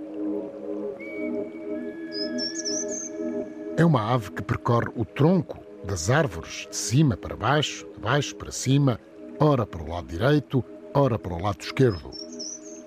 É 3.76 3.84
uma 3.84 4.14
ave 4.14 4.32
que 4.32 4.42
percorre 4.42 4.88
o 4.96 5.04
tronco 5.04 5.60
das 5.84 6.10
árvores, 6.10 6.66
de 6.70 6.76
cima 6.76 7.18
para 7.18 7.36
baixo, 7.36 7.86
de 7.94 8.00
baixo 8.00 8.36
para 8.36 8.52
cima, 8.52 9.00
ora 9.40 9.66
para 9.66 9.84
o 9.84 9.90
lado 9.90 10.08
direito, 10.08 10.64
ora 10.94 11.18
para 11.18 11.34
o 11.34 11.42
lado 11.42 11.62
esquerdo. 11.62 12.12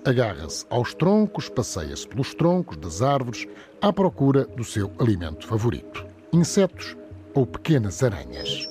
Agarra-se 0.03 0.65
aos 0.69 0.93
troncos, 0.93 1.47
passeia-se 1.47 2.07
pelos 2.07 2.33
troncos 2.33 2.77
das 2.77 3.01
árvores 3.01 3.47
à 3.81 3.93
procura 3.93 4.45
do 4.45 4.63
seu 4.63 4.91
alimento 4.99 5.45
favorito: 5.45 6.05
insetos 6.33 6.97
ou 7.33 7.45
pequenas 7.45 8.01
aranhas. 8.03 8.67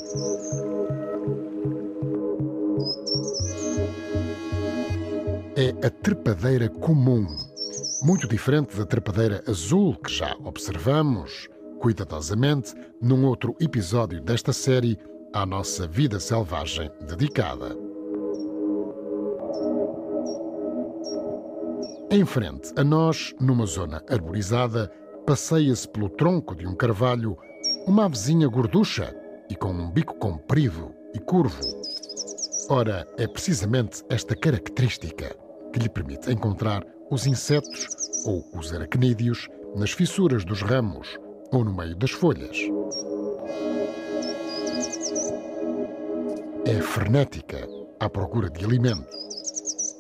É 5.57 5.87
a 5.87 5.91
trepadeira 5.91 6.69
comum, 6.69 7.27
muito 8.03 8.27
diferente 8.27 8.77
da 8.77 8.87
trepadeira 8.87 9.43
azul 9.47 9.97
que 9.97 10.13
já 10.13 10.35
observamos 10.45 11.49
cuidadosamente 11.81 12.75
num 13.01 13.25
outro 13.25 13.57
episódio 13.61 14.21
desta 14.21 14.53
série 14.53 14.99
à 15.33 15.47
nossa 15.47 15.87
vida 15.87 16.19
selvagem 16.19 16.91
dedicada. 17.07 17.77
Em 22.11 22.25
frente 22.25 22.73
a 22.77 22.83
nós, 22.83 23.33
numa 23.41 23.67
zona 23.67 24.03
arborizada, 24.09 24.91
passeia-se 25.25 25.89
pelo 25.89 26.09
tronco 26.09 26.57
de 26.57 26.67
um 26.67 26.75
carvalho 26.75 27.37
uma 27.87 28.07
avezinha 28.07 28.49
gorducha 28.49 29.15
e 29.49 29.55
com 29.55 29.71
um 29.71 29.91
bico 29.91 30.15
comprido 30.17 30.93
e 31.15 31.21
curvo. 31.21 31.63
Ora, 32.69 33.07
é 33.17 33.27
precisamente 33.29 34.03
esta 34.09 34.35
característica 34.35 35.37
que 35.73 35.79
lhe 35.79 35.89
permite 35.89 36.33
encontrar 36.33 36.85
os 37.11 37.27
insetos 37.27 37.87
ou 38.25 38.45
os 38.59 38.73
aracnídeos 38.73 39.49
nas 39.77 39.93
fissuras 39.93 40.45
dos 40.45 40.63
ramos 40.63 41.17
ou 41.53 41.65
no 41.65 41.73
meio 41.73 41.97
das 41.97 42.11
folhas. 42.11 42.59
É 46.67 46.81
frenética 46.83 47.67
à 47.99 48.09
procura 48.09 48.51
de 48.51 48.63
alimento. 48.65 49.09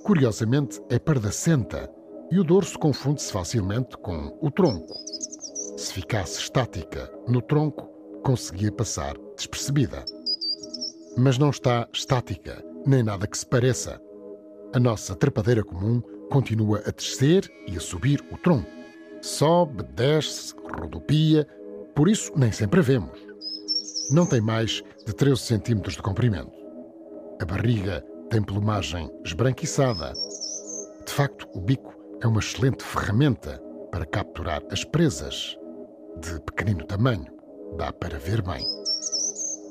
Curiosamente, 0.04 0.80
é 0.90 0.98
pardacenta 0.98 1.90
e 2.30 2.38
o 2.38 2.44
dorso 2.44 2.78
confunde-se 2.78 3.32
facilmente 3.32 3.96
com 3.96 4.36
o 4.42 4.50
tronco. 4.50 4.94
Se 5.78 5.94
ficasse 5.94 6.38
estática 6.38 7.10
no 7.26 7.40
tronco, 7.40 7.88
conseguia 8.22 8.70
passar 8.70 9.14
despercebida. 9.36 10.04
Mas 11.16 11.38
não 11.38 11.48
está 11.48 11.88
estática, 11.92 12.62
nem 12.86 13.02
nada 13.02 13.26
que 13.26 13.38
se 13.38 13.46
pareça. 13.46 14.00
A 14.74 14.78
nossa 14.78 15.16
trepadeira 15.16 15.64
comum 15.64 16.02
continua 16.30 16.82
a 16.86 16.90
descer 16.90 17.50
e 17.66 17.76
a 17.76 17.80
subir 17.80 18.22
o 18.30 18.36
tronco. 18.36 18.70
Sobe, 19.22 19.82
desce, 19.94 20.54
rodopia, 20.54 21.46
por 21.94 22.08
isso 22.08 22.32
nem 22.36 22.52
sempre 22.52 22.80
a 22.80 22.82
vemos. 22.82 23.29
Não 24.10 24.26
tem 24.26 24.40
mais 24.40 24.82
de 25.06 25.14
13 25.14 25.40
centímetros 25.40 25.94
de 25.94 26.02
comprimento. 26.02 26.50
A 27.40 27.44
barriga 27.44 28.04
tem 28.28 28.42
plumagem 28.42 29.08
esbranquiçada. 29.24 30.12
De 31.06 31.12
facto, 31.12 31.46
o 31.54 31.60
bico 31.60 31.94
é 32.20 32.26
uma 32.26 32.40
excelente 32.40 32.82
ferramenta 32.82 33.62
para 33.92 34.04
capturar 34.04 34.62
as 34.68 34.82
presas. 34.82 35.56
De 36.20 36.40
pequenino 36.40 36.84
tamanho, 36.86 37.32
dá 37.76 37.92
para 37.92 38.18
ver 38.18 38.42
bem. 38.42 38.66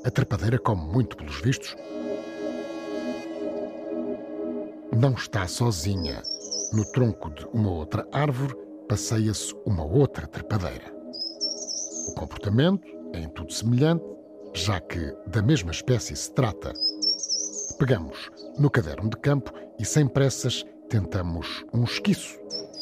A 0.06 0.10
trepadeira 0.10 0.58
come 0.58 0.90
muito 0.90 1.18
pelos 1.18 1.38
vistos. 1.42 1.76
Não 4.96 5.12
está 5.12 5.46
sozinha. 5.46 6.22
No 6.72 6.90
tronco 6.92 7.28
de 7.28 7.44
uma 7.52 7.72
outra 7.72 8.08
árvore 8.10 8.56
passeia-se 8.88 9.54
uma 9.66 9.84
outra 9.84 10.26
trepadeira. 10.26 10.90
O 12.08 12.14
comportamento 12.14 12.88
é 13.12 13.20
em 13.20 13.28
tudo 13.28 13.52
semelhante, 13.52 14.04
já 14.54 14.80
que 14.80 15.14
da 15.26 15.42
mesma 15.42 15.70
espécie 15.70 16.14
se 16.16 16.32
trata. 16.32 16.72
Pegamos 17.78 18.30
no 18.58 18.70
caderno 18.70 19.08
de 19.08 19.16
campo 19.16 19.52
e, 19.78 19.84
sem 19.84 20.06
pressas, 20.06 20.64
tentamos 20.88 21.64
um 21.72 21.84
esquiço 21.84 22.38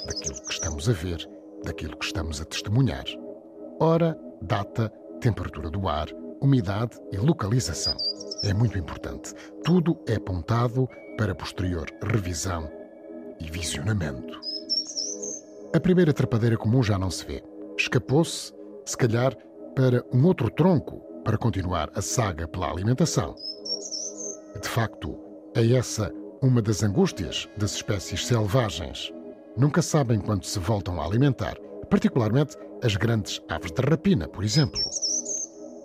daquilo 0.07 0.41
que 0.47 0.53
estamos 0.53 0.89
a 0.89 0.93
ver, 0.93 1.29
daquilo 1.65 1.97
que 1.97 2.05
estamos 2.05 2.41
a 2.41 2.45
testemunhar. 2.45 3.05
Hora, 3.81 4.19
data, 4.43 4.89
temperatura 5.21 5.71
do 5.71 5.89
ar, 5.89 6.09
umidade 6.41 6.99
e 7.13 7.17
localização. 7.17 7.97
É 8.45 8.53
muito 8.55 8.79
importante. 8.79 9.35
Tudo 9.65 9.99
é 10.07 10.15
apontado 10.15 10.89
para 11.17 11.35
posterior 11.35 11.87
revisão 12.03 12.71
e 13.41 13.51
visionamento. 13.51 14.41
A 15.75 15.81
primeira 15.81 16.13
trepadeira 16.13 16.57
comum 16.57 16.83
já 16.83 16.99
não 16.99 17.11
se 17.11 17.25
vê. 17.27 17.43
Escapou-se, 17.77 18.53
se 18.85 18.97
calhar, 18.97 19.37
para 19.77 20.05
um 20.13 20.25
outro 20.25 20.51
tronco 20.51 21.08
para 21.29 21.37
continuar 21.37 21.91
a 21.95 22.01
saga 22.01 22.49
pela 22.49 22.71
alimentação. 22.71 23.35
De 24.63 24.67
facto, 24.67 25.15
é 25.55 25.75
essa 25.75 26.11
uma 26.41 26.63
das 26.63 26.83
angústias 26.83 27.47
das 27.59 27.75
espécies 27.75 28.27
selvagens. 28.27 29.13
Nunca 29.55 29.83
sabem 29.83 30.21
quando 30.21 30.47
se 30.47 30.59
voltam 30.59 30.99
a 30.99 31.05
alimentar, 31.05 31.55
particularmente 31.91 32.57
as 32.83 32.97
grandes 32.97 33.43
aves 33.51 33.73
de 33.73 33.83
rapina, 33.83 34.27
por 34.27 34.43
exemplo. 34.43 34.81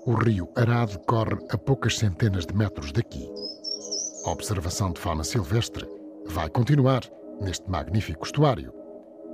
O 0.05 0.13
rio 0.13 0.47
Arado 0.55 0.97
corre 0.99 1.37
a 1.49 1.57
poucas 1.57 1.97
centenas 1.97 2.45
de 2.45 2.55
metros 2.55 2.93
daqui. 2.93 3.29
A 4.25 4.31
observação 4.31 4.93
de 4.93 5.01
fauna 5.01 5.25
silvestre 5.25 5.85
vai 6.25 6.49
continuar 6.49 7.01
neste 7.41 7.69
magnífico 7.69 8.25
estuário. 8.25 8.73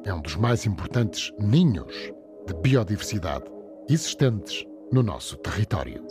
É 0.03 0.12
um 0.12 0.22
dos 0.22 0.36
mais 0.36 0.66
importantes 0.66 1.32
ninhos 1.38 2.12
de 2.47 2.53
biodiversidade 2.64 3.45
existentes 3.88 4.66
no 4.92 5.04
nosso 5.04 5.38
território. 5.38 6.04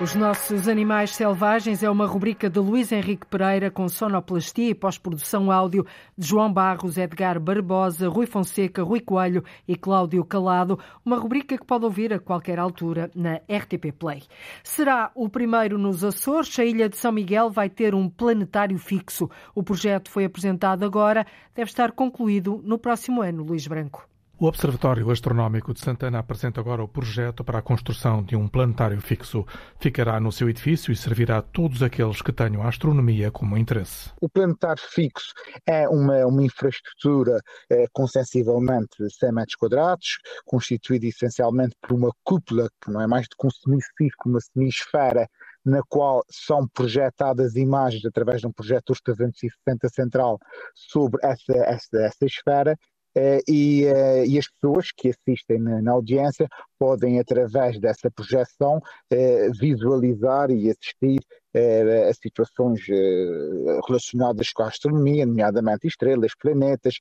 Os 0.00 0.14
Nossos 0.14 0.66
Animais 0.66 1.14
Selvagens 1.14 1.82
é 1.82 1.90
uma 1.90 2.06
rubrica 2.06 2.48
de 2.48 2.58
Luís 2.58 2.90
Henrique 2.90 3.26
Pereira 3.26 3.70
com 3.70 3.86
sonoplastia 3.86 4.70
e 4.70 4.74
pós-produção 4.74 5.52
áudio 5.52 5.84
de 6.16 6.26
João 6.26 6.50
Barros, 6.50 6.96
Edgar 6.96 7.38
Barbosa, 7.38 8.08
Rui 8.08 8.24
Fonseca, 8.24 8.82
Rui 8.82 9.00
Coelho 9.00 9.44
e 9.68 9.76
Cláudio 9.76 10.24
Calado, 10.24 10.78
uma 11.04 11.18
rubrica 11.18 11.58
que 11.58 11.66
pode 11.66 11.84
ouvir 11.84 12.14
a 12.14 12.18
qualquer 12.18 12.58
altura 12.58 13.10
na 13.14 13.34
RTP 13.46 13.92
Play. 13.92 14.22
Será 14.64 15.10
o 15.14 15.28
primeiro 15.28 15.76
nos 15.76 16.02
Açores, 16.02 16.58
a 16.58 16.64
Ilha 16.64 16.88
de 16.88 16.96
São 16.96 17.12
Miguel 17.12 17.50
vai 17.50 17.68
ter 17.68 17.94
um 17.94 18.08
planetário 18.08 18.78
fixo. 18.78 19.28
O 19.54 19.62
projeto 19.62 20.10
foi 20.10 20.24
apresentado 20.24 20.82
agora, 20.82 21.26
deve 21.54 21.70
estar 21.70 21.92
concluído 21.92 22.62
no 22.64 22.78
próximo 22.78 23.20
ano, 23.20 23.42
Luís 23.42 23.66
Branco. 23.66 24.09
O 24.40 24.46
Observatório 24.46 25.10
Astronómico 25.10 25.74
de 25.74 25.80
Santana 25.80 26.18
apresenta 26.18 26.62
agora 26.62 26.82
o 26.82 26.88
projeto 26.88 27.44
para 27.44 27.58
a 27.58 27.62
construção 27.62 28.22
de 28.22 28.34
um 28.34 28.48
planetário 28.48 28.98
fixo. 28.98 29.44
Ficará 29.78 30.18
no 30.18 30.32
seu 30.32 30.48
edifício 30.48 30.90
e 30.90 30.96
servirá 30.96 31.36
a 31.36 31.42
todos 31.42 31.82
aqueles 31.82 32.22
que 32.22 32.32
tenham 32.32 32.62
a 32.62 32.68
astronomia 32.70 33.30
como 33.30 33.58
interesse. 33.58 34.10
O 34.18 34.30
planetário 34.30 34.82
fixo 34.82 35.34
é 35.66 35.86
uma, 35.86 36.24
uma 36.24 36.42
infraestrutura 36.42 37.38
é, 37.68 37.84
com 37.92 38.06
sensivelmente 38.06 38.96
100 39.10 39.30
metros 39.30 39.56
quadrados, 39.56 40.16
constituída 40.46 41.04
essencialmente 41.04 41.76
por 41.78 41.92
uma 41.92 42.10
cúpula, 42.24 42.70
que 42.82 42.90
não 42.90 43.02
é 43.02 43.06
mais 43.06 43.28
do 43.28 43.36
que 43.38 43.46
um 43.46 43.50
semicírculo, 43.50 44.36
uma 44.36 44.40
semisfera, 44.40 45.28
na 45.62 45.82
qual 45.86 46.24
são 46.30 46.66
projetadas 46.68 47.56
imagens 47.56 48.06
através 48.06 48.40
de 48.40 48.46
um 48.46 48.52
projetor 48.52 48.96
360 49.04 49.86
central 49.90 50.38
sobre 50.74 51.20
essa, 51.22 51.52
essa, 51.52 51.98
essa 51.98 52.24
esfera 52.24 52.74
e, 53.48 53.86
uh, 53.86 54.24
e, 54.24 54.38
as 54.38 54.46
pessoas 54.48 54.90
que 54.96 55.08
assistem 55.08 55.58
na, 55.58 55.82
na, 55.82 55.92
audiência 55.92 56.48
podem, 56.78 57.18
através 57.18 57.78
dessa 57.80 58.10
projeção, 58.10 58.78
uh, 58.78 59.52
visualizar 59.58 60.50
e 60.50 60.70
assistir 60.70 61.20
a 61.52 62.14
situações 62.14 62.80
relacionadas 63.84 64.52
com 64.52 64.62
a 64.62 64.68
astronomia, 64.68 65.26
nomeadamente 65.26 65.88
estrelas, 65.88 66.30
planetas, 66.40 66.94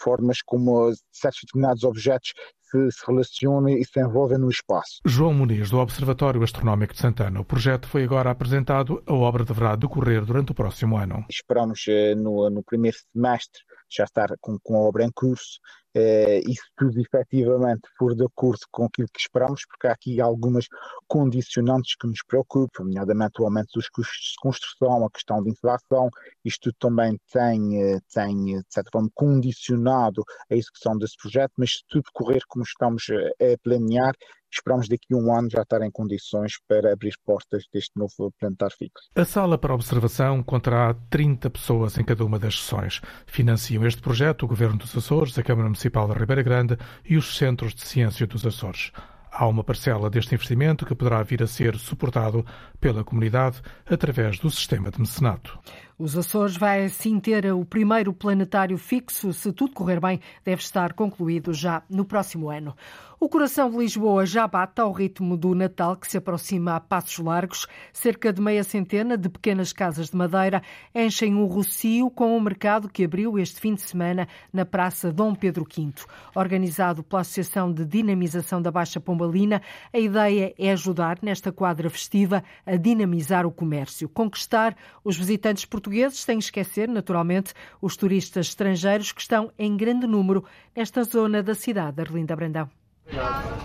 formas 0.00 0.40
como 0.42 0.92
certos 1.10 1.40
determinados 1.44 1.82
objetos 1.82 2.32
se, 2.70 2.92
se 2.92 3.04
relacionam 3.04 3.68
e 3.68 3.84
se 3.84 4.00
envolvem 4.00 4.38
no 4.38 4.48
espaço. 4.48 5.00
João 5.04 5.34
Muniz, 5.34 5.70
do 5.70 5.78
Observatório 5.78 6.40
Astronómico 6.44 6.94
de 6.94 7.00
Santana. 7.00 7.40
O 7.40 7.44
projeto 7.44 7.88
foi 7.88 8.04
agora 8.04 8.30
apresentado. 8.30 9.02
A 9.06 9.12
obra 9.12 9.44
deverá 9.44 9.74
decorrer 9.74 10.24
durante 10.24 10.52
o 10.52 10.54
próximo 10.54 10.96
ano. 10.96 11.24
Esperamos 11.28 11.80
no, 12.16 12.48
no 12.48 12.62
primeiro 12.62 12.96
semestre 13.12 13.60
já 13.88 14.04
estar 14.04 14.34
com, 14.40 14.58
com 14.62 14.76
a 14.76 14.80
obra 14.80 15.04
em 15.04 15.10
curso 15.12 15.60
eh, 15.98 16.40
isso 16.46 16.64
tudo 16.76 17.00
efetivamente 17.00 17.88
for 17.98 18.14
de 18.14 18.22
acordo 18.22 18.60
com 18.70 18.84
aquilo 18.84 19.08
que 19.08 19.18
esperamos, 19.18 19.64
porque 19.66 19.86
há 19.86 19.92
aqui 19.92 20.20
algumas 20.20 20.66
condicionantes 21.08 21.96
que 21.96 22.06
nos 22.06 22.22
preocupam, 22.22 22.84
nomeadamente 22.84 23.40
o 23.40 23.46
aumento 23.46 23.70
dos 23.74 23.88
custos 23.88 24.32
de 24.32 24.36
construção, 24.42 25.06
a 25.06 25.10
questão 25.10 25.42
de 25.42 25.50
inflação, 25.50 26.10
isto 26.44 26.64
tudo 26.64 26.76
também 26.78 27.18
tem, 27.32 27.82
eh, 27.82 27.98
tem 28.12 28.36
de 28.44 28.64
certa 28.68 28.90
forma, 28.92 29.08
condicionado 29.14 30.22
a 30.50 30.54
execução 30.54 30.98
desse 30.98 31.16
projeto, 31.16 31.52
mas 31.56 31.70
se 31.78 31.82
tudo 31.88 32.04
correr 32.12 32.42
como 32.46 32.62
estamos 32.62 33.04
a 33.10 33.58
planear, 33.62 34.12
esperamos 34.56 34.88
daqui 34.88 35.12
a 35.12 35.16
um 35.16 35.34
ano 35.34 35.48
já 35.50 35.62
estar 35.62 35.82
em 35.82 35.90
condições 35.90 36.54
para 36.68 36.92
abrir 36.92 37.14
portas 37.24 37.64
deste 37.72 37.92
novo 37.96 38.32
planetário 38.38 38.76
fixo. 38.76 39.08
A 39.14 39.24
sala 39.24 39.58
para 39.58 39.74
observação 39.74 40.42
contará 40.42 40.94
30 41.10 41.50
pessoas 41.50 41.98
em 41.98 42.04
cada 42.04 42.24
uma 42.24 42.38
das 42.38 42.60
sessões. 42.60 43.00
Financiam 43.26 43.86
este 43.86 44.00
projeto 44.00 44.44
o 44.44 44.48
Governo 44.48 44.78
dos 44.78 44.96
Açores, 44.96 45.38
a 45.38 45.42
Câmara 45.42 45.68
Municipal 45.68 45.85
da 45.90 46.14
Ribeira 46.14 46.42
Grande 46.42 46.76
e 47.04 47.16
os 47.16 47.36
Centros 47.36 47.74
de 47.74 47.82
Ciência 47.82 48.26
dos 48.26 48.44
Açores. 48.44 48.92
Há 49.30 49.46
uma 49.46 49.62
parcela 49.62 50.08
deste 50.08 50.34
investimento 50.34 50.86
que 50.86 50.94
poderá 50.94 51.22
vir 51.22 51.42
a 51.42 51.46
ser 51.46 51.76
suportado 51.76 52.44
pela 52.80 53.04
comunidade 53.04 53.60
através 53.88 54.38
do 54.38 54.50
sistema 54.50 54.90
de 54.90 55.00
mecenato. 55.00 55.58
Os 55.98 56.14
Açores 56.14 56.58
vai 56.58 56.84
assim 56.84 57.18
ter 57.18 57.50
o 57.54 57.64
primeiro 57.64 58.12
planetário 58.12 58.76
fixo. 58.76 59.32
Se 59.32 59.50
tudo 59.50 59.72
correr 59.72 59.98
bem, 59.98 60.20
deve 60.44 60.60
estar 60.60 60.92
concluído 60.92 61.54
já 61.54 61.82
no 61.88 62.04
próximo 62.04 62.50
ano. 62.50 62.76
O 63.18 63.30
coração 63.30 63.70
de 63.70 63.78
Lisboa 63.78 64.26
já 64.26 64.46
bate 64.46 64.78
ao 64.78 64.92
ritmo 64.92 65.38
do 65.38 65.54
Natal, 65.54 65.96
que 65.96 66.06
se 66.06 66.18
aproxima 66.18 66.76
a 66.76 66.80
passos 66.80 67.16
largos. 67.18 67.66
Cerca 67.90 68.30
de 68.30 68.42
meia 68.42 68.62
centena 68.62 69.16
de 69.16 69.30
pequenas 69.30 69.72
casas 69.72 70.10
de 70.10 70.16
madeira 70.16 70.62
enchem 70.94 71.34
o 71.34 71.46
Rocio 71.46 72.10
com 72.10 72.36
o 72.36 72.40
mercado 72.42 72.90
que 72.90 73.04
abriu 73.04 73.38
este 73.38 73.58
fim 73.58 73.74
de 73.74 73.80
semana 73.80 74.28
na 74.52 74.66
Praça 74.66 75.10
Dom 75.10 75.34
Pedro 75.34 75.64
V. 75.64 75.94
Organizado 76.34 77.02
pela 77.02 77.22
Associação 77.22 77.72
de 77.72 77.86
Dinamização 77.86 78.60
da 78.60 78.70
Baixa 78.70 79.00
Pombalina, 79.00 79.62
a 79.94 79.98
ideia 79.98 80.54
é 80.58 80.70
ajudar 80.72 81.18
nesta 81.22 81.50
quadra 81.50 81.88
festiva 81.88 82.44
a 82.66 82.76
dinamizar 82.76 83.46
o 83.46 83.52
comércio, 83.52 84.08
conquistar 84.08 84.76
os 85.04 85.16
visitantes 85.16 85.64
portugueses, 85.64 86.20
sem 86.20 86.38
esquecer, 86.38 86.88
naturalmente, 86.88 87.54
os 87.80 87.96
turistas 87.96 88.48
estrangeiros 88.48 89.12
que 89.12 89.20
estão 89.20 89.52
em 89.58 89.76
grande 89.76 90.06
número 90.06 90.44
nesta 90.74 91.04
zona 91.04 91.42
da 91.42 91.54
cidade. 91.54 92.00
Arlinda 92.00 92.34
Brandão. 92.34 92.68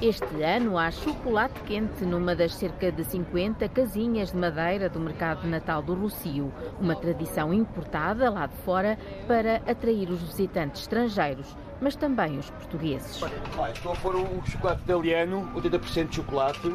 Este 0.01 0.43
ano 0.43 0.77
há 0.77 0.91
chocolate 0.91 1.59
quente 1.61 2.05
numa 2.05 2.35
das 2.35 2.53
cerca 2.53 2.91
de 2.91 3.03
50 3.03 3.67
casinhas 3.69 4.31
de 4.31 4.37
madeira 4.37 4.87
do 4.87 4.99
mercado 4.99 5.41
de 5.41 5.47
Natal 5.47 5.81
do 5.81 5.95
Rocio, 5.95 6.53
uma 6.79 6.95
tradição 6.95 7.51
importada 7.51 8.29
lá 8.29 8.45
de 8.45 8.55
fora 8.57 8.99
para 9.27 9.55
atrair 9.67 10.09
os 10.11 10.21
visitantes 10.21 10.81
estrangeiros, 10.81 11.55
mas 11.81 11.95
também 11.95 12.37
os 12.37 12.49
portugueses. 12.51 13.21
Olha, 13.57 13.71
estou 13.71 13.93
a 13.93 13.95
pôr 13.95 14.15
o 14.15 14.45
chocolate 14.45 14.83
italiano, 14.83 15.51
80% 15.55 16.09
de 16.09 16.15
chocolate. 16.17 16.71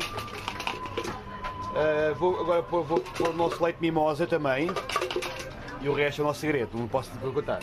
Uh, 1.76 2.14
vou 2.14 2.40
agora 2.40 2.62
pôr, 2.62 2.82
vou 2.82 3.00
pôr 3.00 3.28
o 3.28 3.32
nosso 3.32 3.62
leite 3.62 3.78
mimosa 3.80 4.26
também. 4.26 4.70
E 5.80 5.88
o 5.88 5.92
resto 5.92 6.22
é 6.22 6.24
o 6.24 6.26
nosso 6.26 6.40
segredo, 6.40 6.70
não 6.74 6.88
posso 6.88 7.10
te 7.10 7.18
perguntar 7.18 7.60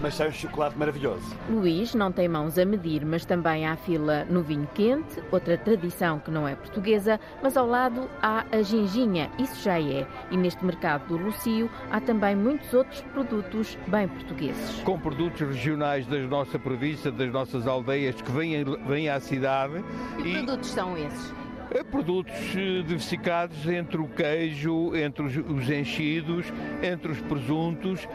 mas 0.00 0.14
sai 0.14 0.28
um 0.28 0.32
chocolate 0.32 0.76
maravilhoso. 0.78 1.36
Luís 1.48 1.94
não 1.94 2.12
tem 2.12 2.28
mãos 2.28 2.58
a 2.58 2.64
medir, 2.64 3.04
mas 3.04 3.24
também 3.24 3.66
há 3.66 3.76
fila 3.76 4.24
no 4.24 4.42
vinho 4.42 4.68
quente, 4.74 5.22
outra 5.30 5.56
tradição 5.58 6.18
que 6.18 6.30
não 6.30 6.46
é 6.46 6.54
portuguesa, 6.54 7.18
mas 7.42 7.56
ao 7.56 7.66
lado 7.66 8.08
há 8.22 8.44
a 8.52 8.62
ginginha, 8.62 9.30
isso 9.38 9.62
já 9.62 9.80
é. 9.80 10.06
E 10.30 10.36
neste 10.36 10.64
mercado 10.64 11.06
do 11.08 11.16
Lucio 11.16 11.70
há 11.90 12.00
também 12.00 12.36
muitos 12.36 12.72
outros 12.72 13.00
produtos 13.12 13.76
bem 13.88 14.08
portugueses. 14.08 14.80
Com 14.82 14.98
produtos 14.98 15.40
regionais 15.40 16.06
da 16.06 16.18
nossa 16.18 16.58
província, 16.58 17.10
das 17.10 17.32
nossas 17.32 17.66
aldeias 17.66 18.20
que 18.20 18.30
vêm, 18.30 18.64
vêm 18.86 19.08
à 19.08 19.20
cidade. 19.20 19.84
Que 20.22 20.28
e... 20.28 20.32
produtos 20.34 20.70
são 20.70 20.96
esses? 20.96 21.47
É 21.70 21.84
produtos 21.84 22.34
eh, 22.56 22.82
diversificados 22.82 23.66
entre 23.66 23.98
o 23.98 24.08
queijo, 24.08 24.96
entre 24.96 25.24
os 25.24 25.68
enchidos, 25.68 26.46
entre 26.82 27.12
os 27.12 27.20
presuntos 27.20 28.08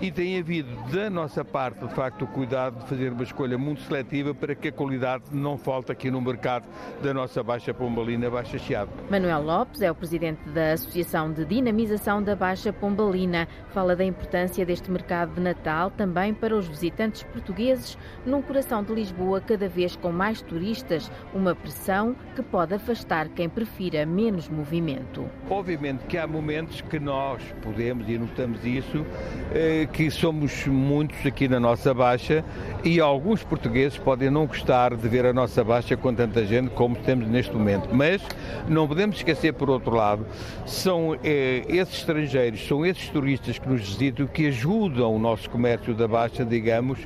e 0.00 0.10
tem 0.10 0.38
havido 0.38 0.70
da 0.90 1.10
nossa 1.10 1.44
parte, 1.44 1.86
de 1.86 1.94
facto, 1.94 2.22
o 2.24 2.26
cuidado 2.26 2.78
de 2.78 2.88
fazer 2.88 3.12
uma 3.12 3.22
escolha 3.22 3.58
muito 3.58 3.82
seletiva 3.82 4.32
para 4.32 4.54
que 4.54 4.68
a 4.68 4.72
qualidade 4.72 5.24
não 5.30 5.58
falte 5.58 5.92
aqui 5.92 6.10
no 6.10 6.22
mercado 6.22 6.66
da 7.02 7.12
nossa 7.12 7.42
Baixa 7.42 7.74
Pombalina, 7.74 8.30
Baixa 8.30 8.58
Chiado. 8.58 8.90
Manuel 9.10 9.42
Lopes 9.42 9.82
é 9.82 9.90
o 9.90 9.94
presidente 9.94 10.48
da 10.50 10.72
Associação 10.72 11.30
de 11.30 11.44
Dinamização 11.44 12.22
da 12.22 12.34
Baixa 12.34 12.72
Pombalina. 12.72 13.46
Fala 13.74 13.94
da 13.94 14.04
importância 14.04 14.64
deste 14.64 14.90
mercado 14.90 15.34
de 15.34 15.40
Natal 15.40 15.90
também 15.90 16.32
para 16.32 16.56
os 16.56 16.66
visitantes 16.66 17.22
portugueses 17.24 17.98
num 18.24 18.40
coração 18.40 18.82
de 18.82 18.94
Lisboa 18.94 19.40
cada 19.40 19.68
vez 19.68 19.96
com 19.96 20.10
mais 20.10 20.40
turistas, 20.40 21.10
uma 21.34 21.54
pressão 21.54 22.16
que 22.34 22.42
pode 22.42 22.72
afastar 22.72 22.99
quem 23.34 23.48
prefira 23.48 24.06
menos 24.06 24.48
movimento. 24.48 25.24
Obviamente 25.48 26.04
que 26.06 26.16
há 26.16 26.26
momentos 26.26 26.80
que 26.80 26.98
nós 26.98 27.42
podemos, 27.62 28.08
e 28.08 28.18
notamos 28.18 28.64
isso, 28.64 29.04
eh, 29.52 29.88
que 29.92 30.10
somos 30.10 30.66
muitos 30.66 31.24
aqui 31.26 31.48
na 31.48 31.58
nossa 31.58 31.92
Baixa 31.92 32.44
e 32.84 33.00
alguns 33.00 33.42
portugueses 33.42 33.98
podem 33.98 34.30
não 34.30 34.46
gostar 34.46 34.94
de 34.94 35.08
ver 35.08 35.26
a 35.26 35.32
nossa 35.32 35.64
Baixa 35.64 35.96
com 35.96 36.14
tanta 36.14 36.44
gente 36.44 36.70
como 36.70 36.96
temos 36.96 37.26
neste 37.26 37.52
momento. 37.52 37.88
Mas 37.92 38.22
não 38.68 38.86
podemos 38.86 39.16
esquecer, 39.16 39.52
por 39.54 39.70
outro 39.70 39.94
lado, 39.94 40.26
são 40.66 41.16
eh, 41.24 41.64
esses 41.68 41.98
estrangeiros, 41.98 42.66
são 42.66 42.84
esses 42.86 43.08
turistas 43.08 43.58
que 43.58 43.68
nos 43.68 43.80
visitam 43.80 44.26
que 44.26 44.46
ajudam 44.46 45.14
o 45.14 45.18
nosso 45.18 45.48
comércio 45.50 45.94
da 45.94 46.06
Baixa, 46.06 46.44
digamos, 46.44 46.98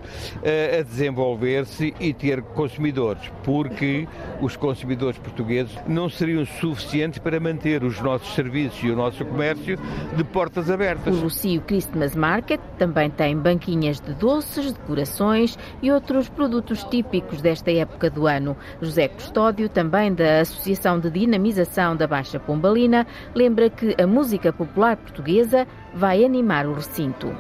eh, 0.43 0.79
a 0.81 0.83
desenvolver-se 0.83 1.95
e 1.99 2.13
ter 2.13 2.43
consumidores, 2.43 3.23
porque 3.43 4.07
os 4.41 4.57
consumidores 4.57 5.19
portugueses 5.19 5.75
não 5.87 6.09
seriam 6.09 6.45
suficientes 6.45 7.19
para 7.19 7.39
manter 7.39 7.83
os 7.83 8.01
nossos 8.01 8.35
serviços 8.35 8.83
e 8.83 8.91
o 8.91 8.97
nosso 8.97 9.25
comércio 9.25 9.79
de 10.17 10.25
portas 10.25 10.71
abertas. 10.71 11.17
O 11.17 11.25
Lucio 11.25 11.61
Christmas 11.63 12.15
Market 12.15 12.61
também 12.79 13.11
tem 13.11 13.37
banquinhas 13.37 14.01
de 14.01 14.15
doces, 14.15 14.73
decorações 14.73 15.59
e 15.83 15.91
outros 15.91 16.29
produtos 16.29 16.85
típicos 16.85 17.41
desta 17.41 17.71
época 17.71 18.11
do 18.11 18.27
ano. 18.27 18.57
José 18.81 19.09
Custódio, 19.09 19.69
também 19.69 20.13
da 20.13 20.41
Associação 20.41 20.99
de 20.99 21.11
Dinamização 21.11 21.97
da 21.97 22.07
Baixa 22.07 22.39
Pombalina, 22.39 23.07
lembra 23.35 23.71
que 23.71 23.95
a 24.01 24.07
música 24.07 24.53
popular 24.53 24.97
portuguesa 24.97 25.67
vai 25.95 26.25
animar 26.25 26.67
o 26.67 26.75
recinto. 26.75 27.35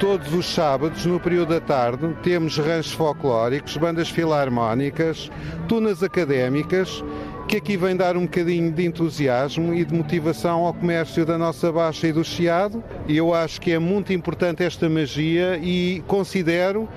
Todos 0.00 0.32
os 0.32 0.46
sábados, 0.46 1.04
no 1.04 1.20
período 1.20 1.50
da 1.50 1.60
tarde, 1.60 2.16
temos 2.22 2.56
ranchos 2.56 2.92
folclóricos, 2.92 3.76
bandas 3.76 4.08
filarmónicas, 4.08 5.30
tunas 5.68 6.02
académicas 6.02 7.04
que 7.50 7.56
aqui 7.56 7.76
vem 7.76 7.96
dar 7.96 8.16
um 8.16 8.26
bocadinho 8.26 8.70
de 8.70 8.86
entusiasmo 8.86 9.74
e 9.74 9.84
de 9.84 9.92
motivação 9.92 10.66
ao 10.66 10.72
comércio 10.72 11.26
da 11.26 11.36
nossa 11.36 11.72
Baixa 11.72 12.06
e 12.06 12.12
do 12.12 12.22
Chiado. 12.22 12.80
Eu 13.08 13.34
acho 13.34 13.60
que 13.60 13.72
é 13.72 13.78
muito 13.80 14.12
importante 14.12 14.62
esta 14.62 14.88
magia 14.88 15.58
e 15.60 16.00
considero 16.06 16.82
uh, 16.82 16.88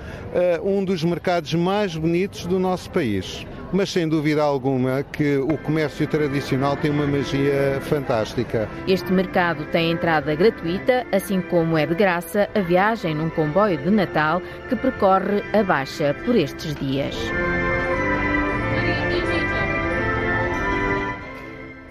um 0.63 0.85
dos 0.85 1.03
mercados 1.03 1.55
mais 1.55 1.97
bonitos 1.97 2.45
do 2.45 2.59
nosso 2.59 2.91
país. 2.91 3.47
Mas 3.71 3.89
sem 3.89 4.07
dúvida 4.07 4.43
alguma 4.43 5.01
que 5.01 5.37
o 5.37 5.57
comércio 5.57 6.05
tradicional 6.05 6.77
tem 6.77 6.91
uma 6.91 7.07
magia 7.07 7.79
fantástica. 7.81 8.69
Este 8.87 9.11
mercado 9.11 9.65
tem 9.71 9.89
entrada 9.89 10.35
gratuita, 10.35 11.03
assim 11.11 11.41
como 11.41 11.79
é 11.79 11.87
de 11.87 11.95
graça 11.95 12.47
a 12.53 12.59
viagem 12.59 13.15
num 13.15 13.31
comboio 13.31 13.79
de 13.79 13.89
Natal 13.89 14.39
que 14.69 14.75
percorre 14.75 15.41
a 15.51 15.63
Baixa 15.63 16.15
por 16.23 16.35
estes 16.35 16.75
dias. 16.75 17.15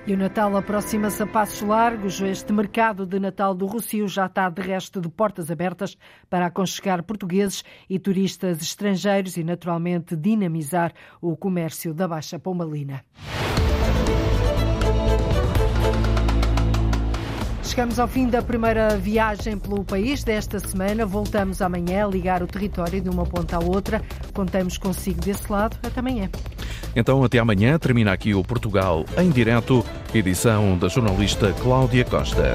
E 0.05 0.13
o 0.13 0.17
Natal 0.17 0.57
aproxima-se 0.57 1.23
a 1.23 1.27
passos 1.29 1.61
largos. 1.61 2.21
Este 2.21 2.53
mercado 2.53 3.07
de 3.07 3.21
Natal 3.21 3.55
do 3.55 3.67
Rocio 3.67 4.09
já 4.09 4.27
está 4.27 4.51
de 4.51 4.61
resto 4.61 5.01
de 5.01 5.09
portas 5.09 5.49
abertas 5.49 5.97
para 6.29 6.47
aconchegar 6.47 7.05
portugueses 7.05 7.63
e 7.89 8.01
turistas 8.01 8.61
estrangeiros 8.61 9.37
e, 9.37 9.45
naturalmente, 9.45 10.17
dinamizar 10.17 10.93
o 11.21 11.37
comércio 11.37 11.95
da 11.95 12.09
Baixa 12.09 12.37
Pomalina. 12.37 13.05
Chegamos 17.73 17.99
ao 17.99 18.07
fim 18.07 18.29
da 18.29 18.43
primeira 18.43 18.99
viagem 18.99 19.57
pelo 19.57 19.83
país 19.83 20.23
desta 20.23 20.59
semana. 20.59 21.07
Voltamos 21.07 21.63
amanhã 21.63 22.05
a 22.05 22.07
ligar 22.07 22.43
o 22.43 22.47
território 22.47 23.01
de 23.01 23.09
uma 23.09 23.25
ponta 23.25 23.57
à 23.57 23.61
outra. 23.61 24.03
Contamos 24.35 24.77
consigo 24.77 25.23
desse 25.23 25.51
lado. 25.51 25.79
Até 25.83 25.99
amanhã. 25.99 26.29
Então, 26.95 27.25
até 27.25 27.39
amanhã. 27.39 27.79
Termina 27.79 28.13
aqui 28.13 28.35
o 28.35 28.45
Portugal 28.45 29.07
em 29.17 29.31
direto, 29.31 29.83
edição 30.15 30.77
da 30.77 30.87
jornalista 30.89 31.51
Cláudia 31.63 32.05
Costa. 32.05 32.53